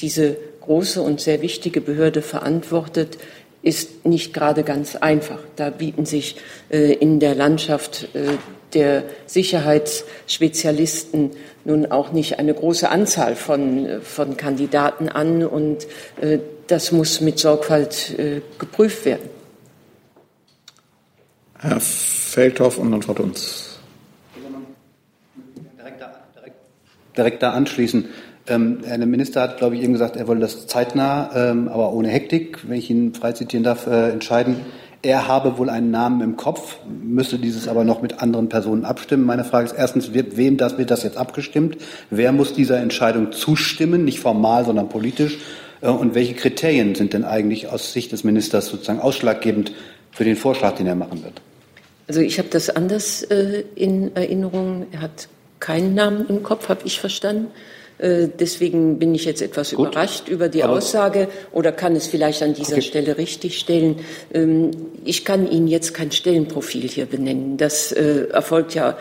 diese 0.00 0.36
große 0.60 1.02
und 1.02 1.20
sehr 1.20 1.42
wichtige 1.42 1.80
Behörde 1.80 2.22
verantwortet, 2.22 3.18
ist 3.62 4.04
nicht 4.04 4.34
gerade 4.34 4.64
ganz 4.64 4.96
einfach. 4.96 5.38
Da 5.56 5.70
bieten 5.70 6.04
sich 6.04 6.36
äh, 6.70 6.92
in 6.94 7.20
der 7.20 7.34
Landschaft 7.34 8.08
äh, 8.14 8.36
der 8.74 9.04
Sicherheitsspezialisten 9.26 11.30
nun 11.64 11.90
auch 11.90 12.12
nicht 12.12 12.38
eine 12.38 12.54
große 12.54 12.88
Anzahl 12.88 13.36
von, 13.36 14.00
von 14.02 14.36
Kandidaten 14.36 15.08
an 15.08 15.44
und 15.44 15.86
äh, 16.20 16.38
das 16.66 16.92
muss 16.92 17.20
mit 17.20 17.38
Sorgfalt 17.38 18.18
äh, 18.18 18.40
geprüft 18.58 19.04
werden. 19.04 19.28
Herr 21.58 21.80
Feldhoff 21.80 22.78
und 22.78 22.90
dann 22.90 23.02
Frau 23.02 23.14
Dunz. 23.14 23.71
Direkt 27.16 27.42
da 27.42 27.52
anschließen. 27.52 28.06
Ähm, 28.48 28.78
Herr 28.84 28.98
Minister 28.98 29.42
hat, 29.42 29.58
glaube 29.58 29.76
ich, 29.76 29.82
eben 29.82 29.92
gesagt, 29.92 30.16
er 30.16 30.26
wolle 30.26 30.40
das 30.40 30.66
zeitnah, 30.66 31.30
ähm, 31.34 31.68
aber 31.68 31.92
ohne 31.92 32.08
Hektik, 32.08 32.58
wenn 32.68 32.78
ich 32.78 32.90
ihn 32.90 33.14
frei 33.14 33.32
zitieren 33.32 33.62
darf, 33.62 33.86
äh, 33.86 34.10
entscheiden. 34.10 34.56
Er 35.04 35.26
habe 35.26 35.58
wohl 35.58 35.68
einen 35.68 35.90
Namen 35.90 36.20
im 36.20 36.36
Kopf, 36.36 36.76
müsste 37.02 37.38
dieses 37.38 37.66
aber 37.66 37.84
noch 37.84 38.02
mit 38.02 38.22
anderen 38.22 38.48
Personen 38.48 38.84
abstimmen. 38.84 39.26
Meine 39.26 39.44
Frage 39.44 39.66
ist 39.66 39.72
erstens, 39.72 40.12
wem 40.12 40.56
das, 40.56 40.78
wird 40.78 40.92
das 40.92 41.02
jetzt 41.02 41.16
abgestimmt? 41.16 41.76
Wer 42.10 42.30
muss 42.30 42.54
dieser 42.54 42.78
Entscheidung 42.78 43.32
zustimmen? 43.32 44.04
Nicht 44.04 44.20
formal, 44.20 44.64
sondern 44.64 44.88
politisch. 44.88 45.38
Äh, 45.80 45.88
und 45.88 46.14
welche 46.14 46.34
Kriterien 46.34 46.94
sind 46.94 47.12
denn 47.12 47.24
eigentlich 47.24 47.68
aus 47.68 47.92
Sicht 47.92 48.12
des 48.12 48.24
Ministers 48.24 48.66
sozusagen 48.68 49.00
ausschlaggebend 49.00 49.72
für 50.10 50.24
den 50.24 50.36
Vorschlag, 50.36 50.76
den 50.76 50.86
er 50.86 50.94
machen 50.94 51.22
wird? 51.22 51.40
Also 52.08 52.20
ich 52.20 52.38
habe 52.38 52.48
das 52.48 52.70
anders 52.70 53.22
äh, 53.22 53.64
in 53.74 54.14
Erinnerung. 54.16 54.86
Er 54.92 55.02
hat 55.02 55.28
keinen 55.62 55.94
Namen 55.94 56.26
im 56.28 56.42
Kopf, 56.42 56.68
habe 56.68 56.82
ich 56.84 57.00
verstanden. 57.00 57.46
Äh, 57.98 58.28
deswegen 58.38 58.98
bin 58.98 59.14
ich 59.14 59.24
jetzt 59.24 59.40
etwas 59.40 59.70
Gut. 59.70 59.90
überrascht 59.90 60.28
über 60.28 60.48
die 60.48 60.64
Aussage 60.64 61.28
oder 61.52 61.70
kann 61.70 61.94
es 61.94 62.08
vielleicht 62.08 62.42
an 62.42 62.52
dieser 62.52 62.72
okay. 62.72 62.82
Stelle 62.82 63.16
richtigstellen. 63.16 64.00
Ähm, 64.34 64.72
ich 65.04 65.24
kann 65.24 65.50
Ihnen 65.50 65.68
jetzt 65.68 65.94
kein 65.94 66.10
Stellenprofil 66.10 66.88
hier 66.88 67.06
benennen. 67.06 67.58
Das 67.58 67.92
äh, 67.92 68.26
erfolgt 68.32 68.74
ja 68.74 68.98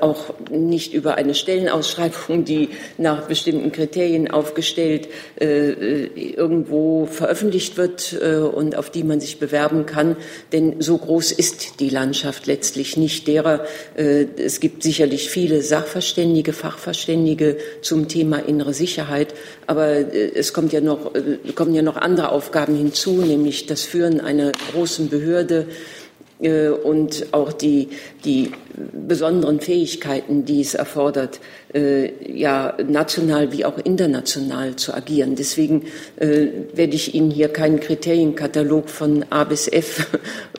auch 0.00 0.34
nicht 0.50 0.92
über 0.92 1.14
eine 1.14 1.34
Stellenausschreibung, 1.34 2.44
die 2.44 2.68
nach 2.98 3.26
bestimmten 3.26 3.72
Kriterien 3.72 4.30
aufgestellt 4.30 5.08
irgendwo 5.38 7.06
veröffentlicht 7.06 7.76
wird 7.76 8.12
und 8.12 8.76
auf 8.76 8.90
die 8.90 9.02
man 9.04 9.20
sich 9.20 9.38
bewerben 9.38 9.86
kann. 9.86 10.16
Denn 10.52 10.80
so 10.80 10.98
groß 10.98 11.32
ist 11.32 11.80
die 11.80 11.88
Landschaft 11.88 12.46
letztlich 12.46 12.96
nicht 12.96 13.26
derer. 13.26 13.64
Es 13.94 14.60
gibt 14.60 14.82
sicherlich 14.82 15.30
viele 15.30 15.62
Sachverständige, 15.62 16.52
Fachverständige 16.52 17.56
zum 17.80 18.08
Thema 18.08 18.38
innere 18.38 18.74
Sicherheit. 18.74 19.34
Aber 19.66 19.88
äh, 19.88 20.32
es 20.34 20.52
kommt 20.52 20.72
ja 20.72 20.80
noch, 20.80 21.14
äh, 21.14 21.52
kommen 21.54 21.74
ja 21.74 21.82
noch 21.82 21.96
andere 21.96 22.30
Aufgaben 22.30 22.76
hinzu, 22.76 23.12
nämlich 23.12 23.66
das 23.66 23.82
Führen 23.82 24.20
einer 24.20 24.52
großen 24.72 25.08
Behörde 25.08 25.66
äh, 25.68 26.03
und 26.46 27.26
auch 27.32 27.52
die, 27.52 27.88
die 28.24 28.52
besonderen 28.92 29.60
Fähigkeiten, 29.60 30.44
die 30.44 30.60
es 30.60 30.74
erfordert, 30.74 31.40
ja 31.72 32.76
national 32.86 33.50
wie 33.52 33.64
auch 33.64 33.78
international 33.78 34.76
zu 34.76 34.94
agieren. 34.94 35.36
Deswegen 35.36 35.84
werde 36.16 36.94
ich 36.94 37.14
Ihnen 37.14 37.30
hier 37.30 37.48
keinen 37.48 37.80
Kriterienkatalog 37.80 38.88
von 38.88 39.24
A 39.30 39.44
bis 39.44 39.68
F 39.68 40.08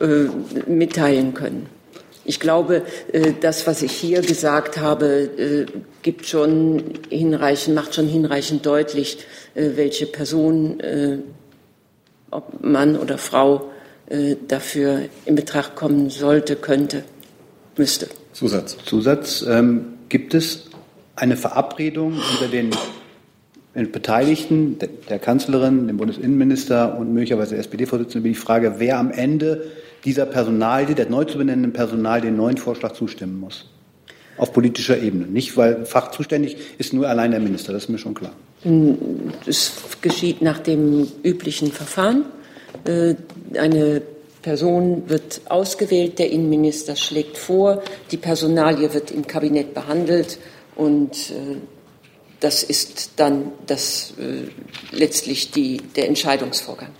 mitteilen 0.66 1.34
können. 1.34 1.68
Ich 2.28 2.40
glaube, 2.40 2.82
äh, 3.12 3.32
das, 3.40 3.68
was 3.68 3.82
ich 3.82 3.92
hier 3.92 4.20
gesagt 4.20 4.78
habe, 4.78 5.06
äh, 5.06 5.66
gibt 6.02 6.26
schon 6.26 6.82
hinreichend, 7.08 7.76
macht 7.76 7.94
schon 7.94 8.08
hinreichend 8.08 8.66
deutlich, 8.66 9.18
äh, 9.54 9.70
welche 9.76 10.06
Person, 10.06 10.82
ob 12.30 12.64
Mann 12.64 12.96
oder 12.98 13.16
Frau, 13.16 13.70
dafür 14.48 15.02
in 15.24 15.34
Betracht 15.34 15.74
kommen 15.74 16.10
sollte, 16.10 16.56
könnte, 16.56 17.04
müsste. 17.76 18.08
Zusatz. 18.32 18.76
Zusatz. 18.84 19.44
Ähm, 19.48 19.86
gibt 20.08 20.34
es 20.34 20.70
eine 21.16 21.36
Verabredung 21.36 22.14
unter 22.14 22.48
den 22.48 22.70
Beteiligten, 23.92 24.78
der 25.08 25.18
Kanzlerin, 25.18 25.86
dem 25.86 25.96
Bundesinnenminister 25.98 26.96
und 26.98 27.12
möglicherweise 27.12 27.50
der 27.50 27.60
SPD-Vorsitzenden, 27.60 28.20
über 28.20 28.28
die 28.28 28.40
Frage, 28.40 28.74
wer 28.78 28.98
am 28.98 29.10
Ende 29.10 29.66
dieser 30.04 30.24
Personalie, 30.24 30.94
der 30.94 31.10
neu 31.10 31.24
zu 31.24 31.36
benennenden 31.36 31.72
Personal, 31.72 32.20
den 32.20 32.36
neuen 32.36 32.56
Vorschlag 32.56 32.92
zustimmen 32.92 33.38
muss. 33.38 33.68
Auf 34.38 34.52
politischer 34.52 34.98
Ebene. 34.98 35.26
Nicht, 35.26 35.56
weil 35.56 35.84
fachzuständig 35.84 36.56
ist 36.78 36.92
nur 36.92 37.08
allein 37.08 37.32
der 37.32 37.40
Minister, 37.40 37.72
das 37.72 37.84
ist 37.84 37.88
mir 37.88 37.98
schon 37.98 38.14
klar. 38.14 38.32
Es 39.46 39.72
geschieht 40.00 40.42
nach 40.42 40.58
dem 40.58 41.08
üblichen 41.22 41.72
Verfahren. 41.72 42.24
Äh, 42.84 43.14
eine 43.58 44.02
Person 44.42 45.08
wird 45.08 45.40
ausgewählt, 45.48 46.18
der 46.18 46.30
Innenminister 46.30 46.94
schlägt 46.94 47.36
vor, 47.36 47.82
die 48.12 48.16
Personalie 48.16 48.94
wird 48.94 49.10
im 49.10 49.26
Kabinett 49.26 49.74
behandelt 49.74 50.38
und 50.76 51.30
äh, 51.30 51.56
das 52.38 52.62
ist 52.62 53.12
dann 53.16 53.52
das, 53.66 54.14
äh, 54.18 54.48
letztlich 54.94 55.50
die, 55.50 55.78
der 55.96 56.06
Entscheidungsvorgang. 56.06 56.90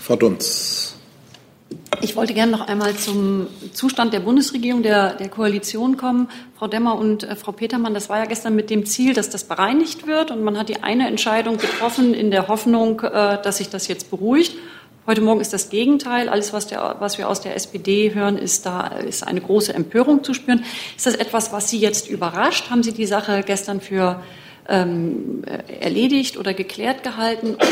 Frau 0.00 0.16
Dunz. 0.16 0.95
Ich 2.02 2.14
wollte 2.14 2.34
gerne 2.34 2.52
noch 2.52 2.68
einmal 2.68 2.94
zum 2.94 3.48
Zustand 3.72 4.12
der 4.12 4.20
Bundesregierung, 4.20 4.82
der, 4.82 5.14
der 5.14 5.28
Koalition 5.28 5.96
kommen. 5.96 6.28
Frau 6.56 6.68
Demmer 6.68 6.96
und 6.96 7.24
äh, 7.24 7.36
Frau 7.36 7.52
Petermann, 7.52 7.94
das 7.94 8.08
war 8.08 8.18
ja 8.18 8.26
gestern 8.26 8.54
mit 8.54 8.70
dem 8.70 8.86
Ziel, 8.86 9.14
dass 9.14 9.30
das 9.30 9.44
bereinigt 9.44 10.06
wird. 10.06 10.30
Und 10.30 10.42
man 10.42 10.58
hat 10.58 10.68
die 10.68 10.82
eine 10.82 11.06
Entscheidung 11.08 11.56
getroffen 11.56 12.14
in 12.14 12.30
der 12.30 12.48
Hoffnung, 12.48 13.00
äh, 13.00 13.40
dass 13.42 13.58
sich 13.58 13.70
das 13.70 13.88
jetzt 13.88 14.10
beruhigt. 14.10 14.56
Heute 15.06 15.20
Morgen 15.20 15.40
ist 15.40 15.52
das 15.52 15.70
Gegenteil. 15.70 16.28
Alles, 16.28 16.52
was, 16.52 16.66
der, 16.66 16.96
was 16.98 17.16
wir 17.16 17.28
aus 17.28 17.40
der 17.40 17.54
SPD 17.54 18.12
hören, 18.12 18.36
ist 18.36 18.66
da 18.66 18.88
ist 18.88 19.26
eine 19.26 19.40
große 19.40 19.72
Empörung 19.72 20.24
zu 20.24 20.34
spüren. 20.34 20.64
Ist 20.96 21.06
das 21.06 21.14
etwas, 21.14 21.52
was 21.52 21.70
Sie 21.70 21.78
jetzt 21.78 22.10
überrascht? 22.10 22.70
Haben 22.70 22.82
Sie 22.82 22.92
die 22.92 23.06
Sache 23.06 23.42
gestern 23.46 23.80
für 23.80 24.20
ähm, 24.68 25.42
erledigt 25.80 26.36
oder 26.36 26.54
geklärt 26.54 27.04
gehalten? 27.04 27.54
Und, 27.54 27.64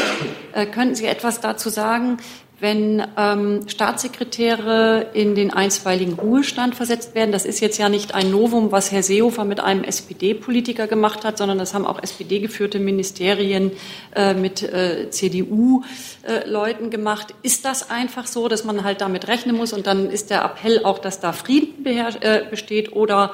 äh, 0.53 0.67
könnten 0.67 0.95
Sie 0.95 1.07
etwas 1.07 1.41
dazu 1.41 1.71
sagen, 1.71 2.19
wenn 2.61 3.03
ähm, 3.17 3.69
Staatssekretäre 3.69 5.09
in 5.13 5.35
den 5.35 5.53
einstweiligen 5.53 6.15
Ruhestand 6.15 6.75
versetzt 6.75 7.15
werden. 7.15 7.33
Das 7.33 7.45
ist 7.45 7.61
jetzt 7.61 7.79
ja 7.79 7.89
nicht 7.89 8.15
ein 8.15 8.31
Novum, 8.31 8.71
was 8.71 8.93
Herr 8.93 9.03
Seehofer 9.03 9.45
mit 9.45 9.59
einem 9.61 9.83
SPD-Politiker 9.83 10.87
gemacht 10.87 11.25
hat, 11.25 11.37
sondern 11.37 11.59
das 11.59 11.75
haben 11.75 11.85
auch 11.85 12.01
SPD-geführte 12.01 12.79
Ministerien 12.79 13.73
äh, 14.15 14.35
mit 14.35 14.63
äh, 14.63 15.11
CDU-Leuten 15.11 16.87
äh, 16.87 16.91
gemacht. 16.91 17.35
Ist 17.43 17.65
das 17.65 17.91
einfach 17.91 18.27
so, 18.27 18.49
dass 18.49 18.65
man 18.65 18.85
halt 18.85 19.01
damit 19.01 19.27
rechnen 19.27 19.57
muss 19.57 19.73
und 19.73 19.87
dann 19.87 20.09
ist 20.09 20.31
der 20.31 20.45
Appell 20.45 20.85
auch, 20.85 21.01
dass 21.01 21.21
da 21.21 21.33
Frieden 21.33 21.85
äh, 21.85 22.45
besteht? 22.49 22.93
Oder 22.93 23.33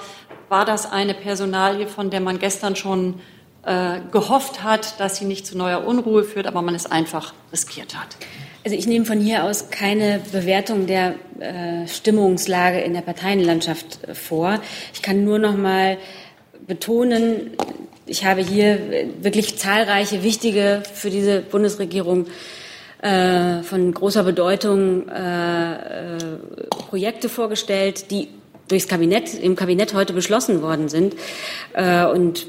war 0.48 0.64
das 0.64 0.90
eine 0.90 1.12
Personalie, 1.12 1.86
von 1.86 2.08
der 2.08 2.20
man 2.20 2.38
gestern 2.38 2.74
schon 2.74 3.20
äh, 3.64 4.00
gehofft 4.10 4.64
hat, 4.64 4.98
dass 4.98 5.16
sie 5.16 5.26
nicht 5.26 5.46
zu 5.46 5.58
neuer 5.58 5.86
Unruhe 5.86 6.24
führt, 6.24 6.46
aber 6.46 6.62
man 6.62 6.74
es 6.74 6.86
einfach 6.86 7.34
riskiert 7.52 7.94
hat? 7.94 8.16
Also 8.62 8.76
ich 8.76 8.86
nehme 8.86 9.06
von 9.06 9.20
hier 9.20 9.44
aus 9.44 9.70
keine 9.70 10.20
Bewertung 10.32 10.86
der 10.86 11.14
äh, 11.38 11.88
Stimmungslage 11.88 12.80
in 12.80 12.92
der 12.92 13.00
Parteienlandschaft 13.00 14.06
äh, 14.06 14.14
vor. 14.14 14.61
Ich 14.92 15.00
kann 15.00 15.24
nur 15.24 15.38
noch 15.38 15.56
mal 15.56 15.96
betonen, 16.66 17.52
ich 18.06 18.24
habe 18.24 18.42
hier 18.42 18.78
wirklich 19.22 19.56
zahlreiche 19.56 20.22
wichtige 20.22 20.82
für 20.92 21.11
diese 21.11 21.40
Bundesregierung 21.40 22.26
äh, 23.00 23.62
von 23.62 23.94
großer 23.94 24.24
Bedeutung 24.24 25.08
äh, 25.08 26.16
äh, 26.16 26.18
Projekte 26.70 27.28
vorgestellt, 27.28 28.11
die 28.11 28.28
durchs 28.68 28.88
Kabinett 28.88 29.34
im 29.34 29.56
Kabinett 29.56 29.94
heute 29.94 30.12
beschlossen 30.12 30.61
worden 30.61 30.88
sind. 30.88 31.14
Äh, 31.72 32.04
und 32.04 32.46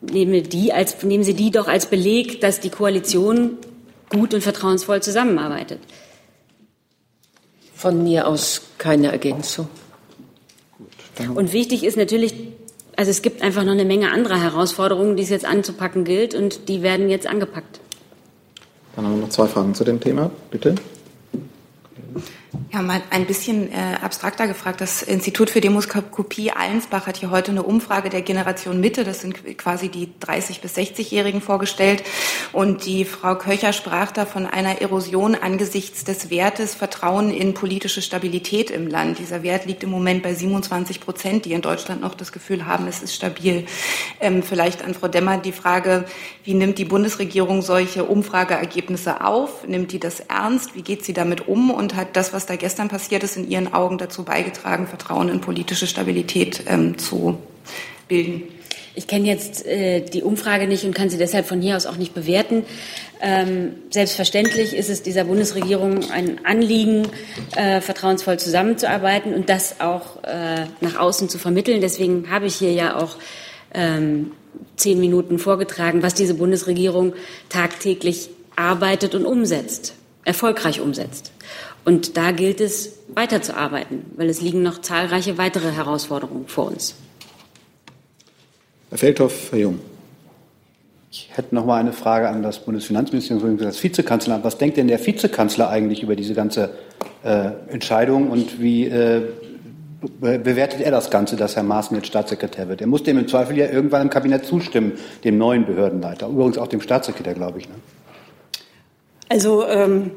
nehmen, 0.00 0.48
die 0.48 0.72
als, 0.72 1.02
nehmen 1.02 1.24
Sie 1.24 1.34
die 1.34 1.50
doch 1.50 1.68
als 1.68 1.86
Beleg, 1.86 2.40
dass 2.40 2.60
die 2.60 2.70
Koalition 2.70 3.58
gut 4.12 4.34
und 4.34 4.42
vertrauensvoll 4.42 5.02
zusammenarbeitet. 5.02 5.80
Von 7.74 8.02
mir 8.04 8.28
aus 8.28 8.62
keine 8.78 9.10
Ergänzung. 9.10 9.68
Und 11.34 11.52
wichtig 11.52 11.84
ist 11.84 11.96
natürlich, 11.96 12.34
also 12.96 13.10
es 13.10 13.22
gibt 13.22 13.42
einfach 13.42 13.64
noch 13.64 13.72
eine 13.72 13.84
Menge 13.84 14.10
anderer 14.10 14.40
Herausforderungen, 14.40 15.16
die 15.16 15.24
es 15.24 15.30
jetzt 15.30 15.44
anzupacken 15.44 16.04
gilt 16.04 16.34
und 16.34 16.68
die 16.68 16.82
werden 16.82 17.08
jetzt 17.08 17.26
angepackt. 17.26 17.80
Dann 18.94 19.06
haben 19.06 19.16
wir 19.16 19.22
noch 19.22 19.30
zwei 19.30 19.46
Fragen 19.46 19.74
zu 19.74 19.84
dem 19.84 20.00
Thema, 20.00 20.30
bitte. 20.50 20.74
Ja, 22.70 22.82
mal 22.82 23.00
ein 23.08 23.24
bisschen 23.26 23.72
äh, 23.72 23.96
abstrakter 24.02 24.46
gefragt. 24.46 24.82
Das 24.82 25.02
Institut 25.02 25.48
für 25.48 25.62
Demoskopie 25.62 26.50
Allensbach 26.50 27.06
hat 27.06 27.16
hier 27.16 27.30
heute 27.30 27.50
eine 27.50 27.62
Umfrage 27.62 28.10
der 28.10 28.20
Generation 28.20 28.78
Mitte, 28.78 29.04
das 29.04 29.22
sind 29.22 29.56
quasi 29.56 29.88
die 29.88 30.08
30- 30.20 30.60
bis 30.60 30.76
60-Jährigen 30.76 31.40
vorgestellt. 31.40 32.02
Und 32.52 32.84
die 32.84 33.06
Frau 33.06 33.36
Köcher 33.36 33.72
sprach 33.72 34.12
da 34.12 34.26
von 34.26 34.46
einer 34.46 34.82
Erosion 34.82 35.34
angesichts 35.34 36.04
des 36.04 36.28
Wertes 36.28 36.74
Vertrauen 36.74 37.30
in 37.30 37.54
politische 37.54 38.02
Stabilität 38.02 38.70
im 38.70 38.86
Land. 38.86 39.18
Dieser 39.18 39.42
Wert 39.42 39.64
liegt 39.64 39.82
im 39.82 39.90
Moment 39.90 40.22
bei 40.22 40.34
27 40.34 41.00
Prozent, 41.00 41.46
die 41.46 41.52
in 41.54 41.62
Deutschland 41.62 42.02
noch 42.02 42.14
das 42.14 42.32
Gefühl 42.32 42.66
haben, 42.66 42.86
es 42.86 43.02
ist 43.02 43.14
stabil. 43.14 43.64
Ähm, 44.20 44.42
vielleicht 44.42 44.84
an 44.84 44.92
Frau 44.92 45.08
Demmer 45.08 45.38
die 45.38 45.52
Frage, 45.52 46.04
wie 46.44 46.54
nimmt 46.54 46.76
die 46.76 46.84
Bundesregierung 46.84 47.62
solche 47.62 48.04
Umfrageergebnisse 48.04 49.24
auf? 49.24 49.66
Nimmt 49.66 49.92
die 49.92 50.00
das 50.00 50.20
ernst? 50.20 50.74
Wie 50.74 50.82
geht 50.82 51.02
sie 51.02 51.14
damit 51.14 51.48
um? 51.48 51.70
Und 51.70 51.94
hat 51.94 52.14
das, 52.14 52.32
was 52.32 52.41
da 52.46 52.56
gestern 52.56 52.88
passiert 52.88 53.22
ist, 53.22 53.36
in 53.36 53.50
Ihren 53.50 53.72
Augen 53.72 53.98
dazu 53.98 54.24
beigetragen, 54.24 54.86
Vertrauen 54.86 55.28
in 55.28 55.40
politische 55.40 55.86
Stabilität 55.86 56.64
ähm, 56.66 56.98
zu 56.98 57.38
bilden? 58.08 58.42
Ich 58.94 59.06
kenne 59.06 59.26
jetzt 59.26 59.64
äh, 59.64 60.00
die 60.00 60.22
Umfrage 60.22 60.66
nicht 60.66 60.84
und 60.84 60.94
kann 60.94 61.08
sie 61.08 61.16
deshalb 61.16 61.46
von 61.46 61.62
hier 61.62 61.76
aus 61.76 61.86
auch 61.86 61.96
nicht 61.96 62.12
bewerten. 62.12 62.64
Ähm, 63.22 63.74
selbstverständlich 63.90 64.76
ist 64.76 64.90
es 64.90 65.02
dieser 65.02 65.24
Bundesregierung 65.24 66.10
ein 66.10 66.44
Anliegen, 66.44 67.08
äh, 67.56 67.80
vertrauensvoll 67.80 68.38
zusammenzuarbeiten 68.38 69.32
und 69.32 69.48
das 69.48 69.80
auch 69.80 70.22
äh, 70.24 70.66
nach 70.80 70.98
außen 70.98 71.30
zu 71.30 71.38
vermitteln. 71.38 71.80
Deswegen 71.80 72.30
habe 72.30 72.46
ich 72.46 72.56
hier 72.56 72.72
ja 72.72 72.98
auch 72.98 73.16
ähm, 73.72 74.32
zehn 74.76 75.00
Minuten 75.00 75.38
vorgetragen, 75.38 76.02
was 76.02 76.14
diese 76.14 76.34
Bundesregierung 76.34 77.14
tagtäglich 77.48 78.28
arbeitet 78.56 79.14
und 79.14 79.24
umsetzt, 79.24 79.94
erfolgreich 80.24 80.80
umsetzt. 80.80 81.32
Und 81.84 82.16
da 82.16 82.30
gilt 82.30 82.60
es 82.60 82.98
weiterzuarbeiten, 83.14 84.04
weil 84.16 84.28
es 84.28 84.40
liegen 84.40 84.62
noch 84.62 84.80
zahlreiche 84.80 85.36
weitere 85.38 85.72
Herausforderungen 85.72 86.46
vor 86.46 86.68
uns. 86.68 86.94
Herr 88.90 88.98
Feldhoff, 88.98 89.50
Herr 89.50 89.58
Jung. 89.58 89.78
Ich 91.10 91.28
hätte 91.34 91.54
noch 91.54 91.66
mal 91.66 91.78
eine 91.78 91.92
Frage 91.92 92.28
an 92.28 92.42
das 92.42 92.60
Bundesfinanzministerium, 92.64 93.58
das 93.58 93.82
Vizekanzleramt. 93.82 94.44
Was 94.44 94.56
denkt 94.56 94.78
denn 94.78 94.88
der 94.88 95.04
Vizekanzler 95.04 95.68
eigentlich 95.68 96.02
über 96.02 96.16
diese 96.16 96.34
ganze 96.34 96.70
äh, 97.22 97.50
Entscheidung 97.68 98.30
und 98.30 98.62
wie 98.62 98.86
äh, 98.86 99.22
bewertet 100.20 100.80
er 100.80 100.90
das 100.90 101.10
Ganze, 101.10 101.36
dass 101.36 101.54
Herr 101.56 101.64
Maaßen 101.64 101.96
jetzt 101.96 102.06
Staatssekretär 102.06 102.68
wird? 102.68 102.80
Er 102.80 102.86
muss 102.86 103.02
dem 103.02 103.18
im 103.18 103.28
Zweifel 103.28 103.58
ja 103.58 103.68
irgendwann 103.68 104.02
im 104.02 104.10
Kabinett 104.10 104.46
zustimmen, 104.46 104.92
dem 105.22 105.36
neuen 105.36 105.66
Behördenleiter. 105.66 106.28
Übrigens 106.28 106.56
auch 106.56 106.68
dem 106.68 106.80
Staatssekretär, 106.80 107.34
glaube 107.34 107.58
ich. 107.58 107.68
Ne? 107.68 107.74
Also 109.28 109.66
ähm, 109.66 110.12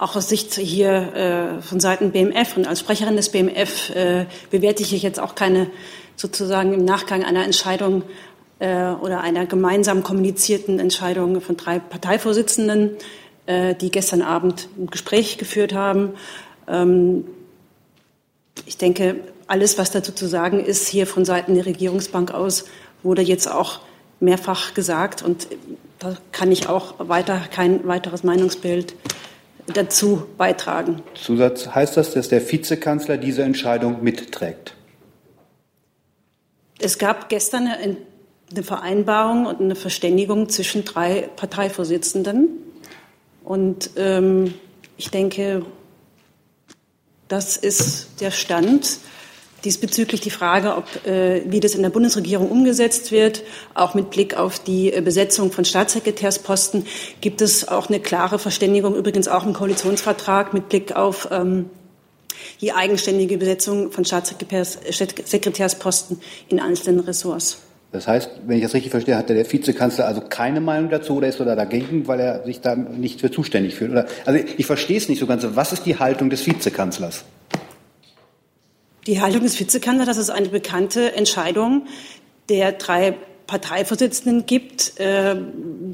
auch 0.00 0.16
aus 0.16 0.30
Sicht 0.30 0.54
hier 0.54 1.58
äh, 1.60 1.62
von 1.62 1.78
Seiten 1.78 2.10
BMF 2.10 2.56
und 2.56 2.66
als 2.66 2.80
Sprecherin 2.80 3.16
des 3.16 3.28
BMF 3.28 3.90
äh, 3.90 4.24
bewerte 4.50 4.82
ich 4.82 4.90
jetzt 4.90 5.20
auch 5.20 5.34
keine 5.34 5.70
sozusagen 6.16 6.72
im 6.72 6.84
Nachgang 6.86 7.22
einer 7.22 7.44
Entscheidung 7.44 8.02
äh, 8.60 8.92
oder 8.92 9.20
einer 9.20 9.44
gemeinsam 9.44 10.02
kommunizierten 10.02 10.78
Entscheidung 10.78 11.42
von 11.42 11.58
drei 11.58 11.78
Parteivorsitzenden, 11.78 12.92
äh, 13.44 13.74
die 13.74 13.90
gestern 13.90 14.22
Abend 14.22 14.68
ein 14.78 14.86
Gespräch 14.86 15.36
geführt 15.36 15.74
haben. 15.74 16.14
Ähm, 16.66 17.26
ich 18.64 18.78
denke, 18.78 19.16
alles, 19.46 19.76
was 19.76 19.90
dazu 19.90 20.12
zu 20.12 20.26
sagen 20.28 20.64
ist, 20.64 20.88
hier 20.88 21.06
von 21.06 21.26
Seiten 21.26 21.54
der 21.54 21.66
Regierungsbank 21.66 22.32
aus, 22.32 22.64
wurde 23.02 23.20
jetzt 23.20 23.50
auch 23.50 23.80
mehrfach 24.18 24.72
gesagt 24.72 25.22
und 25.22 25.46
da 25.98 26.16
kann 26.32 26.50
ich 26.50 26.70
auch 26.70 26.94
weiter 26.98 27.38
kein 27.50 27.86
weiteres 27.86 28.24
Meinungsbild 28.24 28.94
dazu 29.72 30.26
beitragen. 30.36 31.02
Zusatz 31.14 31.68
heißt 31.68 31.96
das, 31.96 32.12
dass 32.12 32.28
der 32.28 32.40
Vizekanzler 32.50 33.16
diese 33.16 33.42
Entscheidung 33.42 34.02
mitträgt? 34.02 34.74
Es 36.78 36.98
gab 36.98 37.28
gestern 37.28 37.66
eine, 37.66 37.96
eine 38.50 38.62
Vereinbarung 38.62 39.46
und 39.46 39.60
eine 39.60 39.74
Verständigung 39.74 40.48
zwischen 40.48 40.84
drei 40.84 41.28
Parteivorsitzenden. 41.36 42.48
Und 43.44 43.90
ähm, 43.96 44.54
ich 44.96 45.10
denke, 45.10 45.64
das 47.28 47.56
ist 47.56 48.20
der 48.20 48.30
Stand. 48.30 48.98
Diesbezüglich 49.64 50.20
die 50.20 50.30
Frage, 50.30 50.76
ob, 50.76 50.84
äh, 51.06 51.42
wie 51.46 51.60
das 51.60 51.74
in 51.74 51.82
der 51.82 51.90
Bundesregierung 51.90 52.50
umgesetzt 52.50 53.12
wird, 53.12 53.42
auch 53.74 53.94
mit 53.94 54.10
Blick 54.10 54.36
auf 54.36 54.58
die 54.58 54.92
äh, 54.92 55.02
Besetzung 55.02 55.52
von 55.52 55.66
Staatssekretärsposten, 55.66 56.86
gibt 57.20 57.42
es 57.42 57.68
auch 57.68 57.88
eine 57.88 58.00
klare 58.00 58.38
Verständigung, 58.38 58.96
übrigens 58.96 59.28
auch 59.28 59.44
im 59.44 59.52
Koalitionsvertrag 59.52 60.54
mit 60.54 60.70
Blick 60.70 60.96
auf 60.96 61.28
ähm, 61.30 61.66
die 62.60 62.72
eigenständige 62.72 63.38
Besetzung 63.38 63.92
von 63.92 64.04
Staatssekretärsposten 64.04 66.20
in 66.48 66.58
einzelnen 66.58 66.98
Ressorts. 67.00 67.58
Das 67.92 68.06
heißt, 68.06 68.30
wenn 68.46 68.56
ich 68.56 68.62
das 68.62 68.74
richtig 68.74 68.92
verstehe, 68.92 69.16
hat 69.16 69.28
der 69.28 69.52
Vizekanzler 69.52 70.06
also 70.06 70.20
keine 70.20 70.60
Meinung 70.60 70.90
dazu 70.90 71.16
oder 71.16 71.26
ist 71.26 71.40
er 71.40 71.46
da 71.46 71.56
dagegen, 71.56 72.06
weil 72.06 72.20
er 72.20 72.44
sich 72.44 72.60
da 72.60 72.76
nicht 72.76 73.20
für 73.20 73.32
zuständig 73.32 73.74
fühlt? 73.74 73.90
Oder, 73.90 74.06
also 74.24 74.38
ich 74.56 74.66
verstehe 74.66 74.96
es 74.96 75.08
nicht 75.08 75.18
so 75.18 75.26
ganz. 75.26 75.44
Was 75.54 75.72
ist 75.72 75.86
die 75.86 75.98
Haltung 75.98 76.30
des 76.30 76.46
Vizekanzlers? 76.46 77.24
Die 79.06 79.20
Haltung 79.20 79.42
des 79.42 79.58
Vizekanzlers, 79.58 80.06
das 80.06 80.18
ist 80.18 80.30
eine 80.30 80.48
bekannte 80.48 81.14
Entscheidung 81.14 81.86
der 82.48 82.72
drei 82.72 83.16
Parteivorsitzenden 83.50 84.46
gibt, 84.46 85.00
äh, 85.00 85.34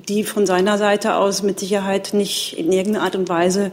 die 0.08 0.24
von 0.24 0.44
seiner 0.44 0.76
Seite 0.76 1.14
aus 1.14 1.42
mit 1.42 1.58
Sicherheit 1.58 2.12
nicht 2.12 2.58
in 2.58 2.70
irgendeiner 2.70 3.06
Art 3.06 3.16
und 3.16 3.30
Weise 3.30 3.72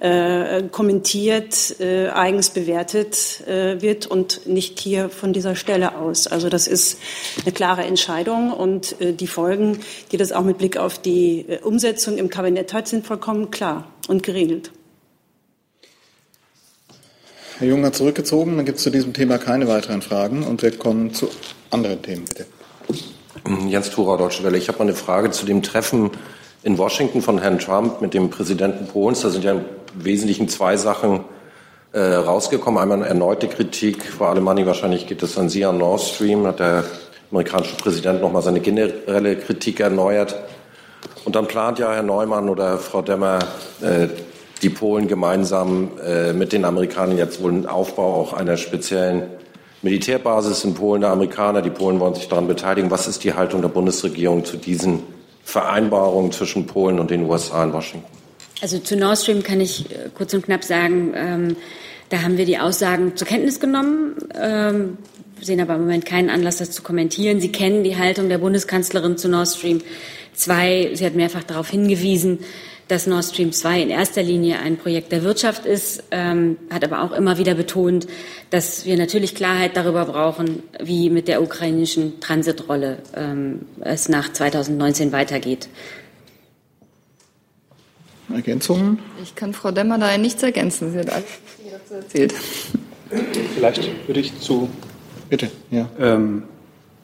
äh, 0.00 0.64
kommentiert, 0.64 1.80
äh, 1.80 2.08
eigens 2.08 2.50
bewertet 2.50 3.42
wird 3.46 4.06
und 4.06 4.46
nicht 4.46 4.78
hier 4.80 5.08
von 5.08 5.32
dieser 5.32 5.56
Stelle 5.56 5.96
aus. 5.96 6.26
Also 6.26 6.50
das 6.50 6.66
ist 6.66 6.98
eine 7.42 7.52
klare 7.52 7.84
Entscheidung 7.84 8.52
und 8.52 8.96
die 9.00 9.26
Folgen, 9.26 9.78
die 10.10 10.18
das 10.18 10.32
auch 10.32 10.42
mit 10.42 10.58
Blick 10.58 10.76
auf 10.76 10.98
die 10.98 11.46
Umsetzung 11.62 12.18
im 12.18 12.28
Kabinett 12.28 12.74
hat, 12.74 12.86
sind 12.86 13.06
vollkommen 13.06 13.50
klar 13.50 13.90
und 14.08 14.22
geregelt. 14.22 14.70
Herr 17.58 17.68
Jung 17.68 17.84
hat 17.84 17.94
zurückgezogen, 17.94 18.56
dann 18.56 18.64
gibt 18.64 18.78
es 18.78 18.84
zu 18.84 18.90
diesem 18.90 19.12
Thema 19.12 19.38
keine 19.38 19.68
weiteren 19.68 20.02
Fragen 20.02 20.42
und 20.44 20.62
wir 20.62 20.76
kommen 20.76 21.12
zu 21.12 21.28
anderen 21.70 22.02
Themen, 22.02 22.24
bitte. 22.24 22.46
Jens 23.68 23.90
Thurau, 23.90 24.16
Deutsche 24.16 24.44
Welle. 24.44 24.56
Ich 24.58 24.68
habe 24.68 24.78
mal 24.78 24.84
eine 24.84 24.94
Frage 24.94 25.30
zu 25.30 25.46
dem 25.46 25.62
Treffen 25.62 26.10
in 26.62 26.78
Washington 26.78 27.22
von 27.22 27.38
Herrn 27.38 27.58
Trump 27.58 28.00
mit 28.00 28.14
dem 28.14 28.30
Präsidenten 28.30 28.86
Polens. 28.86 29.22
Da 29.22 29.30
sind 29.30 29.44
ja 29.44 29.52
im 29.52 29.64
Wesentlichen 29.94 30.48
zwei 30.48 30.76
Sachen 30.76 31.24
äh, 31.92 32.00
rausgekommen. 32.00 32.80
Einmal 32.80 33.02
erneute 33.02 33.48
Kritik, 33.48 34.04
Frau 34.04 34.26
Alemanni, 34.26 34.66
wahrscheinlich 34.66 35.06
geht 35.06 35.22
es 35.22 35.36
an 35.38 35.48
Sie 35.48 35.64
an 35.64 35.78
Nord 35.78 36.00
Stream, 36.00 36.46
hat 36.46 36.60
der 36.60 36.84
amerikanische 37.30 37.76
Präsident 37.76 38.20
nochmal 38.20 38.42
seine 38.42 38.60
generelle 38.60 39.36
Kritik 39.36 39.80
erneuert. 39.80 40.36
Und 41.24 41.36
dann 41.36 41.46
plant 41.46 41.78
ja 41.78 41.92
Herr 41.92 42.02
Neumann 42.02 42.48
oder 42.48 42.78
Frau 42.78 43.02
Demmer 43.02 43.40
äh, 43.80 44.08
die 44.62 44.70
Polen 44.70 45.08
gemeinsam 45.08 45.90
äh, 46.04 46.32
mit 46.32 46.52
den 46.52 46.64
Amerikanern 46.64 47.18
jetzt 47.18 47.42
wohl 47.42 47.50
einen 47.50 47.66
Aufbau 47.66 48.14
auch 48.14 48.32
einer 48.32 48.56
speziellen 48.56 49.24
Militärbasis 49.82 50.64
in 50.64 50.74
Polen 50.74 51.00
der 51.00 51.10
Amerikaner. 51.10 51.62
Die 51.62 51.70
Polen 51.70 51.98
wollen 51.98 52.14
sich 52.14 52.28
daran 52.28 52.46
beteiligen. 52.46 52.90
Was 52.90 53.08
ist 53.08 53.24
die 53.24 53.34
Haltung 53.34 53.62
der 53.62 53.68
Bundesregierung 53.68 54.44
zu 54.44 54.56
diesen 54.56 55.00
Vereinbarungen 55.44 56.30
zwischen 56.30 56.66
Polen 56.66 57.00
und 57.00 57.10
den 57.10 57.28
USA 57.28 57.64
in 57.64 57.72
Washington? 57.72 58.06
Also 58.60 58.78
zu 58.78 58.96
Nord 58.96 59.18
Stream 59.18 59.42
kann 59.42 59.60
ich 59.60 59.90
äh, 59.90 60.10
kurz 60.14 60.32
und 60.34 60.44
knapp 60.44 60.62
sagen, 60.62 61.12
ähm, 61.16 61.56
da 62.10 62.22
haben 62.22 62.38
wir 62.38 62.46
die 62.46 62.58
Aussagen 62.58 63.16
zur 63.16 63.26
Kenntnis 63.26 63.58
genommen, 63.58 64.14
ähm, 64.40 64.98
sehen 65.40 65.60
aber 65.60 65.74
im 65.74 65.80
Moment 65.80 66.06
keinen 66.06 66.30
Anlass, 66.30 66.58
das 66.58 66.70
zu 66.70 66.82
kommentieren. 66.82 67.40
Sie 67.40 67.50
kennen 67.50 67.82
die 67.82 67.96
Haltung 67.96 68.28
der 68.28 68.38
Bundeskanzlerin 68.38 69.16
zu 69.16 69.28
Nord 69.28 69.48
Stream 69.48 69.80
2. 70.34 70.90
Sie 70.94 71.04
hat 71.04 71.14
mehrfach 71.14 71.42
darauf 71.42 71.70
hingewiesen, 71.70 72.38
dass 72.92 73.06
Nord 73.06 73.24
Stream 73.24 73.52
2 73.52 73.82
in 73.82 73.90
erster 73.90 74.22
Linie 74.22 74.58
ein 74.58 74.76
Projekt 74.76 75.12
der 75.12 75.22
Wirtschaft 75.22 75.64
ist, 75.64 76.04
ähm, 76.10 76.58
hat 76.70 76.84
aber 76.84 77.02
auch 77.02 77.12
immer 77.12 77.38
wieder 77.38 77.54
betont, 77.54 78.06
dass 78.50 78.84
wir 78.84 78.98
natürlich 78.98 79.34
Klarheit 79.34 79.76
darüber 79.76 80.04
brauchen, 80.04 80.62
wie 80.78 81.08
mit 81.08 81.26
der 81.26 81.42
ukrainischen 81.42 82.20
Transitrolle 82.20 82.98
ähm, 83.16 83.60
es 83.80 84.10
nach 84.10 84.30
2019 84.30 85.10
weitergeht. 85.10 85.68
Ergänzungen? 88.32 88.98
Ich 89.22 89.34
kann 89.34 89.54
Frau 89.54 89.70
Demmer 89.70 89.98
da 89.98 90.18
nichts 90.18 90.42
ergänzen. 90.42 90.92
Sie 90.92 90.98
hat 90.98 91.10
alles 91.10 91.24
dazu 91.72 91.94
erzählt. 91.94 92.34
Vielleicht 93.54 94.06
würde 94.06 94.20
ich 94.20 94.38
zu 94.38 94.68
Bitte, 95.32 95.50
ja. 95.70 95.88
Ähm, 95.98 96.42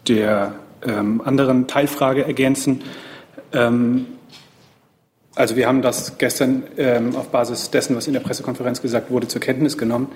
der 0.07 0.55
ähm, 0.87 1.23
anderen 1.23 1.67
Teilfrage 1.67 2.27
ergänzen. 2.27 2.83
Ähm, 3.55 4.05
also 5.39 5.55
wir 5.55 5.69
haben 5.69 5.83
das 5.83 6.19
gestern 6.19 6.65
ähm, 6.77 7.15
auf 7.15 7.29
Basis 7.29 7.71
dessen, 7.71 7.95
was 7.95 8.09
in 8.09 8.13
der 8.13 8.21
Pressekonferenz 8.21 8.83
gesagt 8.83 9.09
wurde, 9.09 9.29
zur 9.29 9.41
Kenntnis 9.41 9.79
genommen. 9.79 10.09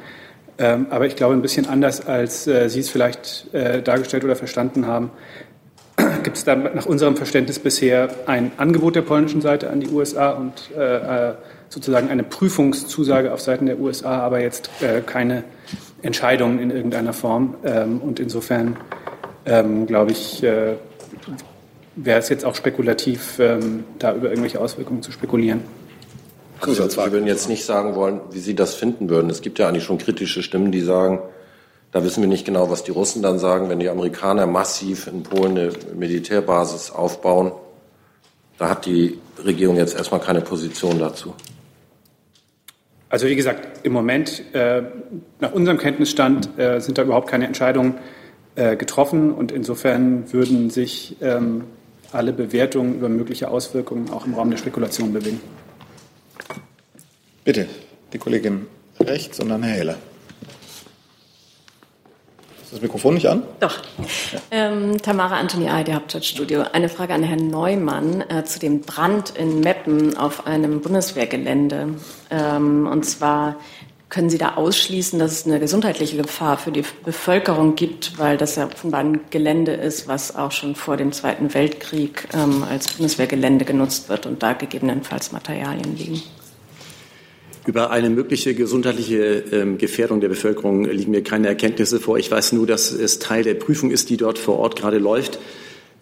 Ähm, 0.59 0.89
aber 0.91 1.07
ich 1.07 1.15
glaube, 1.15 1.35
ein 1.35 1.43
bisschen 1.43 1.69
anders, 1.69 2.07
als 2.07 2.47
äh, 2.49 2.69
Sie 2.69 2.81
es 2.81 2.91
vielleicht 2.91 3.55
äh, 3.55 3.83
dargestellt 3.83 4.25
oder 4.25 4.35
verstanden 4.35 4.87
haben, 4.87 5.11
gibt 6.25 6.37
es 6.37 6.45
da 6.45 6.57
nach 6.57 6.87
unserem 6.87 7.17
Verständnis 7.17 7.61
bisher 7.61 8.09
ein 8.27 8.51
Angebot 8.57 8.97
der 8.97 9.03
polnischen 9.03 9.41
Seite 9.41 9.71
an 9.71 9.81
die 9.81 9.89
USA 9.91 10.31
und 10.31 10.71
äh, 10.77 11.29
äh, 11.29 11.35
sozusagen 11.69 12.11
eine 12.11 12.25
Prüfungszusage 12.25 13.33
auf 13.33 13.41
Seiten 13.41 13.67
der 13.67 13.79
USA, 13.79 14.19
aber 14.19 14.41
jetzt 14.41 14.71
äh, 14.81 15.03
keine 15.03 15.45
Entscheidung 16.03 16.59
in 16.59 16.73
irgendeiner 16.73 17.13
Form. 17.13 17.55
Ähm, 17.65 18.01
und 18.01 18.19
insofern 18.19 18.77
ähm, 19.47 19.87
glaube 19.87 20.11
ich, 20.11 20.43
äh, 20.43 20.75
wäre 21.97 22.19
es 22.19 22.29
jetzt 22.29 22.45
auch 22.45 22.55
spekulativ, 22.55 23.39
ähm, 23.39 23.85
da 23.99 24.15
über 24.15 24.29
irgendwelche 24.29 24.61
Auswirkungen 24.61 25.03
zu 25.03 25.13
spekulieren. 25.13 25.61
Also, 26.61 26.89
Sie 26.89 26.97
würden 26.97 27.27
jetzt 27.27 27.49
nicht 27.49 27.65
sagen 27.65 27.95
wollen, 27.97 28.21
wie 28.31 28.39
Sie 28.39 28.55
das 28.55 28.75
finden 28.75 29.11
würden. 29.11 29.31
Es 29.31 29.43
gibt 29.43 29.59
ja 29.59 29.69
eigentlich 29.69 29.85
schon 29.85 29.99
kritische 29.99 30.43
Stimmen, 30.43 30.71
die 30.71 30.81
sagen, 30.81 31.21
da 31.91 32.03
wissen 32.05 32.23
wir 32.23 32.29
nicht 32.29 32.47
genau, 32.47 32.71
was 32.71 32.85
die 32.85 32.93
Russen 32.93 33.23
dann 33.23 33.39
sagen, 33.39 33.69
wenn 33.69 33.81
die 33.81 33.89
Amerikaner 33.89 34.47
massiv 34.47 35.09
in 35.09 35.23
Polen 35.23 35.59
eine 35.59 35.73
Militärbasis 35.95 36.91
aufbauen. 36.91 37.53
Da 38.59 38.71
hat 38.71 38.87
die 38.87 39.19
Regierung 39.45 39.77
jetzt 39.77 39.95
erstmal 39.97 40.21
keine 40.21 40.41
Position 40.41 40.99
dazu. 40.99 41.35
Also 43.11 43.27
wie 43.27 43.37
gesagt, 43.37 43.85
im 43.85 43.93
Moment, 43.93 44.43
äh, 44.55 44.83
nach 45.39 45.53
unserem 45.53 45.77
Kenntnisstand, 45.77 46.59
äh, 46.59 46.81
sind 46.81 46.97
da 46.97 47.03
überhaupt 47.03 47.29
keine 47.29 47.47
Entscheidungen 47.47 47.99
äh, 48.55 48.77
getroffen 48.77 49.33
und 49.33 49.53
insofern 49.53 50.33
würden 50.33 50.71
sich 50.71 51.17
ähm, 51.21 51.65
alle 52.13 52.33
Bewertungen 52.33 52.95
über 52.95 53.09
mögliche 53.09 53.49
Auswirkungen 53.49 54.11
auch 54.11 54.27
im 54.27 54.35
Raum 54.35 54.51
der 54.51 54.59
Spekulation 54.59 55.13
bewegen. 55.13 55.41
Bitte, 57.45 57.67
die 58.13 58.19
Kollegin 58.19 58.67
rechts 59.01 59.41
und 59.41 59.49
dann 59.49 59.63
Herr 59.63 59.75
Heller. 59.75 59.97
Ist 62.63 62.77
das 62.77 62.81
Mikrofon 62.81 63.15
nicht 63.15 63.29
an? 63.29 63.43
Doch. 63.61 63.81
Ja. 64.33 64.41
Ähm, 64.51 65.03
Tamara 65.03 65.39
Antoni 65.39 65.69
ARD 65.69 65.93
Hauptstadtstudio. 65.93 66.63
Eine 66.73 66.89
Frage 66.89 67.13
an 67.13 67.23
Herrn 67.23 67.49
Neumann 67.49 68.23
äh, 68.31 68.45
zu 68.45 68.61
dem 68.61 68.81
Brand 68.81 69.37
in 69.37 69.61
Meppen 69.61 70.17
auf 70.17 70.47
einem 70.47 70.81
Bundeswehrgelände. 70.81 71.89
Ähm, 72.31 72.87
und 72.87 73.05
zwar 73.05 73.57
können 74.13 74.29
Sie 74.29 74.37
da 74.37 74.57
ausschließen, 74.57 75.19
dass 75.19 75.33
es 75.33 75.47
eine 75.47 75.59
gesundheitliche 75.59 76.19
Gefahr 76.19 76.59
für 76.59 76.71
die 76.71 76.85
Bevölkerung 77.03 77.77
gibt, 77.77 78.19
weil 78.19 78.37
das 78.37 78.57
ja 78.57 78.67
offenbar 78.67 79.01
ein 79.01 79.21
Gelände 79.31 79.73
ist, 79.73 80.07
was 80.07 80.37
auch 80.37 80.53
schon 80.53 80.75
vor 80.75 80.99
dem 80.99 81.13
Zweiten 81.13 81.55
Weltkrieg 81.55 82.29
ähm, 82.35 82.63
als 82.63 82.93
Bundeswehrgelände 82.93 83.65
genutzt 83.65 84.11
wird 84.11 84.27
und 84.27 84.43
da 84.43 84.53
gegebenenfalls 84.53 85.33
Materialien 85.33 85.97
liegen? 85.97 86.23
Über 87.65 87.91
eine 87.91 88.11
mögliche 88.11 88.55
gesundheitliche 88.55 89.45
ähm, 89.51 89.79
Gefährdung 89.79 90.21
der 90.21 90.29
Bevölkerung 90.29 90.85
liegen 90.85 91.13
mir 91.13 91.23
keine 91.23 91.49
Erkenntnisse 91.49 91.99
vor. 91.99 92.19
Ich 92.19 92.31
weiß 92.31 92.53
nur, 92.53 92.67
dass 92.67 92.93
es 92.93 93.19
Teil 93.19 93.45
der 93.45 93.55
Prüfung 93.55 93.91
ist, 93.91 94.11
die 94.11 94.19
dort 94.19 94.39
vor 94.39 94.59
Ort 94.59 94.77
gerade 94.77 94.99
läuft. 94.99 95.39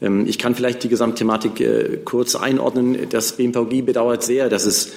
Ähm, 0.03 0.27
ich 0.27 0.41
kann 0.41 0.57
vielleicht 0.57 0.83
die 0.83 0.89
Gesamtthematik 0.89 1.61
äh, 1.61 1.99
kurz 2.05 2.35
einordnen. 2.35 3.09
Das 3.09 3.37
BMVG 3.37 3.83
bedauert 3.83 4.25
sehr, 4.25 4.49
dass 4.49 4.67
es 4.67 4.95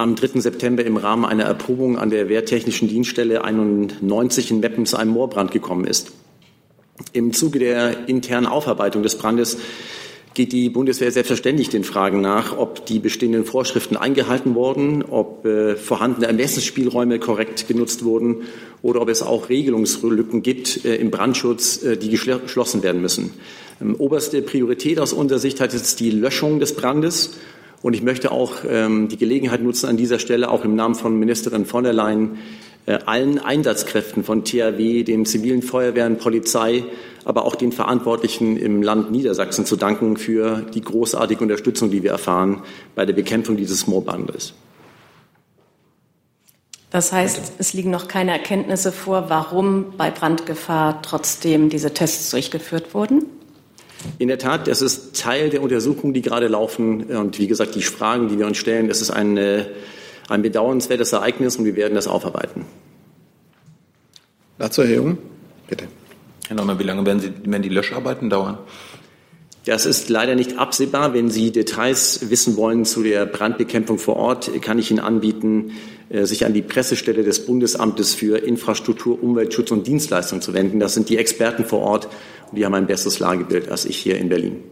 am 0.00 0.16
3. 0.16 0.40
September 0.40 0.82
im 0.82 0.96
Rahmen 0.96 1.26
einer 1.26 1.44
Erprobung 1.44 1.98
an 1.98 2.08
der 2.08 2.30
Wehrtechnischen 2.30 2.88
Dienststelle 2.88 3.44
91 3.44 4.50
in 4.50 4.60
Meppen 4.60 4.86
zu 4.86 4.96
einem 4.96 5.10
Moorbrand 5.10 5.50
gekommen 5.50 5.84
ist. 5.84 6.12
Im 7.12 7.34
Zuge 7.34 7.58
der 7.58 8.08
internen 8.08 8.46
Aufarbeitung 8.46 9.02
des 9.02 9.18
Brandes 9.18 9.58
geht 10.32 10.52
die 10.52 10.70
Bundeswehr 10.70 11.12
selbstverständlich 11.12 11.68
den 11.68 11.84
Fragen 11.84 12.22
nach, 12.22 12.56
ob 12.56 12.86
die 12.86 12.98
bestehenden 12.98 13.44
Vorschriften 13.44 13.98
eingehalten 13.98 14.54
wurden, 14.54 15.02
ob 15.02 15.44
äh, 15.44 15.76
vorhandene 15.76 16.28
Ermessensspielräume 16.28 17.18
korrekt 17.18 17.68
genutzt 17.68 18.02
wurden 18.02 18.44
oder 18.80 19.02
ob 19.02 19.10
es 19.10 19.20
auch 19.20 19.50
Regelungslücken 19.50 20.42
gibt 20.42 20.86
äh, 20.86 20.96
im 20.96 21.10
Brandschutz, 21.10 21.82
äh, 21.82 21.98
die 21.98 22.08
geschlossen 22.08 22.82
werden 22.82 23.02
müssen. 23.02 23.34
Ähm, 23.82 23.96
oberste 23.96 24.40
Priorität 24.40 24.98
aus 24.98 25.12
unserer 25.12 25.40
Sicht 25.40 25.60
hat 25.60 25.74
jetzt 25.74 26.00
die 26.00 26.10
Löschung 26.10 26.58
des 26.58 26.74
Brandes. 26.74 27.34
Und 27.82 27.94
ich 27.94 28.02
möchte 28.02 28.30
auch 28.30 28.56
ähm, 28.68 29.08
die 29.08 29.16
Gelegenheit 29.16 29.62
nutzen, 29.62 29.88
an 29.88 29.96
dieser 29.96 30.18
Stelle 30.18 30.50
auch 30.50 30.64
im 30.64 30.74
Namen 30.74 30.94
von 30.94 31.18
Ministerin 31.18 31.64
von 31.64 31.84
der 31.84 31.94
Leyen 31.94 32.38
äh, 32.86 32.98
allen 33.06 33.38
Einsatzkräften 33.38 34.24
von 34.24 34.44
THW, 34.44 35.02
den 35.02 35.24
zivilen 35.24 35.62
Feuerwehren, 35.62 36.18
Polizei, 36.18 36.84
aber 37.24 37.44
auch 37.44 37.54
den 37.54 37.72
Verantwortlichen 37.72 38.56
im 38.56 38.82
Land 38.82 39.10
Niedersachsen 39.10 39.64
zu 39.64 39.76
danken 39.76 40.16
für 40.16 40.62
die 40.74 40.80
großartige 40.80 41.42
Unterstützung, 41.42 41.90
die 41.90 42.02
wir 42.02 42.10
erfahren 42.10 42.62
bei 42.94 43.06
der 43.06 43.14
Bekämpfung 43.14 43.56
dieses 43.56 43.86
Moorbandes. 43.86 44.54
Das 46.90 47.12
heißt, 47.12 47.52
es 47.58 47.72
liegen 47.72 47.90
noch 47.90 48.08
keine 48.08 48.32
Erkenntnisse 48.32 48.90
vor, 48.90 49.26
warum 49.28 49.94
bei 49.96 50.10
Brandgefahr 50.10 51.02
trotzdem 51.02 51.68
diese 51.68 51.94
Tests 51.94 52.30
durchgeführt 52.30 52.94
wurden? 52.94 53.26
In 54.18 54.28
der 54.28 54.38
Tat, 54.38 54.66
das 54.66 54.82
ist 54.82 55.20
Teil 55.20 55.50
der 55.50 55.62
Untersuchungen, 55.62 56.14
die 56.14 56.22
gerade 56.22 56.48
laufen. 56.48 57.04
Und 57.04 57.38
wie 57.38 57.46
gesagt, 57.46 57.74
die 57.74 57.82
Fragen, 57.82 58.28
die 58.28 58.38
wir 58.38 58.46
uns 58.46 58.56
stellen, 58.56 58.88
das 58.88 59.00
ist 59.00 59.10
ein, 59.10 59.38
ein 60.28 60.42
bedauernswertes 60.42 61.12
Ereignis 61.12 61.56
und 61.56 61.64
wir 61.64 61.76
werden 61.76 61.94
das 61.94 62.06
aufarbeiten. 62.06 62.64
Dazu 64.58 64.82
Herr 64.82 64.96
Jung, 64.96 65.18
bitte. 65.68 65.86
Herr 66.48 66.56
Neumann, 66.56 66.78
wie 66.78 66.84
lange 66.84 67.06
werden, 67.06 67.20
Sie, 67.20 67.32
werden 67.44 67.62
die 67.62 67.68
Löscharbeiten 67.68 68.28
dauern? 68.28 68.58
Das 69.66 69.84
ist 69.84 70.08
leider 70.08 70.34
nicht 70.34 70.58
absehbar. 70.58 71.12
Wenn 71.12 71.28
Sie 71.28 71.52
Details 71.52 72.30
wissen 72.30 72.56
wollen 72.56 72.84
zu 72.84 73.02
der 73.02 73.26
Brandbekämpfung 73.26 73.98
vor 73.98 74.16
Ort, 74.16 74.50
kann 74.62 74.78
ich 74.78 74.90
Ihnen 74.90 75.00
anbieten, 75.00 75.72
äh, 76.08 76.24
sich 76.24 76.46
an 76.46 76.54
die 76.54 76.62
Pressestelle 76.62 77.22
des 77.22 77.44
Bundesamtes 77.44 78.14
für 78.14 78.38
Infrastruktur, 78.38 79.22
Umweltschutz 79.22 79.70
und 79.70 79.86
Dienstleistung 79.86 80.40
zu 80.40 80.54
wenden. 80.54 80.80
Das 80.80 80.94
sind 80.94 81.08
die 81.08 81.18
Experten 81.18 81.64
vor 81.64 81.80
Ort 81.80 82.08
und 82.50 82.56
die 82.58 82.64
haben 82.64 82.74
ein 82.74 82.86
besseres 82.86 83.18
Lagebild 83.18 83.68
als 83.68 83.84
ich 83.84 83.98
hier 83.98 84.16
in 84.18 84.28
Berlin. 84.28 84.62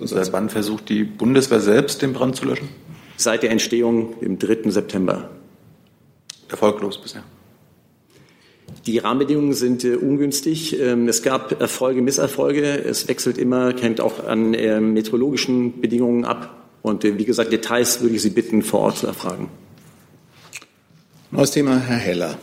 Seit 0.00 0.32
wann 0.32 0.48
versucht 0.48 0.88
die 0.88 1.04
Bundeswehr 1.04 1.60
selbst, 1.60 2.02
den 2.02 2.12
Brand 2.12 2.36
zu 2.36 2.46
löschen? 2.46 2.68
Seit 3.16 3.42
der 3.42 3.50
Entstehung 3.50 4.14
im 4.20 4.38
3. 4.38 4.70
September. 4.70 5.28
Erfolglos 6.48 7.02
bisher. 7.02 7.24
Die 8.88 8.96
Rahmenbedingungen 8.96 9.52
sind 9.52 9.84
äh, 9.84 9.96
ungünstig. 9.96 10.80
Ähm, 10.80 11.08
es 11.08 11.22
gab 11.22 11.60
Erfolge, 11.60 12.00
Misserfolge. 12.00 12.62
Es 12.62 13.06
wechselt 13.06 13.36
immer, 13.36 13.74
hängt 13.78 14.00
auch 14.00 14.26
an 14.26 14.54
äh, 14.54 14.80
meteorologischen 14.80 15.82
Bedingungen 15.82 16.24
ab. 16.24 16.56
Und 16.80 17.04
äh, 17.04 17.18
wie 17.18 17.26
gesagt, 17.26 17.52
Details 17.52 18.00
würde 18.00 18.14
ich 18.14 18.22
Sie 18.22 18.30
bitten, 18.30 18.62
vor 18.62 18.80
Ort 18.80 18.96
zu 18.96 19.06
erfragen. 19.06 19.50
Neues 21.30 21.50
Thema, 21.50 21.78
Herr 21.78 21.98
Heller. 21.98 22.38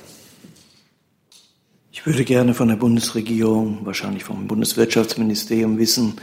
Ich 1.91 2.06
würde 2.06 2.24
gerne 2.24 2.54
von 2.54 2.68
der 2.68 2.76
Bundesregierung, 2.76 3.80
wahrscheinlich 3.84 4.24
vom 4.24 4.46
Bundeswirtschaftsministerium 4.46 5.80
wissen, 5.80 6.14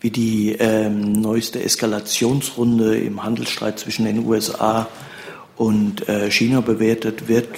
wie 0.00 0.10
die 0.10 0.52
ähm, 0.52 1.10
neueste 1.10 1.60
Eskalationsrunde 1.60 2.96
im 2.96 3.24
Handelsstreit 3.24 3.80
zwischen 3.80 4.04
den 4.04 4.24
USA 4.24 4.88
und 5.56 6.08
äh, 6.08 6.30
China 6.30 6.60
bewertet 6.60 7.26
wird 7.26 7.48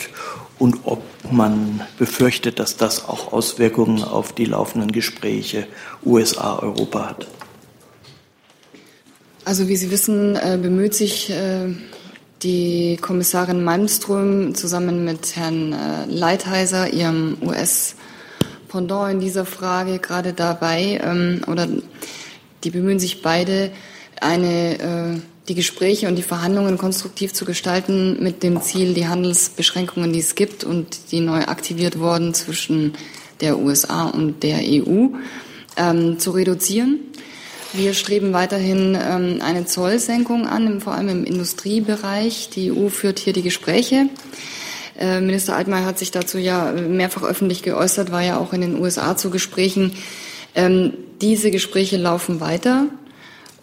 und 0.58 0.78
ob 0.84 1.02
man 1.30 1.82
befürchtet, 1.98 2.58
dass 2.58 2.76
das 2.76 3.08
auch 3.08 3.32
Auswirkungen 3.32 4.02
auf 4.02 4.32
die 4.32 4.46
laufenden 4.46 4.92
Gespräche 4.92 5.66
USA-Europa 6.04 7.10
hat. 7.10 7.26
Also 9.44 9.68
wie 9.68 9.76
Sie 9.76 9.90
wissen, 9.90 10.34
äh, 10.34 10.58
bemüht 10.60 10.94
sich 10.94 11.30
äh, 11.30 11.68
die 12.42 12.96
Kommissarin 13.00 13.62
Malmström 13.62 14.54
zusammen 14.54 15.04
mit 15.04 15.36
Herrn 15.36 15.72
äh, 15.72 16.06
Leitheiser, 16.06 16.92
ihrem 16.92 17.36
US-Pendant 17.42 19.12
in 19.12 19.20
dieser 19.20 19.44
Frage, 19.44 19.98
gerade 19.98 20.32
dabei, 20.32 21.00
ähm, 21.02 21.42
oder 21.46 21.68
die 22.64 22.70
bemühen 22.70 22.98
sich 22.98 23.22
beide, 23.22 23.70
eine 24.20 25.20
die 25.48 25.54
Gespräche 25.54 26.08
und 26.08 26.16
die 26.16 26.22
Verhandlungen 26.22 26.76
konstruktiv 26.76 27.32
zu 27.32 27.44
gestalten 27.44 28.22
mit 28.22 28.42
dem 28.42 28.60
Ziel, 28.62 28.94
die 28.94 29.06
Handelsbeschränkungen, 29.06 30.12
die 30.12 30.18
es 30.18 30.34
gibt 30.34 30.64
und 30.64 31.12
die 31.12 31.20
neu 31.20 31.44
aktiviert 31.44 31.98
wurden 31.98 32.34
zwischen 32.34 32.94
der 33.40 33.58
USA 33.58 34.06
und 34.06 34.42
der 34.42 34.58
EU, 34.60 35.08
ähm, 35.76 36.18
zu 36.18 36.32
reduzieren. 36.32 37.00
Wir 37.72 37.94
streben 37.94 38.32
weiterhin 38.32 38.96
ähm, 39.00 39.40
eine 39.42 39.66
Zollsenkung 39.66 40.46
an, 40.46 40.80
vor 40.80 40.94
allem 40.94 41.08
im 41.10 41.24
Industriebereich. 41.24 42.48
Die 42.50 42.72
EU 42.72 42.88
führt 42.88 43.18
hier 43.18 43.32
die 43.32 43.42
Gespräche. 43.42 44.08
Äh, 44.98 45.20
Minister 45.20 45.54
Altmaier 45.54 45.84
hat 45.84 45.98
sich 45.98 46.10
dazu 46.10 46.38
ja 46.38 46.72
mehrfach 46.72 47.22
öffentlich 47.22 47.62
geäußert, 47.62 48.10
war 48.10 48.22
ja 48.22 48.38
auch 48.38 48.52
in 48.52 48.62
den 48.62 48.80
USA 48.80 49.16
zu 49.16 49.30
Gesprächen. 49.30 49.92
Ähm, 50.54 50.94
diese 51.20 51.50
Gespräche 51.50 51.98
laufen 51.98 52.40
weiter. 52.40 52.86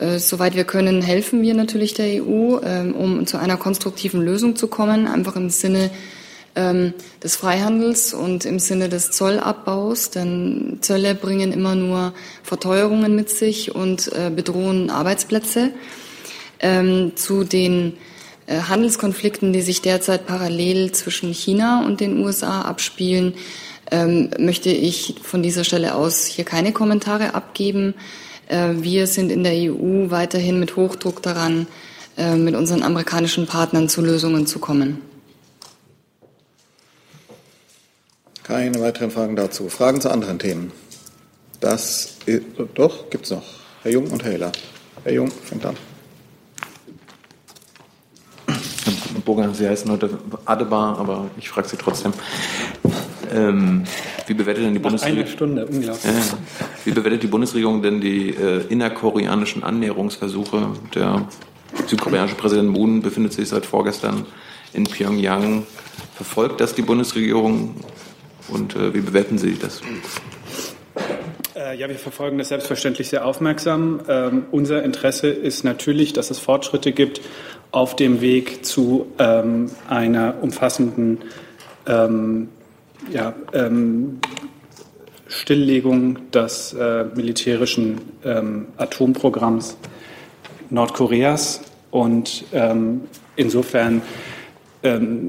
Äh, 0.03 0.19
soweit 0.19 0.55
wir 0.55 0.65
können, 0.65 1.01
helfen 1.01 1.41
wir 1.41 1.53
natürlich 1.53 1.93
der 1.93 2.23
EU, 2.23 2.59
ähm, 2.63 2.93
um 2.93 3.25
zu 3.25 3.37
einer 3.37 3.55
konstruktiven 3.55 4.21
Lösung 4.21 4.55
zu 4.57 4.67
kommen, 4.67 5.07
einfach 5.07 5.37
im 5.37 5.49
Sinne 5.49 5.91
ähm, 6.55 6.93
des 7.23 7.37
Freihandels 7.37 8.13
und 8.13 8.43
im 8.43 8.59
Sinne 8.59 8.89
des 8.89 9.11
Zollabbaus, 9.11 10.09
denn 10.09 10.79
Zölle 10.81 11.15
bringen 11.15 11.53
immer 11.53 11.75
nur 11.75 12.13
Verteuerungen 12.43 13.15
mit 13.15 13.29
sich 13.29 13.73
und 13.73 14.11
äh, 14.13 14.29
bedrohen 14.29 14.89
Arbeitsplätze. 14.89 15.71
Ähm, 16.59 17.13
zu 17.15 17.45
den 17.45 17.93
äh, 18.45 18.59
Handelskonflikten, 18.59 19.53
die 19.53 19.61
sich 19.61 19.81
derzeit 19.81 20.27
parallel 20.27 20.91
zwischen 20.91 21.33
China 21.33 21.85
und 21.85 22.01
den 22.01 22.19
USA 22.19 22.63
abspielen, 22.63 23.35
möchte 24.39 24.69
ich 24.71 25.15
von 25.21 25.43
dieser 25.43 25.63
Stelle 25.63 25.93
aus 25.93 26.25
hier 26.25 26.45
keine 26.45 26.71
Kommentare 26.71 27.35
abgeben. 27.35 27.93
Äh, 28.47 28.73
wir 28.77 29.07
sind 29.07 29.31
in 29.31 29.43
der 29.43 29.53
EU 29.53 30.09
weiterhin 30.09 30.59
mit 30.59 30.75
Hochdruck 30.75 31.21
daran, 31.21 31.67
äh, 32.17 32.35
mit 32.35 32.55
unseren 32.55 32.83
amerikanischen 32.83 33.47
Partnern 33.47 33.89
zu 33.89 34.01
Lösungen 34.01 34.45
zu 34.47 34.59
kommen. 34.59 35.01
Keine 38.43 38.79
weiteren 38.81 39.09
Fragen 39.09 39.35
dazu. 39.35 39.69
Fragen 39.69 40.01
zu 40.01 40.11
anderen 40.11 40.37
Themen? 40.37 40.71
Das 41.61 42.17
ist, 42.25 42.43
doch, 42.75 43.09
gibt 43.09 43.25
es 43.25 43.31
noch. 43.31 43.43
Herr 43.83 43.91
Jung 43.91 44.07
und 44.07 44.23
Herr 44.23 44.33
Heller. 44.33 44.51
Herr 45.03 45.13
Jung 45.13 45.31
fängt 45.31 45.65
an. 45.65 45.77
Herr 48.47 49.21
Burger, 49.23 49.53
Sie 49.53 49.67
heißen 49.67 49.89
heute 49.89 50.19
Adebar, 50.43 50.99
aber 50.99 51.31
ich 51.37 51.49
frage 51.49 51.69
Sie 51.69 51.77
trotzdem. 51.77 52.11
Ähm, 53.31 53.83
wie 54.27 54.33
bewertet 54.33 54.65
denn 54.65 54.73
die 54.73 54.79
Bundesregierung? 54.79 55.23
Eine 55.23 55.31
Stunde, 55.31 55.65
unglaublich. 55.65 56.05
Äh, 56.05 56.85
wie 56.85 56.91
bewertet 56.91 57.23
die 57.23 57.27
Bundesregierung 57.27 57.81
denn 57.81 58.01
die 58.01 58.29
äh, 58.29 58.65
innerkoreanischen 58.69 59.63
Annäherungsversuche? 59.63 60.69
Der 60.95 61.27
südkoreanische 61.87 62.35
Präsident 62.35 62.69
Moon 62.69 63.01
befindet 63.01 63.33
sich 63.33 63.49
seit 63.49 63.65
vorgestern 63.65 64.25
in 64.73 64.85
Pyongyang. 64.85 65.65
Verfolgt 66.15 66.61
das 66.61 66.75
die 66.75 66.81
Bundesregierung 66.81 67.75
und 68.49 68.75
äh, 68.75 68.93
wie 68.93 69.01
bewerten 69.01 69.37
Sie 69.37 69.57
das? 69.57 69.81
Äh, 71.55 71.77
ja, 71.77 71.87
wir 71.87 71.95
verfolgen 71.95 72.37
das 72.37 72.49
selbstverständlich 72.49 73.09
sehr 73.09 73.25
aufmerksam. 73.25 74.01
Ähm, 74.07 74.45
unser 74.51 74.83
Interesse 74.83 75.29
ist 75.29 75.63
natürlich, 75.63 76.13
dass 76.13 76.29
es 76.31 76.39
Fortschritte 76.39 76.91
gibt 76.91 77.21
auf 77.71 77.95
dem 77.95 78.21
Weg 78.21 78.65
zu 78.65 79.07
ähm, 79.17 79.71
einer 79.89 80.35
umfassenden 80.41 81.19
ähm, 81.87 82.49
ja, 83.11 83.33
ähm, 83.53 84.19
Stilllegung 85.27 86.31
des 86.31 86.73
äh, 86.73 87.05
militärischen 87.15 88.01
ähm, 88.23 88.67
Atomprogramms 88.77 89.77
Nordkoreas. 90.69 91.61
Und 91.91 92.45
ähm, 92.53 93.01
insofern 93.35 94.01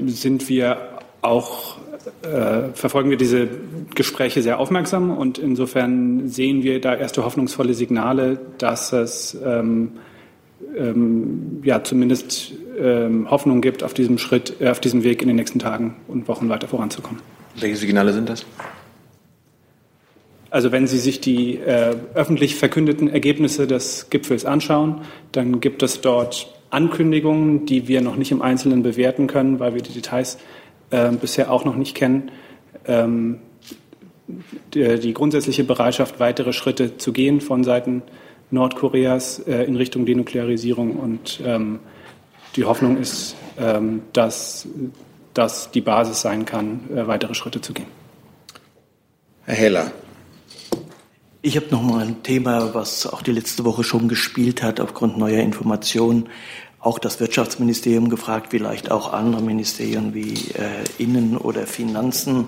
sind 0.07 0.49
wir 0.49 0.77
auch 1.21 1.77
äh, 2.21 2.73
verfolgen 2.73 3.09
wir 3.09 3.17
diese 3.17 3.47
Gespräche 3.93 4.41
sehr 4.41 4.59
aufmerksam 4.59 5.15
und 5.15 5.37
insofern 5.37 6.27
sehen 6.27 6.63
wir 6.63 6.81
da 6.81 6.95
erste 6.95 7.23
hoffnungsvolle 7.25 7.73
Signale, 7.73 8.39
dass 8.57 8.93
es 8.93 9.37
ähm, 9.43 9.93
ähm, 10.77 11.61
ja 11.63 11.83
zumindest 11.83 12.53
ähm, 12.79 13.29
Hoffnung 13.29 13.61
gibt, 13.61 13.83
auf 13.83 13.93
diesem 13.93 14.17
Schritt, 14.17 14.55
äh, 14.59 14.69
auf 14.69 14.79
diesem 14.79 15.03
Weg 15.03 15.21
in 15.21 15.27
den 15.27 15.37
nächsten 15.37 15.59
Tagen 15.59 15.95
und 16.07 16.27
Wochen 16.27 16.49
weiter 16.49 16.67
voranzukommen. 16.67 17.21
Welche 17.59 17.77
Signale 17.77 18.13
sind 18.13 18.29
das? 18.29 18.45
Also 20.49 20.71
wenn 20.71 20.87
Sie 20.87 20.99
sich 20.99 21.19
die 21.19 21.57
äh, 21.57 21.95
öffentlich 22.13 22.55
verkündeten 22.55 23.09
Ergebnisse 23.09 23.67
des 23.67 24.09
Gipfels 24.09 24.45
anschauen, 24.45 25.01
dann 25.31 25.59
gibt 25.59 25.83
es 25.83 25.99
dort 26.01 26.47
Ankündigungen, 26.69 27.65
die 27.65 27.87
wir 27.87 28.01
noch 28.01 28.15
nicht 28.15 28.31
im 28.31 28.41
Einzelnen 28.41 28.83
bewerten 28.83 29.27
können, 29.27 29.59
weil 29.59 29.73
wir 29.75 29.81
die 29.81 29.91
Details 29.91 30.37
äh, 30.91 31.11
bisher 31.11 31.51
auch 31.51 31.65
noch 31.65 31.75
nicht 31.75 31.95
kennen. 31.95 32.31
Ähm, 32.85 33.39
die, 34.73 34.99
die, 34.99 35.13
grundsätzliche 35.13 35.63
Bereitschaft, 35.63 36.19
weitere 36.19 36.53
Schritte 36.53 36.97
zu 36.97 37.13
gehen 37.13 37.41
von 37.41 37.63
Seiten 37.63 38.01
Nordkoreas 38.51 39.39
äh, 39.39 39.63
in 39.63 39.75
Richtung 39.75 40.05
Denuklearisierung. 40.05 40.95
Und 40.95 41.41
ähm, 41.45 41.79
die 42.55 42.63
Hoffnung 42.63 42.97
ist, 42.97 43.35
ähm, 43.59 44.01
dass 44.13 44.67
das 45.35 45.69
die 45.71 45.81
Basis 45.81 46.21
sein 46.21 46.45
kann, 46.45 46.89
äh, 46.89 47.05
weitere 47.05 47.35
Schritte 47.35 47.61
zu 47.61 47.73
gehen. 47.73 47.87
Herr 49.45 49.55
Heller. 49.55 49.91
Ich 51.43 51.55
habe 51.55 51.67
noch 51.69 51.83
mal 51.83 52.03
ein 52.03 52.23
Thema, 52.23 52.73
was 52.73 53.05
auch 53.05 53.21
die 53.21 53.31
letzte 53.31 53.63
Woche 53.65 53.83
schon 53.83 54.07
gespielt 54.07 54.63
hat, 54.63 54.79
aufgrund 54.79 55.19
neuer 55.19 55.41
Informationen 55.41 56.27
auch 56.79 56.97
das 56.97 57.19
Wirtschaftsministerium 57.19 58.09
gefragt, 58.09 58.47
vielleicht 58.51 58.89
auch 58.91 59.13
andere 59.13 59.41
Ministerien 59.41 60.13
wie 60.13 60.33
äh, 60.53 60.83
Innen- 60.97 61.37
oder 61.37 61.67
Finanzen. 61.67 62.45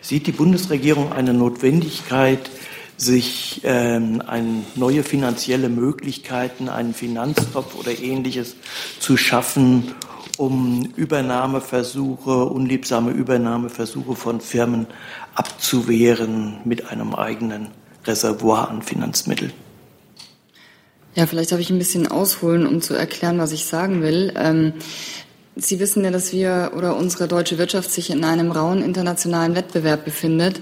Sieht 0.00 0.26
die 0.26 0.32
Bundesregierung 0.32 1.12
eine 1.12 1.34
Notwendigkeit, 1.34 2.50
sich 2.96 3.62
ähm, 3.64 4.22
ein, 4.26 4.64
neue 4.76 5.02
finanzielle 5.02 5.68
Möglichkeiten, 5.68 6.68
einen 6.68 6.94
Finanztopf 6.94 7.74
oder 7.74 7.98
ähnliches 7.98 8.56
zu 9.00 9.16
schaffen, 9.16 9.94
um 10.40 10.88
Übernahmeversuche, 10.96 12.46
unliebsame 12.46 13.10
Übernahmeversuche 13.10 14.16
von 14.16 14.40
Firmen 14.40 14.86
abzuwehren 15.34 16.60
mit 16.64 16.90
einem 16.90 17.14
eigenen 17.14 17.68
Reservoir 18.06 18.70
an 18.70 18.82
Finanzmitteln? 18.82 19.52
Ja, 21.14 21.26
vielleicht 21.26 21.52
darf 21.52 21.60
ich 21.60 21.68
ein 21.68 21.78
bisschen 21.78 22.06
ausholen, 22.06 22.66
um 22.66 22.80
zu 22.80 22.94
erklären, 22.94 23.38
was 23.38 23.52
ich 23.52 23.66
sagen 23.66 24.00
will. 24.00 24.32
Ähm, 24.34 24.72
Sie 25.56 25.78
wissen 25.78 26.04
ja, 26.04 26.10
dass 26.10 26.32
wir 26.32 26.72
oder 26.74 26.96
unsere 26.96 27.28
deutsche 27.28 27.58
Wirtschaft 27.58 27.90
sich 27.90 28.08
in 28.08 28.24
einem 28.24 28.50
rauen 28.50 28.82
internationalen 28.82 29.54
Wettbewerb 29.54 30.06
befindet. 30.06 30.60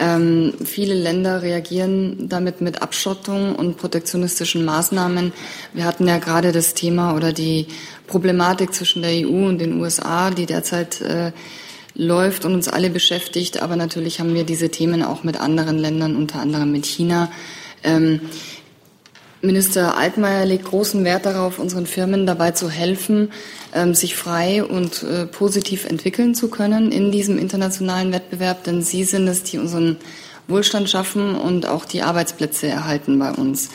Ähm, 0.00 0.54
viele 0.64 0.94
Länder 0.94 1.42
reagieren 1.42 2.28
damit 2.28 2.60
mit 2.60 2.80
Abschottung 2.80 3.54
und 3.54 3.76
protektionistischen 3.76 4.64
Maßnahmen. 4.64 5.32
Wir 5.74 5.84
hatten 5.84 6.06
ja 6.06 6.18
gerade 6.18 6.52
das 6.52 6.74
Thema 6.74 7.14
oder 7.14 7.32
die 7.32 7.66
Problematik 8.06 8.72
zwischen 8.74 9.02
der 9.02 9.12
EU 9.12 9.48
und 9.48 9.58
den 9.58 9.80
USA, 9.80 10.30
die 10.30 10.46
derzeit 10.46 11.00
äh, 11.02 11.32
läuft 11.94 12.44
und 12.44 12.54
uns 12.54 12.68
alle 12.68 12.90
beschäftigt. 12.90 13.62
Aber 13.62 13.76
natürlich 13.76 14.18
haben 14.18 14.34
wir 14.34 14.44
diese 14.44 14.70
Themen 14.70 15.02
auch 15.02 15.24
mit 15.24 15.38
anderen 15.38 15.78
Ländern, 15.78 16.16
unter 16.16 16.40
anderem 16.40 16.72
mit 16.72 16.86
China. 16.86 17.30
Ähm, 17.84 18.20
Minister 19.42 19.96
Altmaier 19.96 20.46
legt 20.46 20.64
großen 20.66 21.04
Wert 21.04 21.26
darauf, 21.26 21.58
unseren 21.58 21.86
Firmen 21.86 22.26
dabei 22.26 22.52
zu 22.52 22.70
helfen, 22.70 23.32
ähm, 23.74 23.92
sich 23.92 24.14
frei 24.14 24.62
und 24.64 25.02
äh, 25.02 25.26
positiv 25.26 25.84
entwickeln 25.84 26.36
zu 26.36 26.48
können 26.48 26.92
in 26.92 27.10
diesem 27.10 27.38
internationalen 27.38 28.12
Wettbewerb, 28.12 28.62
denn 28.62 28.82
sie 28.82 29.02
sind 29.02 29.26
es, 29.26 29.42
die 29.42 29.58
unseren 29.58 29.96
Wohlstand 30.46 30.88
schaffen 30.88 31.34
und 31.34 31.66
auch 31.66 31.84
die 31.84 32.02
Arbeitsplätze 32.02 32.68
erhalten 32.68 33.18
bei 33.18 33.32
uns. 33.32 33.70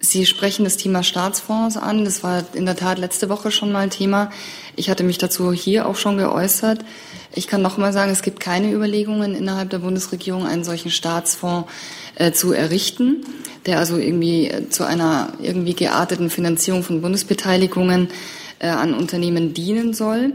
Sie 0.00 0.26
sprechen 0.26 0.64
das 0.64 0.76
Thema 0.76 1.02
Staatsfonds 1.02 1.76
an. 1.76 2.04
Das 2.04 2.22
war 2.22 2.42
in 2.54 2.66
der 2.66 2.76
Tat 2.76 2.98
letzte 2.98 3.28
Woche 3.28 3.50
schon 3.50 3.70
mal 3.70 3.88
Thema. 3.90 4.30
Ich 4.74 4.90
hatte 4.90 5.04
mich 5.04 5.18
dazu 5.18 5.52
hier 5.52 5.86
auch 5.86 5.96
schon 5.96 6.16
geäußert. 6.16 6.84
Ich 7.34 7.46
kann 7.46 7.62
noch 7.62 7.76
mal 7.76 7.92
sagen, 7.92 8.10
es 8.10 8.22
gibt 8.22 8.40
keine 8.40 8.72
Überlegungen 8.72 9.34
innerhalb 9.34 9.70
der 9.70 9.78
Bundesregierung, 9.78 10.46
einen 10.46 10.64
solchen 10.64 10.90
Staatsfonds 10.90 11.70
äh, 12.16 12.32
zu 12.32 12.52
errichten 12.52 13.24
der 13.66 13.78
also 13.78 13.96
irgendwie 13.96 14.48
äh, 14.48 14.68
zu 14.68 14.84
einer 14.84 15.32
irgendwie 15.40 15.74
gearteten 15.74 16.30
Finanzierung 16.30 16.82
von 16.82 17.02
Bundesbeteiligungen 17.02 18.08
äh, 18.58 18.68
an 18.68 18.94
Unternehmen 18.94 19.54
dienen 19.54 19.94
soll. 19.94 20.32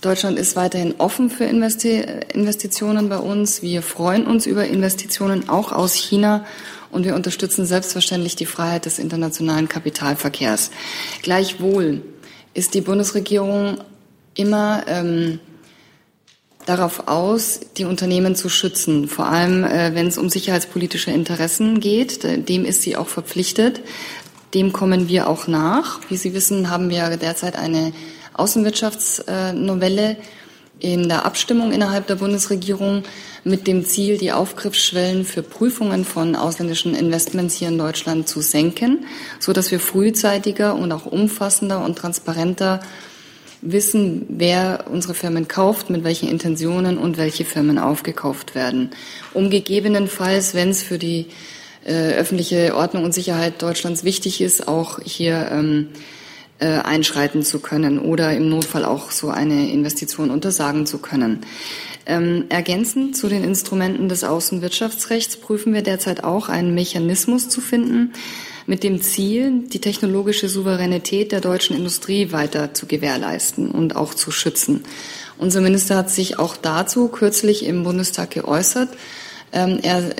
Deutschland 0.00 0.38
ist 0.38 0.56
weiterhin 0.56 0.94
offen 0.98 1.30
für 1.30 1.44
Investi 1.44 2.04
Investitionen 2.32 3.08
bei 3.08 3.18
uns. 3.18 3.62
Wir 3.62 3.82
freuen 3.82 4.26
uns 4.26 4.46
über 4.46 4.66
Investitionen 4.66 5.48
auch 5.48 5.72
aus 5.72 5.94
China 5.94 6.44
und 6.90 7.04
wir 7.04 7.14
unterstützen 7.14 7.66
selbstverständlich 7.66 8.36
die 8.36 8.46
Freiheit 8.46 8.86
des 8.86 8.98
internationalen 8.98 9.68
Kapitalverkehrs. 9.68 10.70
Gleichwohl 11.22 12.02
ist 12.54 12.74
die 12.74 12.80
Bundesregierung 12.80 13.78
immer 14.34 14.84
ähm, 14.86 15.40
darauf 16.66 17.06
aus, 17.08 17.60
die 17.76 17.84
Unternehmen 17.84 18.34
zu 18.34 18.48
schützen, 18.48 19.08
vor 19.08 19.26
allem 19.26 19.64
äh, 19.64 19.94
wenn 19.94 20.06
es 20.06 20.18
um 20.18 20.28
sicherheitspolitische 20.28 21.10
Interessen 21.10 21.80
geht. 21.80 22.48
Dem 22.48 22.64
ist 22.64 22.82
sie 22.82 22.96
auch 22.96 23.08
verpflichtet. 23.08 23.80
Dem 24.52 24.72
kommen 24.72 25.08
wir 25.08 25.28
auch 25.28 25.46
nach. 25.46 26.00
Wie 26.08 26.16
Sie 26.16 26.34
wissen, 26.34 26.70
haben 26.70 26.90
wir 26.90 27.16
derzeit 27.16 27.56
eine 27.56 27.92
Außenwirtschaftsnovelle 28.34 30.16
in 30.78 31.08
der 31.08 31.24
Abstimmung 31.24 31.72
innerhalb 31.72 32.06
der 32.06 32.16
Bundesregierung 32.16 33.02
mit 33.44 33.66
dem 33.66 33.84
Ziel, 33.84 34.18
die 34.18 34.32
Aufgriffsschwellen 34.32 35.24
für 35.24 35.42
Prüfungen 35.42 36.04
von 36.04 36.36
ausländischen 36.36 36.94
Investments 36.94 37.54
hier 37.54 37.68
in 37.68 37.78
Deutschland 37.78 38.28
zu 38.28 38.40
senken, 38.40 39.06
so 39.40 39.52
dass 39.52 39.70
wir 39.70 39.80
frühzeitiger 39.80 40.74
und 40.74 40.92
auch 40.92 41.06
umfassender 41.06 41.84
und 41.84 41.96
transparenter 41.96 42.80
wissen, 43.62 44.26
wer 44.28 44.84
unsere 44.90 45.14
Firmen 45.14 45.48
kauft, 45.48 45.88
mit 45.90 46.04
welchen 46.04 46.28
Intentionen 46.28 46.98
und 46.98 47.16
welche 47.16 47.44
Firmen 47.44 47.78
aufgekauft 47.78 48.54
werden. 48.54 48.90
Um 49.32 49.48
gegebenenfalls, 49.48 50.54
wenn 50.54 50.70
es 50.70 50.82
für 50.82 50.98
die 50.98 51.26
äh, 51.84 52.14
öffentliche 52.14 52.74
Ordnung 52.76 53.04
und 53.04 53.14
Sicherheit 53.14 53.62
Deutschlands 53.62 54.04
wichtig 54.04 54.40
ist, 54.40 54.68
auch 54.68 55.00
hier 55.02 55.48
ähm, 55.50 55.88
äh, 56.58 56.78
einschreiten 56.78 57.42
zu 57.42 57.60
können 57.60 57.98
oder 57.98 58.34
im 58.34 58.48
Notfall 58.48 58.84
auch 58.84 59.10
so 59.10 59.28
eine 59.28 59.70
Investition 59.70 60.30
untersagen 60.30 60.86
zu 60.86 60.98
können. 60.98 61.40
Ähm, 62.06 62.44
ergänzend 62.48 63.16
zu 63.16 63.28
den 63.28 63.42
Instrumenten 63.42 64.08
des 64.08 64.24
Außenwirtschaftsrechts 64.24 65.38
prüfen 65.38 65.74
wir 65.74 65.82
derzeit 65.82 66.24
auch 66.24 66.48
einen 66.48 66.74
Mechanismus 66.74 67.48
zu 67.48 67.60
finden, 67.60 68.12
mit 68.66 68.82
dem 68.82 69.00
Ziel, 69.00 69.64
die 69.68 69.80
technologische 69.80 70.48
Souveränität 70.48 71.30
der 71.30 71.40
deutschen 71.40 71.76
Industrie 71.76 72.32
weiter 72.32 72.74
zu 72.74 72.86
gewährleisten 72.86 73.70
und 73.70 73.94
auch 73.94 74.14
zu 74.14 74.30
schützen. 74.30 74.84
Unser 75.38 75.60
Minister 75.60 75.96
hat 75.96 76.10
sich 76.10 76.38
auch 76.38 76.56
dazu 76.56 77.08
kürzlich 77.08 77.64
im 77.64 77.84
Bundestag 77.84 78.30
geäußert. 78.30 78.88
Ähm, 79.52 79.78
er 79.82 80.12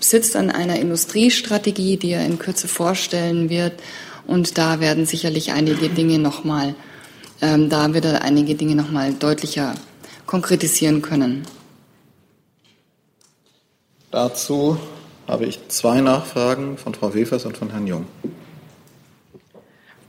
sitzt 0.00 0.36
an 0.36 0.50
einer 0.50 0.76
Industriestrategie, 0.76 1.96
die 1.96 2.12
er 2.12 2.24
in 2.24 2.38
Kürze 2.38 2.68
vorstellen 2.68 3.50
wird. 3.50 3.74
Und 4.26 4.58
da 4.58 4.80
werden 4.80 5.06
sicherlich 5.06 5.52
einige 5.52 5.88
Dinge 5.88 6.18
nochmal, 6.18 6.74
ähm, 7.40 7.68
da 7.68 7.92
wird 7.92 8.04
er 8.04 8.22
einige 8.22 8.54
Dinge 8.54 8.76
nochmal 8.76 9.14
deutlicher 9.14 9.74
konkretisieren 10.26 11.02
können. 11.02 11.44
Dazu 14.10 14.78
habe 15.26 15.46
ich 15.46 15.58
zwei 15.68 16.00
Nachfragen 16.00 16.76
von 16.76 16.94
Frau 16.94 17.14
Wefers 17.14 17.46
und 17.46 17.56
von 17.56 17.70
Herrn 17.70 17.86
Jung. 17.86 18.06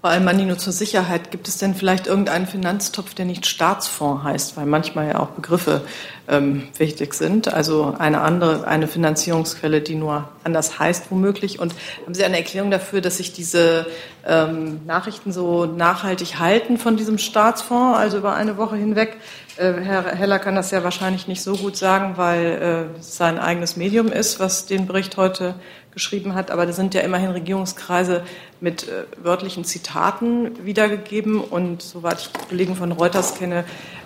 Frau 0.03 0.09
Almani, 0.09 0.43
nur 0.43 0.57
zur 0.57 0.73
Sicherheit, 0.73 1.31
gibt 1.31 1.47
es 1.47 1.59
denn 1.59 1.75
vielleicht 1.75 2.07
irgendeinen 2.07 2.45
Finanztopf, 2.45 3.13
der 3.13 3.23
nicht 3.23 3.45
Staatsfonds 3.45 4.25
heißt, 4.25 4.57
weil 4.57 4.65
manchmal 4.65 5.07
ja 5.07 5.19
auch 5.19 5.29
Begriffe 5.29 5.79
ähm, 6.27 6.67
wichtig 6.77 7.13
sind, 7.13 7.53
also 7.53 7.95
eine 7.97 8.19
andere, 8.19 8.67
eine 8.67 8.89
Finanzierungsquelle, 8.89 9.79
die 9.79 9.95
nur 9.95 10.27
anders 10.43 10.77
heißt 10.77 11.05
womöglich. 11.09 11.59
Und 11.59 11.73
haben 12.03 12.13
Sie 12.13 12.25
eine 12.25 12.35
Erklärung 12.35 12.69
dafür, 12.69 12.99
dass 12.99 13.15
sich 13.15 13.31
diese 13.31 13.87
ähm, 14.27 14.81
Nachrichten 14.85 15.31
so 15.31 15.65
nachhaltig 15.67 16.37
halten 16.37 16.77
von 16.77 16.97
diesem 16.97 17.17
Staatsfonds, 17.17 17.97
also 17.97 18.17
über 18.17 18.33
eine 18.33 18.57
Woche 18.57 18.75
hinweg? 18.75 19.15
Äh, 19.55 19.71
Herr 19.81 20.15
Heller 20.15 20.39
kann 20.39 20.55
das 20.55 20.71
ja 20.71 20.83
wahrscheinlich 20.83 21.29
nicht 21.29 21.41
so 21.41 21.55
gut 21.55 21.77
sagen, 21.77 22.17
weil 22.17 22.89
äh, 22.97 22.99
es 22.99 23.15
sein 23.15 23.39
eigenes 23.39 23.77
Medium 23.77 24.07
ist, 24.07 24.41
was 24.41 24.65
den 24.65 24.85
Bericht 24.85 25.15
heute 25.15 25.55
geschrieben 25.93 26.35
hat, 26.35 26.51
aber 26.51 26.65
da 26.65 26.73
sind 26.73 26.93
ja 26.93 27.01
immerhin 27.01 27.31
Regierungskreise 27.31 28.23
mit 28.61 28.87
äh, 28.87 29.05
wörtlichen 29.23 29.63
Zitaten 29.63 30.65
wiedergegeben 30.65 31.39
und 31.39 31.81
soweit 31.81 32.21
ich 32.21 32.47
Kollegen 32.49 32.75
von 32.75 32.91
Reuters 32.91 33.35
kenne, 33.35 33.65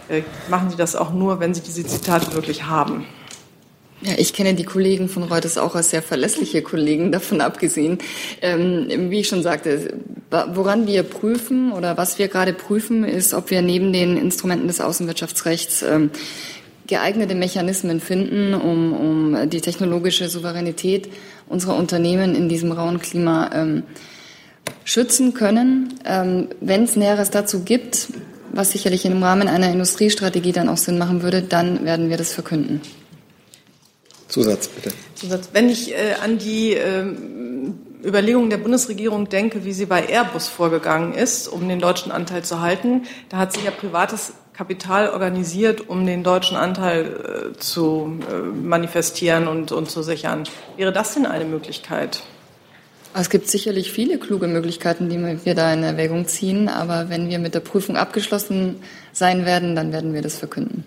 äh, 0.09 0.21
machen 0.49 0.69
sie 0.69 0.77
das 0.77 0.95
auch 0.95 1.11
nur, 1.11 1.39
wenn 1.39 1.53
sie 1.53 1.61
diese 1.61 1.85
Zitate 1.85 2.33
wirklich 2.33 2.65
haben. 2.65 3.05
Ja, 4.01 4.13
ich 4.17 4.33
kenne 4.33 4.53
die 4.53 4.63
Kollegen 4.63 5.09
von 5.09 5.23
Reuters 5.23 5.57
auch 5.57 5.73
als 5.73 5.89
sehr 5.89 6.03
verlässliche 6.03 6.61
Kollegen, 6.61 7.11
davon 7.11 7.41
abgesehen. 7.41 7.97
Ähm, 8.41 9.09
wie 9.09 9.21
ich 9.21 9.27
schon 9.27 9.41
sagte, 9.41 9.95
woran 10.29 10.85
wir 10.85 11.01
prüfen 11.01 11.71
oder 11.71 11.97
was 11.97 12.19
wir 12.19 12.27
gerade 12.27 12.53
prüfen, 12.53 13.03
ist, 13.03 13.33
ob 13.33 13.49
wir 13.49 13.63
neben 13.63 13.91
den 13.91 14.15
Instrumenten 14.15 14.67
des 14.67 14.81
Außenwirtschaftsrechts 14.81 15.81
ähm, 15.81 16.11
geeignete 16.85 17.33
Mechanismen 17.33 17.99
finden, 17.99 18.53
um, 18.53 18.93
um 18.93 19.49
die 19.49 19.61
technologische 19.61 20.29
Souveränität 20.29 21.09
unserer 21.49 21.75
Unternehmen 21.75 22.35
in 22.35 22.49
diesem 22.49 22.71
rauen 22.71 22.99
Klima 22.99 23.51
ähm, 23.53 23.83
schützen 24.83 25.33
können. 25.33 25.99
Ähm, 26.05 26.49
Wenn 26.59 26.83
es 26.83 26.95
Näheres 26.95 27.29
dazu 27.29 27.61
gibt, 27.61 28.09
was 28.51 28.71
sicherlich 28.71 29.05
im 29.05 29.21
Rahmen 29.21 29.47
einer 29.47 29.71
Industriestrategie 29.71 30.51
dann 30.51 30.69
auch 30.69 30.77
Sinn 30.77 30.97
machen 30.97 31.21
würde, 31.21 31.41
dann 31.41 31.85
werden 31.85 32.09
wir 32.09 32.17
das 32.17 32.33
verkünden. 32.33 32.81
Zusatz 34.27 34.67
bitte. 34.67 34.93
Zusatz. 35.15 35.49
Wenn 35.53 35.69
ich 35.69 35.93
äh, 35.93 36.15
an 36.21 36.37
die 36.37 36.73
äh, 36.73 37.05
Überlegungen 38.03 38.49
der 38.49 38.57
Bundesregierung 38.57 39.29
denke, 39.29 39.65
wie 39.65 39.73
sie 39.73 39.85
bei 39.85 40.07
Airbus 40.07 40.47
vorgegangen 40.47 41.13
ist, 41.13 41.47
um 41.47 41.67
den 41.67 41.79
deutschen 41.79 42.11
Anteil 42.11 42.43
zu 42.43 42.61
halten, 42.61 43.03
da 43.29 43.37
hat 43.37 43.53
sie 43.53 43.61
ja 43.63 43.71
privates 43.71 44.33
Kapital 44.57 45.09
organisiert, 45.09 45.87
um 45.87 46.07
den 46.07 46.23
deutschen 46.23 46.57
Anteil 46.57 47.51
äh, 47.53 47.59
zu 47.59 48.19
äh, 48.27 48.39
manifestieren 48.41 49.47
und, 49.47 49.71
und 49.71 49.91
zu 49.91 50.01
sichern. 50.01 50.45
Wäre 50.77 50.91
das 50.91 51.13
denn 51.13 51.27
eine 51.27 51.45
Möglichkeit? 51.45 52.23
Es 53.13 53.29
gibt 53.29 53.47
sicherlich 53.47 53.91
viele 53.91 54.17
kluge 54.17 54.47
Möglichkeiten, 54.47 55.09
die 55.09 55.45
wir 55.45 55.53
da 55.53 55.71
in 55.71 55.83
Erwägung 55.83 56.25
ziehen. 56.27 56.69
Aber 56.69 57.09
wenn 57.09 57.29
wir 57.29 57.37
mit 57.37 57.53
der 57.53 57.59
Prüfung 57.59 57.97
abgeschlossen 57.97 58.77
sein 59.13 59.45
werden, 59.45 59.75
dann 59.75 59.91
werden 59.91 60.15
wir 60.15 60.23
das 60.23 60.37
verkünden. 60.37 60.83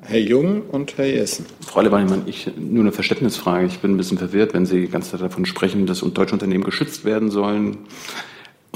Herr 0.00 0.20
Jung 0.20 0.62
und 0.62 0.96
Herr 0.96 1.06
Jessen. 1.06 1.46
Frau 1.66 1.80
Lebermann, 1.80 2.22
ich 2.26 2.48
nur 2.56 2.82
eine 2.82 2.92
Verständnisfrage. 2.92 3.66
Ich 3.66 3.80
bin 3.80 3.92
ein 3.92 3.96
bisschen 3.96 4.18
verwirrt, 4.18 4.54
wenn 4.54 4.66
Sie 4.66 4.82
die 4.82 4.88
ganze 4.88 5.12
Zeit 5.12 5.20
davon 5.20 5.46
sprechen, 5.46 5.86
dass 5.86 6.00
deutsche 6.00 6.34
Unternehmen 6.34 6.62
geschützt 6.62 7.04
werden 7.04 7.32
sollen 7.32 7.78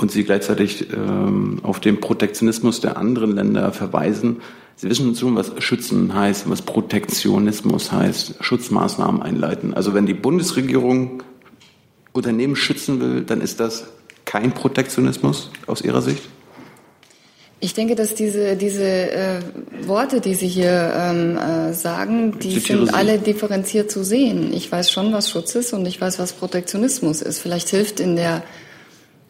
und 0.01 0.11
Sie 0.13 0.25
gleichzeitig 0.25 0.87
ähm, 0.93 1.61
auf 1.63 1.81
den 1.81 2.01
Protektionismus 2.01 2.81
der 2.81 2.97
anderen 2.97 3.35
Länder 3.35 3.73
verweisen. 3.73 4.37
Sie 4.77 4.89
wissen 4.89 5.15
schon, 5.17 5.35
was 5.35 5.53
Schützen 5.59 6.15
heißt, 6.15 6.49
was 6.49 6.63
Protektionismus 6.63 7.91
heißt, 7.91 8.37
Schutzmaßnahmen 8.41 9.23
einleiten. 9.23 9.75
Also 9.75 9.95
wenn 9.95 10.07
die 10.07 10.15
Bundesregierung 10.15 11.25
Unternehmen 12.13 12.55
schützen 12.55 13.01
will, 13.01 13.23
dann 13.23 13.41
ist 13.41 13.59
das 13.61 13.89
kein 14.25 14.53
Protektionismus 14.53 15.51
aus 15.67 15.83
Ihrer 15.83 16.03
Sicht? 16.03 16.23
Ich 17.61 17.75
denke, 17.75 17.97
dass 17.97 18.15
diese, 18.15 18.57
diese 18.57 18.85
äh, 18.85 19.41
Worte, 19.83 20.21
die 20.21 20.35
Sie 20.35 20.47
hier 20.47 20.93
ähm, 20.95 21.37
äh, 21.37 21.73
sagen, 21.73 22.39
die 22.39 22.61
sind 22.61 22.87
Sie. 22.87 22.95
alle 22.95 23.19
differenziert 23.19 23.91
zu 23.91 24.05
sehen. 24.05 24.53
Ich 24.53 24.71
weiß 24.71 24.93
schon, 24.93 25.13
was 25.13 25.29
Schutz 25.29 25.57
ist 25.57 25.73
und 25.73 25.85
ich 25.87 26.01
weiß, 26.01 26.21
was 26.21 26.35
Protektionismus 26.35 27.21
ist. 27.21 27.41
Vielleicht 27.41 27.69
hilft 27.71 27.99
in 27.99 28.15
der 28.15 28.45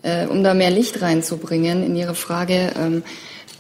äh, 0.09 0.26
um 0.26 0.42
da 0.42 0.54
mehr 0.54 0.70
Licht 0.70 1.02
reinzubringen 1.02 1.84
in 1.84 1.96
Ihre 1.96 2.14
Frage, 2.14 2.72
ähm, 2.78 3.02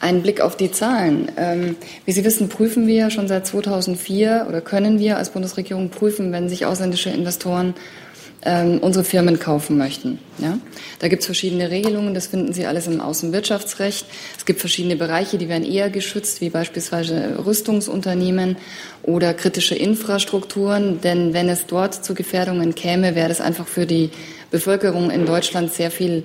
einen 0.00 0.22
Blick 0.22 0.40
auf 0.40 0.56
die 0.56 0.70
Zahlen. 0.70 1.30
Ähm, 1.36 1.76
wie 2.04 2.12
Sie 2.12 2.24
wissen, 2.24 2.48
prüfen 2.48 2.86
wir 2.86 3.10
schon 3.10 3.28
seit 3.28 3.46
2004 3.46 4.46
oder 4.48 4.60
können 4.60 4.98
wir 4.98 5.16
als 5.16 5.30
Bundesregierung 5.30 5.90
prüfen, 5.90 6.32
wenn 6.32 6.48
sich 6.48 6.66
ausländische 6.66 7.10
Investoren 7.10 7.74
ähm, 8.44 8.78
unsere 8.78 9.04
Firmen 9.04 9.40
kaufen 9.40 9.76
möchten. 9.76 10.18
Ja? 10.38 10.58
Da 11.00 11.08
gibt 11.08 11.22
es 11.22 11.26
verschiedene 11.26 11.70
Regelungen, 11.70 12.14
das 12.14 12.28
finden 12.28 12.52
Sie 12.52 12.66
alles 12.66 12.86
im 12.86 13.00
Außenwirtschaftsrecht. 13.00 14.06
Es 14.36 14.44
gibt 14.44 14.60
verschiedene 14.60 14.96
Bereiche, 14.96 15.38
die 15.38 15.48
werden 15.48 15.64
eher 15.64 15.90
geschützt, 15.90 16.40
wie 16.40 16.50
beispielsweise 16.50 17.44
Rüstungsunternehmen 17.44 18.56
oder 19.02 19.34
kritische 19.34 19.74
Infrastrukturen. 19.74 21.00
Denn 21.00 21.34
wenn 21.34 21.48
es 21.48 21.66
dort 21.66 22.04
zu 22.04 22.14
Gefährdungen 22.14 22.74
käme, 22.76 23.16
wäre 23.16 23.28
das 23.28 23.40
einfach 23.40 23.66
für 23.66 23.86
die 23.86 24.10
Bevölkerung 24.50 25.10
in 25.10 25.26
Deutschland 25.26 25.72
sehr 25.72 25.90
viel 25.90 26.24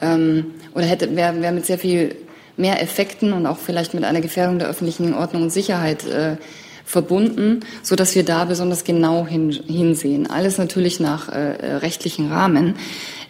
ähm, 0.00 0.46
oder 0.74 0.86
hätte 0.86 1.14
wäre 1.16 1.40
wär 1.40 1.52
mit 1.52 1.66
sehr 1.66 1.78
viel 1.78 2.16
mehr 2.56 2.82
Effekten 2.82 3.32
und 3.32 3.46
auch 3.46 3.58
vielleicht 3.58 3.94
mit 3.94 4.04
einer 4.04 4.20
Gefährdung 4.20 4.58
der 4.58 4.68
öffentlichen 4.68 5.14
Ordnung 5.14 5.44
und 5.44 5.50
Sicherheit 5.50 6.06
äh, 6.06 6.36
verbunden, 6.84 7.60
so 7.82 7.96
dass 7.96 8.14
wir 8.14 8.24
da 8.24 8.44
besonders 8.44 8.84
genau 8.84 9.26
hin, 9.26 9.50
hinsehen. 9.50 10.28
Alles 10.28 10.58
natürlich 10.58 11.00
nach 11.00 11.28
äh, 11.28 11.76
rechtlichen 11.76 12.30
Rahmen. 12.30 12.74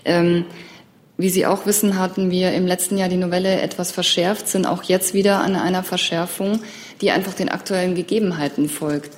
Ähm, 0.05 0.47
wie 1.18 1.28
Sie 1.28 1.45
auch 1.45 1.66
wissen, 1.66 1.99
hatten 1.99 2.30
wir 2.30 2.53
im 2.53 2.66
letzten 2.66 2.97
Jahr 2.97 3.11
die 3.11 3.18
Novelle 3.18 3.61
etwas 3.61 3.93
verschärft, 3.93 4.49
sind 4.49 4.66
auch 4.66 4.84
jetzt 4.84 5.12
wieder 5.12 5.41
an 5.41 5.55
einer 5.55 5.82
Verschärfung, 5.82 6.61
die 7.03 7.11
einfach 7.11 7.34
den 7.34 7.51
aktuellen 7.51 7.95
Gegebenheiten 7.95 8.70
folgt. 8.70 9.12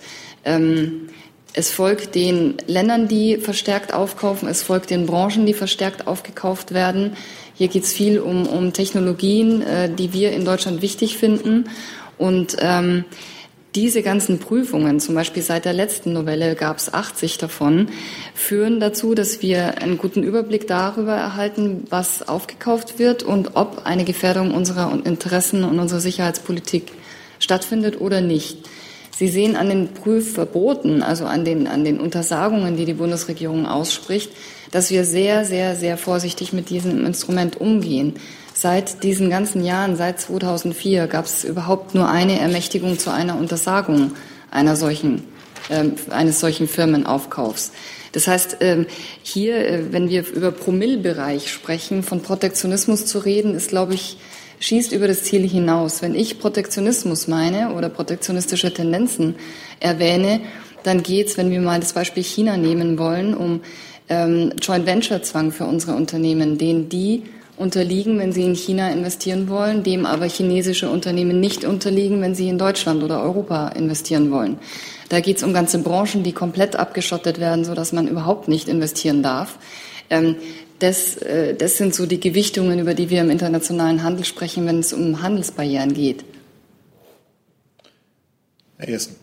Ähm, 0.44 1.08
es 1.54 1.70
folgt 1.70 2.14
den 2.14 2.56
Ländern, 2.66 3.08
die 3.08 3.36
verstärkt 3.36 3.92
aufkaufen. 3.92 4.48
Es 4.48 4.62
folgt 4.62 4.90
den 4.90 5.06
Branchen, 5.06 5.44
die 5.44 5.54
verstärkt 5.54 6.06
aufgekauft 6.06 6.72
werden. 6.72 7.16
Hier 7.54 7.68
geht 7.68 7.84
es 7.84 7.92
viel 7.92 8.20
um, 8.20 8.46
um 8.46 8.72
Technologien, 8.72 9.62
äh, 9.62 9.92
die 9.92 10.12
wir 10.12 10.32
in 10.32 10.44
Deutschland 10.44 10.80
wichtig 10.80 11.18
finden. 11.18 11.68
Und 12.16 12.56
ähm, 12.60 13.04
diese 13.74 14.02
ganzen 14.02 14.38
Prüfungen, 14.38 15.00
zum 15.00 15.14
Beispiel 15.14 15.42
seit 15.42 15.64
der 15.64 15.72
letzten 15.72 16.12
Novelle 16.12 16.54
gab 16.54 16.78
es 16.78 16.92
80 16.92 17.38
davon, 17.38 17.88
führen 18.34 18.80
dazu, 18.80 19.14
dass 19.14 19.40
wir 19.40 19.78
einen 19.78 19.98
guten 19.98 20.22
Überblick 20.22 20.66
darüber 20.66 21.14
erhalten, 21.14 21.84
was 21.88 22.26
aufgekauft 22.28 22.98
wird 22.98 23.22
und 23.22 23.56
ob 23.56 23.86
eine 23.86 24.04
Gefährdung 24.04 24.52
unserer 24.52 24.92
Interessen 25.04 25.64
und 25.64 25.78
unserer 25.78 26.00
Sicherheitspolitik 26.00 26.92
stattfindet 27.38 28.00
oder 28.00 28.20
nicht. 28.20 28.58
Sie 29.16 29.28
sehen 29.28 29.56
an 29.56 29.68
den 29.68 29.94
Prüfverboten, 29.94 31.02
also 31.02 31.26
an 31.26 31.44
den, 31.44 31.66
an 31.66 31.84
den 31.84 32.00
Untersagungen, 32.00 32.76
die 32.76 32.86
die 32.86 32.94
Bundesregierung 32.94 33.66
ausspricht, 33.66 34.30
dass 34.70 34.90
wir 34.90 35.04
sehr, 35.04 35.44
sehr, 35.44 35.76
sehr 35.76 35.98
vorsichtig 35.98 36.52
mit 36.52 36.70
diesem 36.70 37.04
Instrument 37.04 37.60
umgehen. 37.60 38.14
Seit 38.54 39.02
diesen 39.02 39.30
ganzen 39.30 39.64
Jahren, 39.64 39.96
seit 39.96 40.20
2004, 40.20 41.06
gab 41.06 41.26
es 41.26 41.44
überhaupt 41.44 41.94
nur 41.94 42.08
eine 42.08 42.38
Ermächtigung 42.38 42.98
zu 42.98 43.10
einer 43.10 43.36
Untersagung 43.38 44.12
einer 44.50 44.76
solchen, 44.76 45.24
äh, 45.68 45.84
eines 46.10 46.40
solchen 46.40 46.68
Firmenaufkaufs. 46.68 47.72
Das 48.12 48.28
heißt, 48.28 48.58
ähm, 48.60 48.86
hier, 49.22 49.56
äh, 49.56 49.92
wenn 49.92 50.08
wir 50.08 50.26
über 50.26 50.52
Promillbereich 50.52 51.50
sprechen, 51.50 52.02
von 52.02 52.22
Protektionismus 52.22 53.06
zu 53.06 53.18
reden, 53.18 53.54
ist, 53.54 53.68
glaube 53.68 53.94
ich, 53.94 54.18
schießt 54.62 54.92
über 54.92 55.08
das 55.08 55.24
Ziel 55.24 55.46
hinaus. 55.46 56.02
Wenn 56.02 56.14
ich 56.14 56.38
Protektionismus 56.38 57.26
meine 57.26 57.74
oder 57.74 57.88
protektionistische 57.88 58.72
Tendenzen 58.72 59.34
erwähne, 59.80 60.40
dann 60.84 61.02
geht 61.02 61.26
es, 61.28 61.36
wenn 61.36 61.50
wir 61.50 61.60
mal 61.60 61.80
das 61.80 61.92
Beispiel 61.92 62.22
China 62.22 62.56
nehmen 62.56 62.98
wollen, 62.98 63.34
um 63.34 63.60
ähm, 64.08 64.52
Joint 64.60 64.86
Venture 64.86 65.22
Zwang 65.22 65.50
für 65.50 65.64
unsere 65.64 65.94
Unternehmen, 65.94 66.58
den 66.58 66.88
die 66.88 67.24
unterliegen, 67.56 68.18
wenn 68.18 68.32
sie 68.32 68.44
in 68.44 68.54
China 68.54 68.90
investieren 68.90 69.48
wollen, 69.48 69.82
dem 69.82 70.06
aber 70.06 70.26
chinesische 70.26 70.88
Unternehmen 70.88 71.40
nicht 71.40 71.64
unterliegen, 71.64 72.20
wenn 72.22 72.34
sie 72.34 72.48
in 72.48 72.58
Deutschland 72.58 73.02
oder 73.02 73.22
Europa 73.22 73.68
investieren 73.68 74.30
wollen. 74.30 74.58
Da 75.08 75.20
geht 75.20 75.36
es 75.36 75.42
um 75.42 75.52
ganze 75.52 75.80
Branchen, 75.80 76.22
die 76.22 76.32
komplett 76.32 76.76
abgeschottet 76.76 77.38
werden, 77.38 77.64
sodass 77.64 77.92
man 77.92 78.08
überhaupt 78.08 78.48
nicht 78.48 78.68
investieren 78.68 79.22
darf. 79.22 79.58
Ähm, 80.08 80.36
das, 80.82 81.16
äh, 81.16 81.54
das 81.54 81.76
sind 81.76 81.94
so 81.94 82.06
die 82.06 82.20
Gewichtungen, 82.20 82.78
über 82.78 82.94
die 82.94 83.08
wir 83.08 83.20
im 83.20 83.30
internationalen 83.30 84.02
Handel 84.02 84.24
sprechen, 84.24 84.66
wenn 84.66 84.80
es 84.80 84.92
um 84.92 85.22
Handelsbarrieren 85.22 85.94
geht. 85.94 86.24
Herr 88.78 88.88
Essen. 88.88 89.21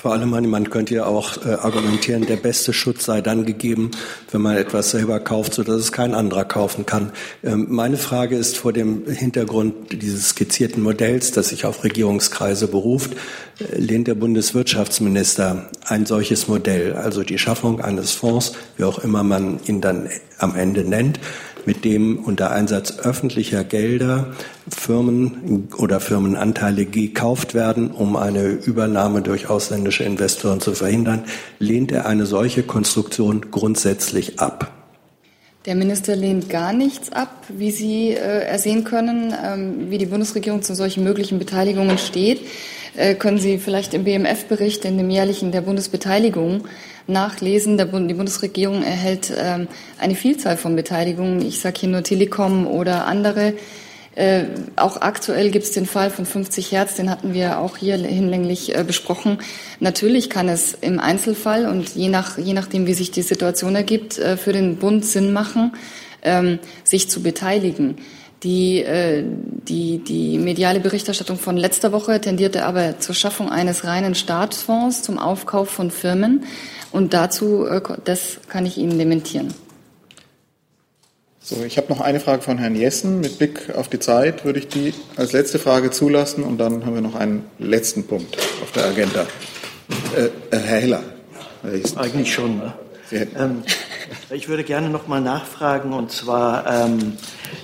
Vor 0.00 0.12
allem, 0.12 0.30
man 0.30 0.70
könnte 0.70 0.94
ja 0.94 1.06
auch 1.06 1.44
äh, 1.44 1.54
argumentieren, 1.54 2.26
der 2.26 2.36
beste 2.36 2.72
Schutz 2.72 3.04
sei 3.04 3.20
dann 3.20 3.46
gegeben, 3.46 3.90
wenn 4.30 4.42
man 4.42 4.56
etwas 4.56 4.90
selber 4.90 5.20
kauft, 5.20 5.54
sodass 5.54 5.76
es 5.76 5.92
kein 5.92 6.14
anderer 6.14 6.44
kaufen 6.44 6.86
kann. 6.86 7.12
Ähm, 7.42 7.66
meine 7.70 7.96
Frage 7.96 8.36
ist 8.36 8.56
vor 8.56 8.72
dem 8.72 9.06
Hintergrund 9.08 9.92
dieses 9.92 10.30
skizzierten 10.30 10.82
Modells, 10.82 11.32
das 11.32 11.48
sich 11.48 11.64
auf 11.64 11.84
Regierungskreise 11.84 12.68
beruft, 12.68 13.12
äh, 13.58 13.78
lehnt 13.78 14.08
der 14.08 14.14
Bundeswirtschaftsminister 14.14 15.70
ein 15.86 16.06
solches 16.06 16.48
Modell, 16.48 16.94
also 16.94 17.22
die 17.22 17.38
Schaffung 17.38 17.80
eines 17.80 18.12
Fonds, 18.12 18.52
wie 18.76 18.84
auch 18.84 18.98
immer 18.98 19.22
man 19.22 19.60
ihn 19.66 19.80
dann 19.80 20.08
am 20.38 20.56
Ende 20.56 20.84
nennt, 20.84 21.20
mit 21.66 21.84
dem 21.84 22.18
unter 22.18 22.50
Einsatz 22.50 22.98
öffentlicher 22.98 23.64
Gelder 23.64 24.34
Firmen 24.68 25.68
oder 25.76 26.00
Firmenanteile 26.00 26.86
gekauft 26.86 27.54
werden, 27.54 27.90
um 27.90 28.16
eine 28.16 28.48
Übernahme 28.48 29.22
durch 29.22 29.48
ausländische 29.48 30.04
Investoren 30.04 30.60
zu 30.60 30.74
verhindern, 30.74 31.24
lehnt 31.58 31.92
er 31.92 32.06
eine 32.06 32.26
solche 32.26 32.62
Konstruktion 32.62 33.50
grundsätzlich 33.50 34.38
ab. 34.40 34.72
Der 35.66 35.74
Minister 35.74 36.14
lehnt 36.14 36.50
gar 36.50 36.74
nichts 36.74 37.10
ab, 37.10 37.30
wie 37.48 37.70
Sie 37.70 38.10
äh, 38.10 38.16
ersehen 38.16 38.84
können, 38.84 39.34
ähm, 39.42 39.90
wie 39.90 39.96
die 39.96 40.06
Bundesregierung 40.06 40.60
zu 40.60 40.74
solchen 40.74 41.04
möglichen 41.04 41.38
Beteiligungen 41.38 41.96
steht. 41.96 42.40
Äh, 42.96 43.14
können 43.14 43.38
Sie 43.38 43.56
vielleicht 43.56 43.94
im 43.94 44.04
BMF-Bericht, 44.04 44.84
in 44.84 44.98
dem 44.98 45.08
jährlichen 45.08 45.52
der 45.52 45.62
Bundesbeteiligung, 45.62 46.64
nachlesen. 47.06 47.76
Der 47.76 47.86
Bund, 47.86 48.10
die 48.10 48.14
Bundesregierung 48.14 48.82
erhält 48.82 49.32
ähm, 49.36 49.68
eine 49.98 50.14
Vielzahl 50.14 50.56
von 50.56 50.76
Beteiligungen. 50.76 51.46
Ich 51.46 51.60
sage 51.60 51.80
hier 51.80 51.88
nur 51.88 52.02
Telekom 52.02 52.66
oder 52.66 53.06
andere. 53.06 53.54
Äh, 54.14 54.44
auch 54.76 55.00
aktuell 55.00 55.50
gibt 55.50 55.64
es 55.64 55.72
den 55.72 55.86
Fall 55.86 56.08
von 56.08 56.24
50 56.24 56.70
Hertz, 56.70 56.94
den 56.94 57.10
hatten 57.10 57.34
wir 57.34 57.58
auch 57.58 57.76
hier 57.76 57.96
hinlänglich 57.96 58.76
äh, 58.76 58.84
besprochen. 58.84 59.38
Natürlich 59.80 60.30
kann 60.30 60.48
es 60.48 60.72
im 60.72 61.00
Einzelfall 61.00 61.66
und 61.66 61.96
je, 61.96 62.08
nach, 62.08 62.38
je 62.38 62.52
nachdem, 62.52 62.86
wie 62.86 62.94
sich 62.94 63.10
die 63.10 63.22
Situation 63.22 63.74
ergibt, 63.74 64.18
äh, 64.18 64.36
für 64.36 64.52
den 64.52 64.76
Bund 64.76 65.04
Sinn 65.04 65.32
machen, 65.32 65.72
ähm, 66.22 66.60
sich 66.84 67.10
zu 67.10 67.22
beteiligen. 67.24 67.96
Die, 68.44 68.82
äh, 68.82 69.24
die, 69.24 69.98
die 69.98 70.38
mediale 70.38 70.78
Berichterstattung 70.78 71.38
von 71.38 71.56
letzter 71.56 71.90
Woche 71.90 72.20
tendierte 72.20 72.64
aber 72.64 73.00
zur 73.00 73.16
Schaffung 73.16 73.50
eines 73.50 73.84
reinen 73.84 74.14
Staatsfonds 74.14 75.02
zum 75.02 75.18
Aufkauf 75.18 75.70
von 75.70 75.90
Firmen. 75.90 76.44
Und 76.94 77.12
dazu, 77.12 77.66
äh, 77.66 77.80
das 78.04 78.38
kann 78.48 78.66
ich 78.66 78.78
Ihnen 78.78 78.96
dementieren. 78.96 79.52
So, 81.40 81.64
ich 81.64 81.76
habe 81.76 81.92
noch 81.92 82.00
eine 82.00 82.20
Frage 82.20 82.42
von 82.42 82.56
Herrn 82.56 82.76
Jessen. 82.76 83.20
Mit 83.20 83.36
Blick 83.38 83.74
auf 83.74 83.88
die 83.88 83.98
Zeit 83.98 84.44
würde 84.44 84.60
ich 84.60 84.68
die 84.68 84.94
als 85.16 85.32
letzte 85.32 85.58
Frage 85.58 85.90
zulassen 85.90 86.44
und 86.44 86.56
dann 86.58 86.86
haben 86.86 86.94
wir 86.94 87.02
noch 87.02 87.16
einen 87.16 87.46
letzten 87.58 88.04
Punkt 88.04 88.38
auf 88.62 88.70
der 88.70 88.84
Agenda. 88.86 89.26
Äh, 90.16 90.28
Herr 90.52 90.60
Heller. 90.60 91.02
Eigentlich 91.96 92.32
schon. 92.32 92.58
Ne? 92.58 92.72
Ähm, 93.12 93.62
ich 94.30 94.48
würde 94.48 94.64
gerne 94.64 94.88
noch 94.88 95.06
mal 95.06 95.20
nachfragen, 95.20 95.92
und 95.92 96.10
zwar 96.10 96.66
ähm, 96.66 97.14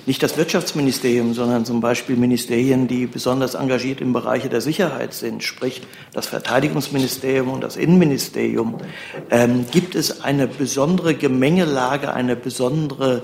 nicht 0.07 0.22
das 0.22 0.36
Wirtschaftsministerium, 0.36 1.34
sondern 1.34 1.64
zum 1.64 1.80
Beispiel 1.80 2.16
Ministerien, 2.16 2.88
die 2.88 3.07
besonders 3.07 3.55
engagiert 3.55 4.01
im 4.01 4.12
Bereich 4.12 4.49
der 4.49 4.61
Sicherheit 4.61 5.14
sind, 5.14 5.43
sprich 5.43 5.82
das 6.12 6.26
Verteidigungsministerium 6.26 7.49
und 7.51 7.62
das 7.62 7.76
Innenministerium. 7.76 8.78
Ähm, 9.30 9.66
gibt 9.70 9.95
es 9.95 10.22
eine 10.22 10.47
besondere 10.47 11.14
Gemengelage, 11.14 12.12
eine 12.12 12.36
besondere 12.36 13.22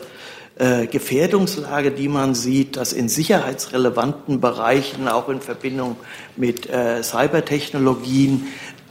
äh, 0.58 0.86
Gefährdungslage, 0.86 1.90
die 1.90 2.08
man 2.08 2.34
sieht, 2.34 2.76
dass 2.76 2.94
in 2.94 3.10
sicherheitsrelevanten 3.10 4.40
Bereichen, 4.40 5.06
auch 5.06 5.28
in 5.28 5.42
Verbindung 5.42 5.96
mit 6.36 6.70
äh, 6.70 7.02
Cybertechnologien, 7.02 8.46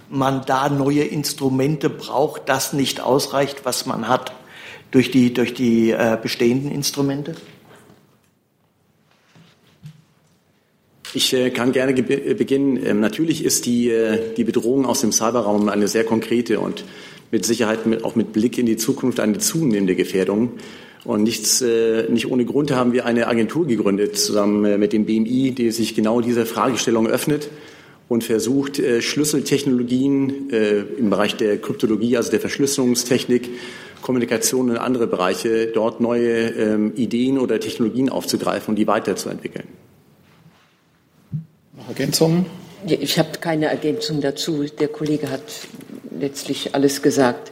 man 0.09 0.43
da 0.45 0.69
neue 0.69 1.03
Instrumente 1.03 1.89
braucht, 1.89 2.47
das 2.47 2.73
nicht 2.73 3.01
ausreicht, 3.01 3.61
was 3.63 3.85
man 3.85 4.07
hat 4.07 4.33
durch 4.91 5.11
die, 5.11 5.33
durch 5.33 5.53
die 5.53 5.91
äh, 5.91 6.17
bestehenden 6.21 6.71
Instrumente? 6.71 7.35
Ich 11.15 11.33
äh, 11.33 11.49
kann 11.49 11.71
gerne 11.71 11.93
äh, 11.93 12.33
beginnen. 12.33 12.77
Ähm, 12.85 12.99
natürlich 12.99 13.45
ist 13.45 13.65
die, 13.65 13.89
äh, 13.89 14.33
die 14.35 14.43
Bedrohung 14.43 14.85
aus 14.85 14.99
dem 14.99 15.13
Cyberraum 15.13 15.69
eine 15.69 15.87
sehr 15.87 16.03
konkrete 16.03 16.59
und 16.59 16.83
mit 17.31 17.45
Sicherheit 17.45 17.79
auch 18.03 18.15
mit 18.15 18.33
Blick 18.33 18.57
in 18.57 18.65
die 18.65 18.75
Zukunft 18.75 19.19
eine 19.19 19.37
zunehmende 19.37 19.95
Gefährdung. 19.95 20.51
Und 21.05 21.21
nichts, 21.21 21.63
nicht 22.09 22.31
ohne 22.31 22.45
Grund 22.45 22.71
haben 22.71 22.91
wir 22.91 23.05
eine 23.05 23.27
Agentur 23.27 23.67
gegründet, 23.67 24.17
zusammen 24.17 24.79
mit 24.79 24.91
dem 24.91 25.05
BMI, 25.05 25.51
die 25.51 25.69
sich 25.69 25.93
genau 25.93 26.19
dieser 26.19 26.47
Fragestellung 26.47 27.05
öffnet 27.05 27.49
und 28.07 28.23
versucht, 28.23 28.79
äh, 28.79 29.01
Schlüsseltechnologien 29.01 30.49
äh, 30.51 30.81
im 30.81 31.09
Bereich 31.09 31.35
der 31.35 31.57
Kryptologie, 31.57 32.17
also 32.17 32.31
der 32.31 32.39
Verschlüsselungstechnik, 32.39 33.49
Kommunikation 34.01 34.69
und 34.69 34.77
andere 34.77 35.07
Bereiche, 35.07 35.67
dort 35.67 35.99
neue 35.99 36.49
ähm, 36.49 36.93
Ideen 36.95 37.39
oder 37.39 37.59
Technologien 37.59 38.09
aufzugreifen 38.09 38.73
und 38.73 38.75
die 38.75 38.85
weiterzuentwickeln. 38.85 39.67
Noch 41.75 41.87
Ergänzungen? 41.87 42.45
Ich 42.87 43.17
habe 43.17 43.39
keine 43.39 43.65
Ergänzung 43.65 44.21
dazu. 44.21 44.63
Der 44.79 44.89
Kollege 44.89 45.31
hat 45.31 45.41
letztlich 46.19 46.75
alles 46.75 47.01
gesagt. 47.01 47.51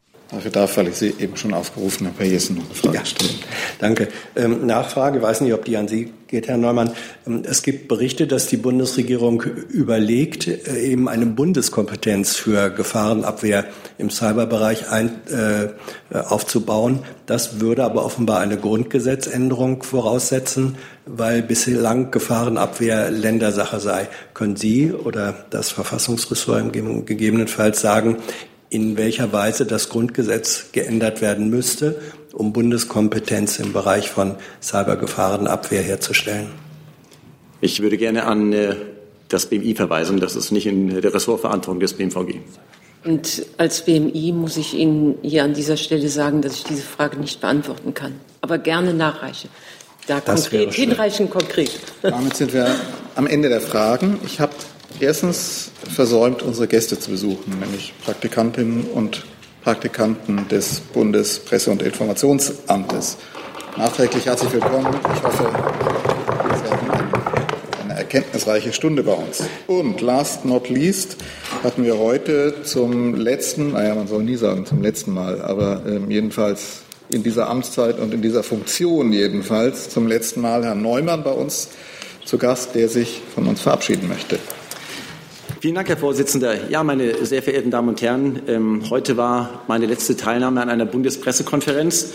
Dafür 0.31 0.51
darf, 0.51 0.77
weil 0.77 0.87
ich 0.87 0.95
Sie 0.95 1.13
eben 1.19 1.35
schon 1.35 1.53
aufgerufen 1.53 2.07
habe, 2.07 2.19
Herr 2.19 2.25
Jessen, 2.25 2.55
noch 2.55 2.63
eine 2.65 2.73
Frage 2.73 2.95
ja, 2.95 3.05
stellen. 3.05 3.35
Danke. 3.79 4.07
Ähm, 4.37 4.65
Nachfrage, 4.65 5.21
weiß 5.21 5.41
nicht, 5.41 5.53
ob 5.53 5.65
die 5.65 5.75
an 5.75 5.89
Sie 5.89 6.13
geht, 6.27 6.47
Herr 6.47 6.55
Neumann. 6.55 6.91
Ähm, 7.27 7.43
es 7.43 7.63
gibt 7.63 7.89
Berichte, 7.89 8.27
dass 8.27 8.47
die 8.47 8.55
Bundesregierung 8.55 9.41
überlegt, 9.41 10.47
äh, 10.47 10.79
eben 10.79 11.09
eine 11.09 11.25
Bundeskompetenz 11.25 12.37
für 12.37 12.69
Gefahrenabwehr 12.69 13.65
im 13.97 14.09
Cyberbereich 14.09 14.89
ein, 14.89 15.11
äh, 15.29 16.17
aufzubauen. 16.17 16.99
Das 17.25 17.59
würde 17.59 17.83
aber 17.83 18.05
offenbar 18.05 18.39
eine 18.39 18.55
Grundgesetzänderung 18.55 19.83
voraussetzen, 19.83 20.77
weil 21.05 21.41
bislang 21.41 22.11
Gefahrenabwehr 22.11 23.11
Ländersache 23.11 23.81
sei. 23.81 24.07
Können 24.33 24.55
Sie 24.55 24.93
oder 24.93 25.45
das 25.49 25.71
Verfassungsressort 25.71 26.71
gegebenenfalls 26.71 27.81
sagen, 27.81 28.17
in 28.71 28.97
welcher 28.97 29.33
Weise 29.33 29.65
das 29.65 29.89
Grundgesetz 29.89 30.71
geändert 30.71 31.21
werden 31.21 31.49
müsste, 31.49 32.01
um 32.31 32.53
Bundeskompetenz 32.53 33.59
im 33.59 33.73
Bereich 33.73 34.09
von 34.09 34.35
Cybergefahrenabwehr 34.61 35.81
herzustellen. 35.81 36.47
Ich 37.59 37.81
würde 37.81 37.97
gerne 37.97 38.23
an 38.23 38.53
äh, 38.53 38.75
das 39.27 39.47
BMI 39.47 39.75
verweisen. 39.75 40.21
Das 40.21 40.37
ist 40.37 40.51
nicht 40.51 40.65
in 40.65 41.01
der 41.01 41.13
Ressortverantwortung 41.13 41.81
des 41.81 41.93
BMVG. 41.93 42.39
Und 43.03 43.45
als 43.57 43.81
BMI 43.81 44.31
muss 44.31 44.55
ich 44.55 44.73
Ihnen 44.73 45.17
hier 45.21 45.43
an 45.43 45.53
dieser 45.53 45.75
Stelle 45.75 46.07
sagen, 46.07 46.41
dass 46.41 46.53
ich 46.53 46.63
diese 46.63 46.83
Frage 46.83 47.17
nicht 47.19 47.41
beantworten 47.41 47.93
kann. 47.93 48.13
Aber 48.39 48.57
gerne 48.57 48.93
nachreiche. 48.93 49.49
Da 50.07 50.21
konkret, 50.21 50.73
hinreichend 50.73 51.29
konkret. 51.29 51.79
Damit 52.01 52.37
sind 52.37 52.53
wir 52.53 52.73
am 53.15 53.27
Ende 53.27 53.49
der 53.49 53.61
Fragen. 53.61 54.19
Ich 54.25 54.39
habe 54.39 54.53
erstens 54.99 55.71
versäumt, 55.93 56.41
unsere 56.43 56.67
Gäste 56.67 56.99
zu 56.99 57.11
besuchen, 57.11 57.59
nämlich 57.59 57.93
Praktikantinnen 58.03 58.83
und 58.85 59.23
Praktikanten 59.63 60.47
des 60.47 60.81
Bundespresse- 60.93 61.71
und 61.71 61.81
Informationsamtes. 61.81 63.17
Nachträglich 63.77 64.25
herzlich 64.25 64.51
willkommen. 64.53 64.87
Ich 65.15 65.23
hoffe, 65.23 65.49
Sie 66.63 66.71
hatten 66.71 66.91
eine 67.83 67.93
erkenntnisreiche 67.93 68.73
Stunde 68.73 69.03
bei 69.03 69.13
uns. 69.13 69.43
Und 69.67 70.01
last 70.01 70.45
not 70.45 70.69
least 70.69 71.17
hatten 71.63 71.83
wir 71.83 71.97
heute 71.97 72.63
zum 72.63 73.15
letzten, 73.15 73.73
naja, 73.73 73.95
man 73.95 74.07
soll 74.07 74.23
nie 74.23 74.35
sagen 74.35 74.65
zum 74.65 74.81
letzten 74.81 75.13
Mal, 75.13 75.41
aber 75.41 75.83
äh, 75.85 75.99
jedenfalls 76.11 76.81
in 77.09 77.23
dieser 77.23 77.49
Amtszeit 77.49 77.99
und 77.99 78.13
in 78.13 78.21
dieser 78.21 78.43
Funktion 78.43 79.11
jedenfalls 79.11 79.89
zum 79.89 80.07
letzten 80.07 80.41
Mal 80.41 80.63
Herrn 80.63 80.81
Neumann 80.81 81.23
bei 81.23 81.31
uns 81.31 81.69
zu 82.25 82.37
Gast, 82.37 82.75
der 82.75 82.89
sich 82.89 83.21
von 83.33 83.47
uns 83.47 83.61
verabschieden 83.61 84.07
möchte. 84.07 84.39
Vielen 85.61 85.75
Dank, 85.75 85.89
Herr 85.89 85.97
Vorsitzender. 85.97 86.71
Ja, 86.71 86.83
meine 86.83 87.23
sehr 87.23 87.43
verehrten 87.43 87.69
Damen 87.69 87.89
und 87.89 88.01
Herren, 88.01 88.41
ähm, 88.47 88.81
heute 88.89 89.15
war 89.15 89.61
meine 89.67 89.85
letzte 89.85 90.17
Teilnahme 90.17 90.59
an 90.59 90.69
einer 90.69 90.87
Bundespressekonferenz. 90.87 92.13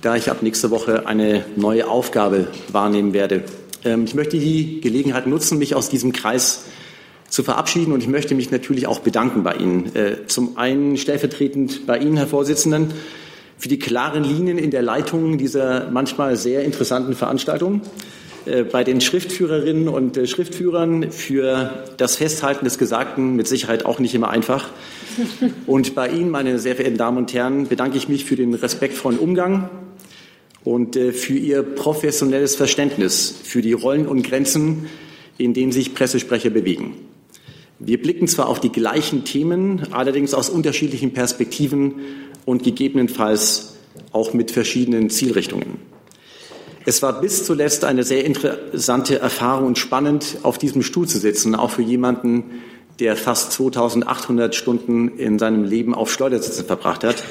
da 0.00 0.16
ich 0.16 0.30
ab 0.30 0.40
nächster 0.40 0.70
Woche 0.70 1.06
eine 1.06 1.44
neue 1.54 1.86
Aufgabe 1.86 2.46
wahrnehmen 2.72 3.12
werde. 3.12 3.44
Ähm, 3.84 4.04
ich 4.04 4.14
möchte 4.14 4.38
die 4.38 4.80
Gelegenheit 4.80 5.26
nutzen, 5.26 5.58
mich 5.58 5.74
aus 5.74 5.90
diesem 5.90 6.14
Kreis 6.14 6.64
zu 7.28 7.42
verabschieden 7.42 7.92
und 7.92 8.02
ich 8.02 8.08
möchte 8.08 8.34
mich 8.34 8.50
natürlich 8.50 8.86
auch 8.86 9.00
bedanken 9.00 9.42
bei 9.42 9.56
Ihnen. 9.56 9.94
Äh, 9.94 10.26
zum 10.26 10.56
einen 10.56 10.96
stellvertretend 10.96 11.84
bei 11.84 11.98
Ihnen, 11.98 12.16
Herr 12.16 12.26
Vorsitzenden, 12.26 12.94
für 13.58 13.68
die 13.68 13.78
klaren 13.78 14.24
Linien 14.24 14.56
in 14.56 14.70
der 14.70 14.80
Leitung 14.80 15.36
dieser 15.36 15.90
manchmal 15.90 16.36
sehr 16.36 16.64
interessanten 16.64 17.14
Veranstaltung, 17.14 17.82
bei 18.70 18.84
den 18.84 19.00
Schriftführerinnen 19.00 19.88
und 19.88 20.16
äh, 20.16 20.26
Schriftführern 20.26 21.10
für 21.10 21.84
das 21.96 22.16
Festhalten 22.16 22.64
des 22.64 22.78
Gesagten 22.78 23.36
mit 23.36 23.46
Sicherheit 23.46 23.84
auch 23.84 23.98
nicht 23.98 24.14
immer 24.14 24.30
einfach. 24.30 24.70
Und 25.66 25.94
bei 25.94 26.08
Ihnen, 26.08 26.30
meine 26.30 26.58
sehr 26.58 26.76
verehrten 26.76 26.98
Damen 26.98 27.18
und 27.18 27.34
Herren, 27.34 27.66
bedanke 27.68 27.96
ich 27.96 28.08
mich 28.08 28.24
für 28.24 28.36
den 28.36 28.54
respektvollen 28.54 29.18
Umgang 29.18 29.68
und 30.64 30.96
für 30.96 31.34
Ihr 31.34 31.62
professionelles 31.62 32.54
Verständnis 32.54 33.34
für 33.42 33.62
die 33.62 33.72
Rollen 33.72 34.06
und 34.06 34.22
Grenzen, 34.22 34.86
in 35.38 35.54
denen 35.54 35.72
sich 35.72 35.94
Pressesprecher 35.94 36.50
bewegen. 36.50 36.94
Wir 37.80 38.00
blicken 38.02 38.26
zwar 38.26 38.48
auf 38.48 38.60
die 38.60 38.72
gleichen 38.72 39.24
Themen, 39.24 39.92
allerdings 39.92 40.34
aus 40.34 40.50
unterschiedlichen 40.50 41.12
Perspektiven 41.12 41.94
und 42.44 42.64
gegebenenfalls 42.64 43.76
auch 44.12 44.34
mit 44.34 44.50
verschiedenen 44.50 45.10
Zielrichtungen. 45.10 45.78
Es 46.84 47.02
war 47.02 47.20
bis 47.20 47.44
zuletzt 47.44 47.84
eine 47.84 48.02
sehr 48.02 48.24
interessante 48.24 49.18
Erfahrung 49.18 49.66
und 49.66 49.78
spannend, 49.78 50.38
auf 50.42 50.58
diesem 50.58 50.82
Stuhl 50.82 51.06
zu 51.06 51.18
sitzen, 51.18 51.54
auch 51.54 51.70
für 51.70 51.82
jemanden, 51.82 52.44
der 53.00 53.16
fast 53.16 53.52
2800 53.52 54.54
Stunden 54.54 55.18
in 55.18 55.38
seinem 55.38 55.64
Leben 55.64 55.94
auf 55.94 56.10
Schleudersitzen 56.10 56.64
verbracht 56.64 57.04
hat. 57.04 57.22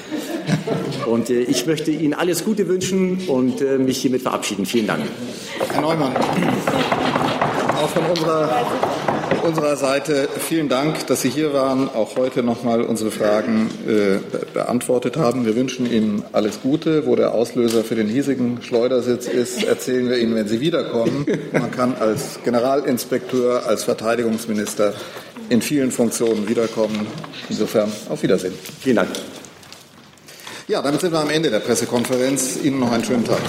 Und 1.05 1.29
äh, 1.29 1.41
ich 1.41 1.65
möchte 1.65 1.91
Ihnen 1.91 2.13
alles 2.13 2.45
Gute 2.45 2.67
wünschen 2.67 3.27
und 3.27 3.61
äh, 3.61 3.77
mich 3.77 3.97
hiermit 3.97 4.21
verabschieden. 4.21 4.65
Vielen 4.65 4.87
Dank. 4.87 5.03
Herr 5.71 5.81
Neumann, 5.81 6.15
auch 7.75 7.89
von 7.89 8.05
unserer 8.05 8.65
unserer 9.47 9.77
Seite 9.77 10.27
vielen 10.39 10.67
Dank, 10.67 11.07
dass 11.07 11.21
Sie 11.21 11.29
hier 11.29 11.53
waren, 11.53 11.89
auch 11.89 12.17
heute 12.17 12.43
nochmal 12.43 12.81
unsere 12.81 13.11
Fragen 13.11 13.69
äh, 13.87 14.19
beantwortet 14.53 15.17
haben. 15.17 15.45
Wir 15.45 15.55
wünschen 15.55 15.91
Ihnen 15.91 16.23
alles 16.33 16.61
Gute. 16.61 17.05
Wo 17.05 17.15
der 17.15 17.33
Auslöser 17.33 17.83
für 17.83 17.95
den 17.95 18.07
hiesigen 18.07 18.61
Schleudersitz 18.61 19.27
ist, 19.27 19.63
erzählen 19.63 20.09
wir 20.09 20.17
Ihnen, 20.17 20.35
wenn 20.35 20.47
Sie 20.47 20.59
wiederkommen. 20.59 21.25
Man 21.53 21.71
kann 21.71 21.95
als 21.95 22.39
Generalinspekteur, 22.43 23.65
als 23.65 23.85
Verteidigungsminister 23.85 24.93
in 25.49 25.61
vielen 25.61 25.91
Funktionen 25.91 26.47
wiederkommen. 26.47 27.07
Insofern 27.49 27.91
auf 28.09 28.21
Wiedersehen. 28.23 28.53
Vielen 28.81 28.97
Dank. 28.97 29.09
Ja, 30.67 30.81
damit 30.81 30.99
sind 30.99 31.13
wir 31.13 31.19
am 31.19 31.29
Ende 31.29 31.49
der 31.49 31.59
Pressekonferenz. 31.59 32.57
Ihnen 32.61 32.79
noch 32.79 32.91
einen 32.91 33.05
schönen 33.05 33.23
Tag. 33.23 33.39